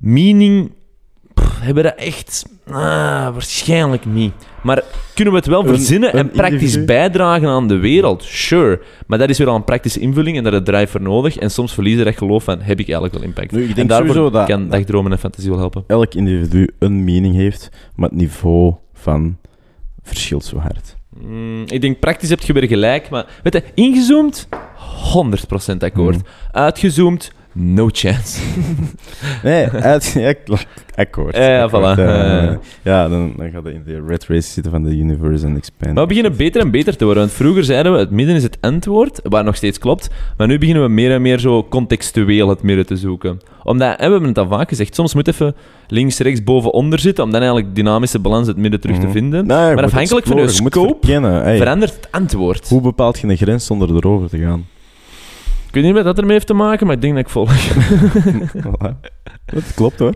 [0.00, 0.72] meaning
[1.34, 2.74] pff, hebben we dat echt ah,
[3.32, 4.32] waarschijnlijk niet.
[4.62, 4.82] Maar
[5.14, 6.84] kunnen we het wel Een- verzinnen en praktisch individu?
[6.84, 8.22] bijdragen aan de wereld?
[8.22, 8.80] Sure.
[9.06, 11.36] Maar dat is weer al een praktische invulling en daar is drive voor nodig.
[11.36, 13.52] En soms verliezen dat geloof van, heb ik eigenlijk wel impact?
[13.52, 15.84] Nu, ik en denk daarvoor sowieso dat- kan dagdromen en fantasie wel helpen.
[15.86, 19.36] elk individu een mening heeft, maar het niveau van
[20.02, 20.95] verschilt zo hard.
[21.20, 26.16] Mm, ik denk praktisch heb je weer gelijk, maar weet je, ingezoomd 100% akkoord.
[26.16, 26.22] Mm.
[26.52, 28.40] Uitgezoomd no chance.
[29.42, 30.34] Nee, uit, ja.
[30.94, 31.36] Akkoord.
[31.36, 31.98] Ja, ja, voilà.
[31.98, 32.56] eh, Eh.
[32.82, 35.92] ja, dan, dan gaat het in de red race zitten van de universe en expand.
[35.94, 37.22] Maar we beginnen beter en beter te worden.
[37.22, 40.08] Want vroeger zeiden we, het midden is het antwoord, waar nog steeds klopt.
[40.36, 43.40] Maar nu beginnen we meer en meer zo contextueel het midden te zoeken.
[43.62, 45.54] Omdat, en we hebben het al vaak gezegd, soms moet even
[45.86, 49.12] links, rechts, boven, onder zitten, om dan eigenlijk dynamische balans het midden terug te Mhm.
[49.12, 49.46] vinden.
[49.46, 51.06] Nee, maar afhankelijk van je scope.
[51.12, 52.68] Hey, verandert het antwoord.
[52.68, 54.66] Hoe bepaalt je een grens zonder erover te gaan?
[55.76, 57.52] Ik weet niet wat dat ermee heeft te maken, maar ik denk dat ik volg.
[59.44, 60.14] Dat klopt hoor.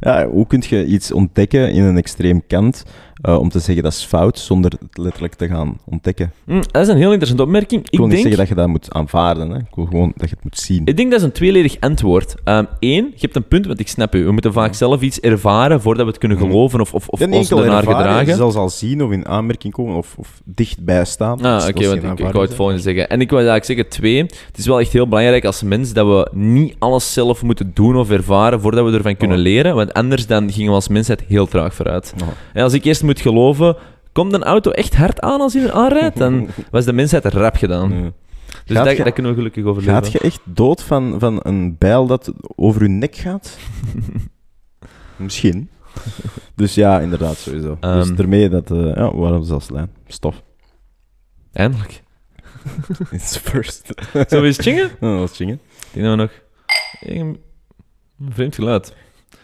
[0.00, 2.84] Ja, hoe kun je iets ontdekken in een extreem kant
[3.22, 6.32] eh, om te zeggen dat is fout zonder het letterlijk te gaan ontdekken?
[6.46, 7.84] Hm, dat is een heel interessante opmerking.
[7.84, 9.50] Ik wil Ik niet denk, zeggen dat je dat moet aanvaarden.
[9.50, 9.58] Hè.
[9.58, 10.82] Ik wil gewoon dat je het moet zien.
[10.84, 12.34] ik denk dat is een tweeledig antwoord.
[12.44, 14.24] Eén, je hebt een punt, want ik snap u.
[14.24, 16.46] We moeten vaak zelf iets ervaren voordat we het kunnen Mhm.
[16.46, 18.34] geloven of, of, of Ja, niet ons ernaar gedragen.
[18.36, 21.42] zelfs al zien of in aanmerking komen of, of dichtbij staan.
[21.42, 23.08] Ah, is- oké, want ik, ik wou het volgende zeggen.
[23.08, 26.06] En ik wil eigenlijk zeggen, twee, het is wel echt heel belangrijk als mens dat
[26.06, 29.42] we niet alles zelf moeten doen of ervaren voordat we ervan kunnen Oh.
[29.42, 32.14] leren, want anders dan gingen we als mensheid heel traag vooruit.
[32.22, 32.28] Oh.
[32.52, 33.76] En als ik eerst moet geloven,
[34.12, 37.88] komt een auto echt hard aan als hij aanrijdt, dan was de mensheid rap gedaan.
[37.88, 38.12] Nee.
[38.64, 39.94] Dus Gaat dat, je- dat kunnen we gelukkig overleven.
[39.94, 43.58] Gaat je echt dood van, van een bijl dat over je nek gaat?
[45.16, 45.70] Misschien.
[46.54, 47.76] Dus ja, inderdaad, sowieso.
[47.80, 48.14] dus Ehm.
[48.14, 48.70] daarmee dat...
[48.70, 49.90] eh ja, waarom zelfs lijn?
[50.06, 50.42] Stof.
[51.52, 52.02] Eindelijk.
[53.10, 53.92] It's first.
[54.12, 54.90] Zullen we eens chingen?
[55.00, 55.54] Oh, dat is chingen.
[55.54, 56.30] Ik denk dat we nog...
[57.00, 57.38] Een
[58.28, 58.94] vreemd geluid.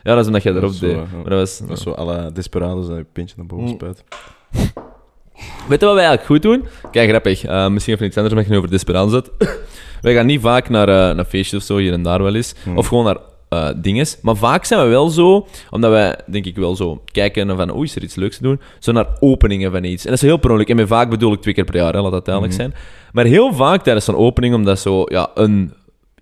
[0.02, 0.96] Ja, dat is omdat jij erop zo, deed.
[0.96, 1.58] Maar dat was...
[1.58, 3.70] Dat is zo alle desperados dat je pintje naar boven Mm.
[3.72, 4.04] spuit.
[5.68, 6.64] Weet je wat wij eigenlijk goed doen?
[6.90, 7.44] Kijk, grappig.
[7.44, 9.30] Eh, misschien even iets anders, omdat je nu over Desperado zit.
[10.02, 12.54] wij gaan niet vaak naar, eh naar feestjes of zo, hier en daar wel eens.
[12.62, 12.78] Hmm.
[12.78, 13.16] Of gewoon naar
[13.48, 14.18] eh dinges.
[14.22, 17.84] Maar vaak zijn we wel zo, omdat wij, denk ik, wel zo kijken van, oeh,
[17.84, 18.60] is er iets leuks te doen?
[18.78, 20.04] Zo naar openingen van iets.
[20.04, 20.68] En dat is heel per ongeluk.
[20.68, 22.62] En met vaak bedoel ik twee keer per jaar, hè, laat dat duidelijk Mhm.
[22.62, 22.74] zijn.
[23.12, 25.72] Maar heel vaak tijdens zo'n opening, omdat zo, ja, een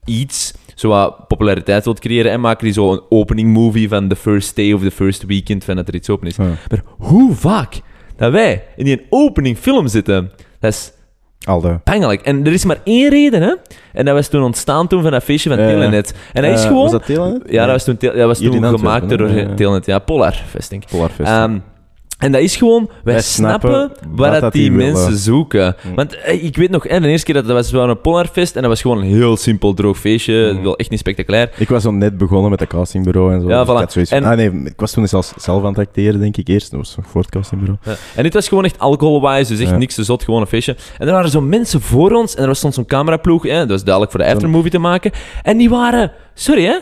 [0.05, 4.17] iets zo wat populariteit wilt creëren en maken die zo een opening movie van the
[4.17, 6.37] first day of the first weekend van dat er iets open is.
[6.37, 6.45] Ja.
[6.45, 7.81] Maar hoe vaak
[8.17, 10.93] dat wij in die opening film zitten, dat is
[11.47, 11.81] Alde.
[11.85, 12.21] pijnlijk.
[12.23, 13.55] En er is maar één reden, hè.
[13.93, 15.59] En dat was toen ontstaan toen van dat feestje van.
[15.59, 16.15] Telenet.
[16.33, 16.83] En dat is Eh, gewoon...
[16.83, 17.43] Was dat Telenet?
[17.51, 19.31] Ja, dat was toen, dat was toen gemaakt door.
[19.55, 19.87] Telenet.
[19.87, 20.89] Ja, Polarfest, denk ik.
[20.89, 21.29] Polarfest.
[21.31, 21.59] Ehm,
[22.21, 24.93] en dat is gewoon, wij, Wij snappen, snappen waar wat dat dat die die willen.
[24.93, 25.77] mensen zoeken.
[25.89, 25.95] Mm.
[25.95, 28.61] Want eh, ik weet nog, de eerste keer dat dat was wel een Polarfest en
[28.61, 30.53] dat was gewoon een heel simpel droog feestje.
[30.53, 30.63] Mm.
[30.63, 31.51] Wel echt niet spectaculair.
[31.57, 33.49] ik was zo net begonnen met dat castingbureau en zo.
[33.49, 33.93] Ja, Dus voilà.
[33.93, 36.71] zoiets En- ah, nee, ik was toen zelfs zelf aan het acteren, denk ik eerst.
[36.71, 37.79] Dat was nog voor het castingbureau.
[37.85, 37.95] Ja.
[38.15, 39.77] En dit was gewoon echt alcoholwise, dus echt Ja.
[39.77, 40.77] niks te zot, gewoon een feestje.
[40.99, 43.69] En er waren zo mensen voor ons en er was stond zo'n cameraploeg, hè, dat
[43.69, 45.11] was duidelijk voor de aftermovie te maken.
[45.43, 46.77] En die waren, sorry hè,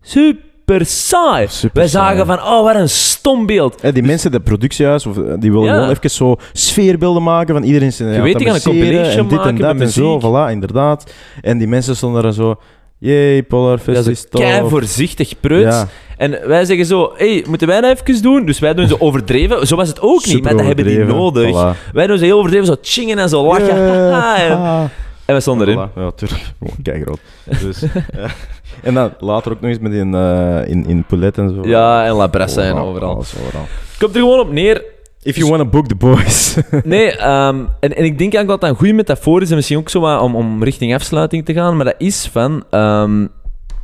[0.00, 0.48] super
[0.84, 1.46] saai.
[1.48, 2.16] Super Wij saai.
[2.16, 3.80] zagen van, oh wat een stom beeld.
[3.80, 5.74] Eh, die mensen, dat productiehuis, of, eh, die willen Ja.
[5.74, 9.28] gewoon even zo sfeerbeelden maken van iedereen zijn Je weet, die gaan een compilation en
[9.28, 10.30] dit maken en dat met en zo, muziek.
[10.30, 11.12] voilà, inderdaad.
[11.40, 12.56] En die mensen stonden er zo,
[12.98, 14.40] jee, Polarfest Dat is is tof.
[14.40, 15.74] kei voorzichtig preuts.
[15.76, 15.88] Ja.
[16.16, 18.44] En wij zeggen zo, hey, moeten wij dat even doen?
[18.46, 19.66] Dus wij doen ze overdreven.
[19.66, 21.50] Zo was het ook niet, maar dat hebben die nodig.
[21.76, 21.92] Voilà.
[21.92, 23.66] Wij doen ze heel overdreven, zo chingen en zo lachen.
[23.76, 24.82] Yeah, en, ah.
[25.24, 25.88] en we stonden erin.
[25.88, 25.94] Voilà.
[25.94, 26.42] Ja, tuurlijk.
[26.58, 27.18] Gewoon kei groot.
[27.62, 28.28] Dus, ja.
[28.82, 31.68] En dan later ook nog eens met in, eh in, in Poulet en zo.
[31.68, 33.14] Ja, en La Bressa en overal.
[33.14, 33.66] alles, overal.
[33.98, 34.84] Komt er gewoon op neer.
[35.22, 36.56] If you want to book the boys.
[36.84, 39.78] Nee, ehm, en, en ik denk eigenlijk dat dat een goede metafoor is en misschien
[39.78, 42.64] ook zo wat om, om richting afsluiting te gaan, maar dat is van...
[42.70, 43.26] ehm,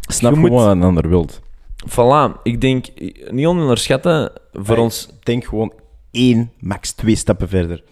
[0.00, 1.40] Snap Je moet- gewoon een ander wilt.
[1.90, 2.86] voilà, ik denk,
[3.30, 5.08] niet onderschatten, voor ons...
[5.22, 5.72] Denk gewoon
[6.10, 7.82] één, max twee stappen verder.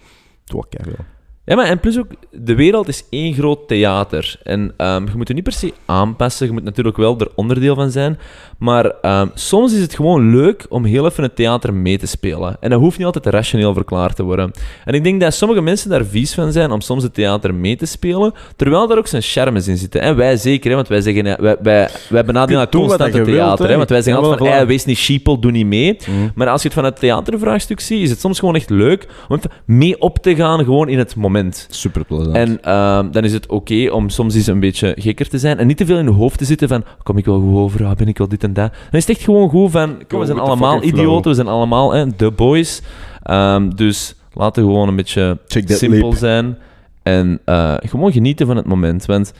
[0.44, 1.04] Kei veel.
[1.46, 4.40] Ja, maar en plus ook, de wereld is één groot theater.
[4.42, 7.74] En ehm, je moet er niet per se aanpassen, je moet natuurlijk wel er onderdeel
[7.74, 8.18] van zijn.
[8.64, 12.56] Maar ehm, soms is het gewoon leuk om heel even het theater mee te spelen.
[12.60, 14.50] En dat hoeft niet altijd rationeel verklaard te worden.
[14.84, 17.76] En ik denk dat sommige mensen daar vies van zijn om soms het theater mee
[17.76, 20.00] te spelen, terwijl daar ook zijn charmes in zitten.
[20.00, 23.64] En wij zeker, hè, want wij zeggen, ja, wij, wij, wij benadelen constant het theater.
[23.64, 23.70] hè.
[23.70, 24.68] hè, want wij zeggen altijd van, hey, voilà.
[24.68, 25.96] wees niet sheeple, doe niet mee.
[26.34, 29.40] Maar als je het van het theatervraagstuk ziet, is het soms gewoon echt leuk om
[29.64, 31.66] mee op te gaan, gewoon in het moment.
[31.70, 32.36] Super plezant.
[32.36, 35.66] En ehm, dan is het oké om soms eens een beetje gekker te zijn en
[35.66, 37.96] niet te veel in je hoofd te zitten van kom ik wel goed over, ah,
[37.96, 38.72] ben ik wel dit en dat.
[38.72, 41.48] Dan is het echt gewoon goed van kom, we zijn the allemaal idioten, we zijn
[41.48, 42.82] allemaal hè, de boys.
[43.22, 46.58] Ehm, dus laten we gewoon een beetje simpel zijn
[47.02, 49.06] en eh, gewoon genieten van het moment.
[49.06, 49.32] Want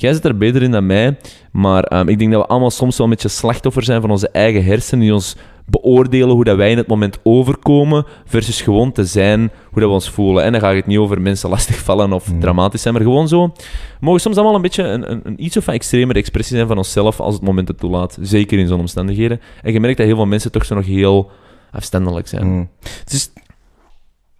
[0.00, 1.16] jij zit er beter in dan mij,
[1.52, 4.28] maar ehm, ik denk dat we allemaal soms wel een beetje slachtoffer zijn van onze
[4.28, 5.36] eigen hersenen die ons
[5.66, 9.94] beoordelen hoe dat wij in het moment overkomen versus gewoon te zijn hoe dat we
[9.94, 10.44] ons voelen.
[10.44, 12.40] En dan ga ik het niet over mensen lastigvallen of Mm.
[12.40, 13.46] dramatisch zijn, maar gewoon zo.
[13.46, 13.62] We
[14.00, 16.76] mogen soms allemaal een beetje een, een, een iets of wat extremere expressie zijn van
[16.76, 18.18] onszelf als het moment het toelaat.
[18.20, 19.40] Zeker in zo'n omstandigheden.
[19.62, 21.30] En je merkt dat heel veel mensen toch zo nog heel
[21.70, 22.46] afstandelijk zijn.
[22.46, 22.68] Mm.
[22.82, 23.30] Het is...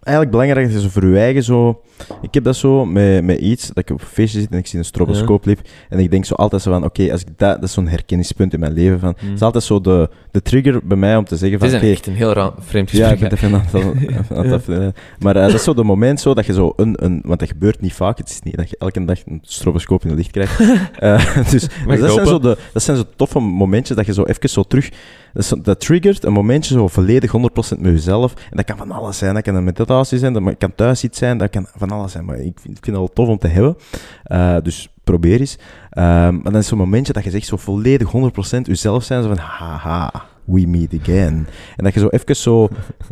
[0.03, 1.81] eigenlijk belangrijk dat je zo voor je eigen zo...
[2.21, 4.67] Ik heb dat zo met, met iets, dat ik op een feestje zit en ik
[4.67, 5.59] zie een stroboscoop liep.
[5.89, 7.55] En ik denk zo altijd zo van, oké, als ik dat...
[7.55, 8.99] Dat is zo'n herkenningspunt in mijn leven.
[8.99, 9.27] Van, Mm.
[9.27, 11.75] Het is altijd zo de, de trigger bij mij om te zeggen Het van, is
[11.75, 11.85] oké...
[11.85, 13.31] een echt een heel ra- vreemd Ja, gesprek.
[13.31, 15.73] ik ben het even aan het- aan het- aan het even- Maar dat is zo
[15.73, 17.21] de moment zo dat je zo een, een...
[17.25, 18.17] Want dat gebeurt niet vaak.
[18.17, 20.59] Het is niet dat je elke dag een stroboscoop in het licht krijgt.
[20.99, 24.23] Eh, dus ik dat, zijn zo de, dat zijn zo toffe momentjes dat je zo
[24.23, 24.89] even zo terug...
[25.35, 28.33] Zo- dat triggert een momentje zo volledig 100% met jezelf.
[28.33, 29.33] En dat kan van alles zijn.
[29.33, 32.25] Dat kan een meditatie zijn, dat kan thuis iets zijn, dat kan van alles zijn.
[32.25, 33.77] Maar ik vind, het wel tof om te hebben.
[34.23, 35.57] Eh, dus probeer eens.
[35.89, 39.21] Ehm, maar dan is zo'n momentje dat je zegt zo volledig 100% jezelf zijn.
[39.21, 40.11] Zo van, haha,
[40.45, 41.47] we meet again.
[41.75, 42.69] En dat je zo even zo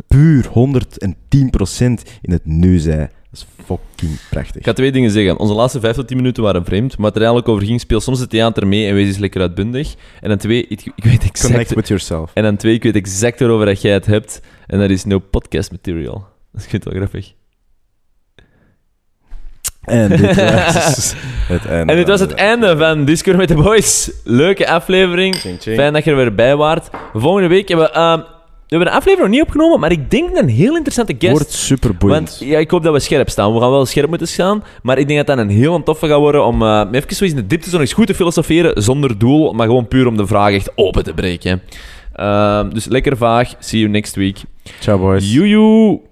[0.08, 3.10] puur 110% in het nu zij.
[3.32, 4.56] Dat is fucking prachtig.
[4.56, 5.38] Ik ga twee dingen zeggen.
[5.38, 8.00] Onze laatste 5 tot 10 minuten waren vreemd, maar het er eigenlijk over ging, speel
[8.00, 9.94] soms het theater mee en wees eens lekker uitbundig.
[10.20, 11.46] En dan twee, ik, ik weet exact...
[11.52, 12.30] Connect with yourself.
[12.34, 14.40] En dan twee, ik weet exact waarover dat jij het hebt.
[14.66, 16.26] En dat is no podcast material.
[16.52, 17.32] Dat is wel grappig.
[19.80, 21.14] En dit was
[21.48, 21.92] het einde.
[21.92, 24.10] En dit was het de- einde van Discord met de Boys.
[24.24, 25.36] Leuke aflevering.
[25.60, 26.88] Fijn dat je er weer bij waart.
[27.12, 27.92] Volgende week hebben we...
[27.92, 28.20] ehm,
[28.70, 31.32] we hebben de aflevering nog niet opgenomen, maar ik denk een heel interessante guest.
[31.32, 32.28] Wordt super boeiend.
[32.28, 33.54] Want ja, ik hoop dat we scherp staan.
[33.54, 34.64] We gaan wel scherp moeten staan.
[34.82, 37.32] Maar ik denk dat dat een heel toffe gaat worden om uh, even zo eens
[37.32, 38.82] in de diepte zo nog eens goed te filosoferen.
[38.82, 41.62] Zonder doel, maar gewoon puur om de vraag echt open te breken.
[42.16, 43.54] Uh, dus lekker vaag.
[43.58, 44.38] See you next week.
[44.80, 45.32] Ciao boys.
[45.32, 46.09] Joejoe.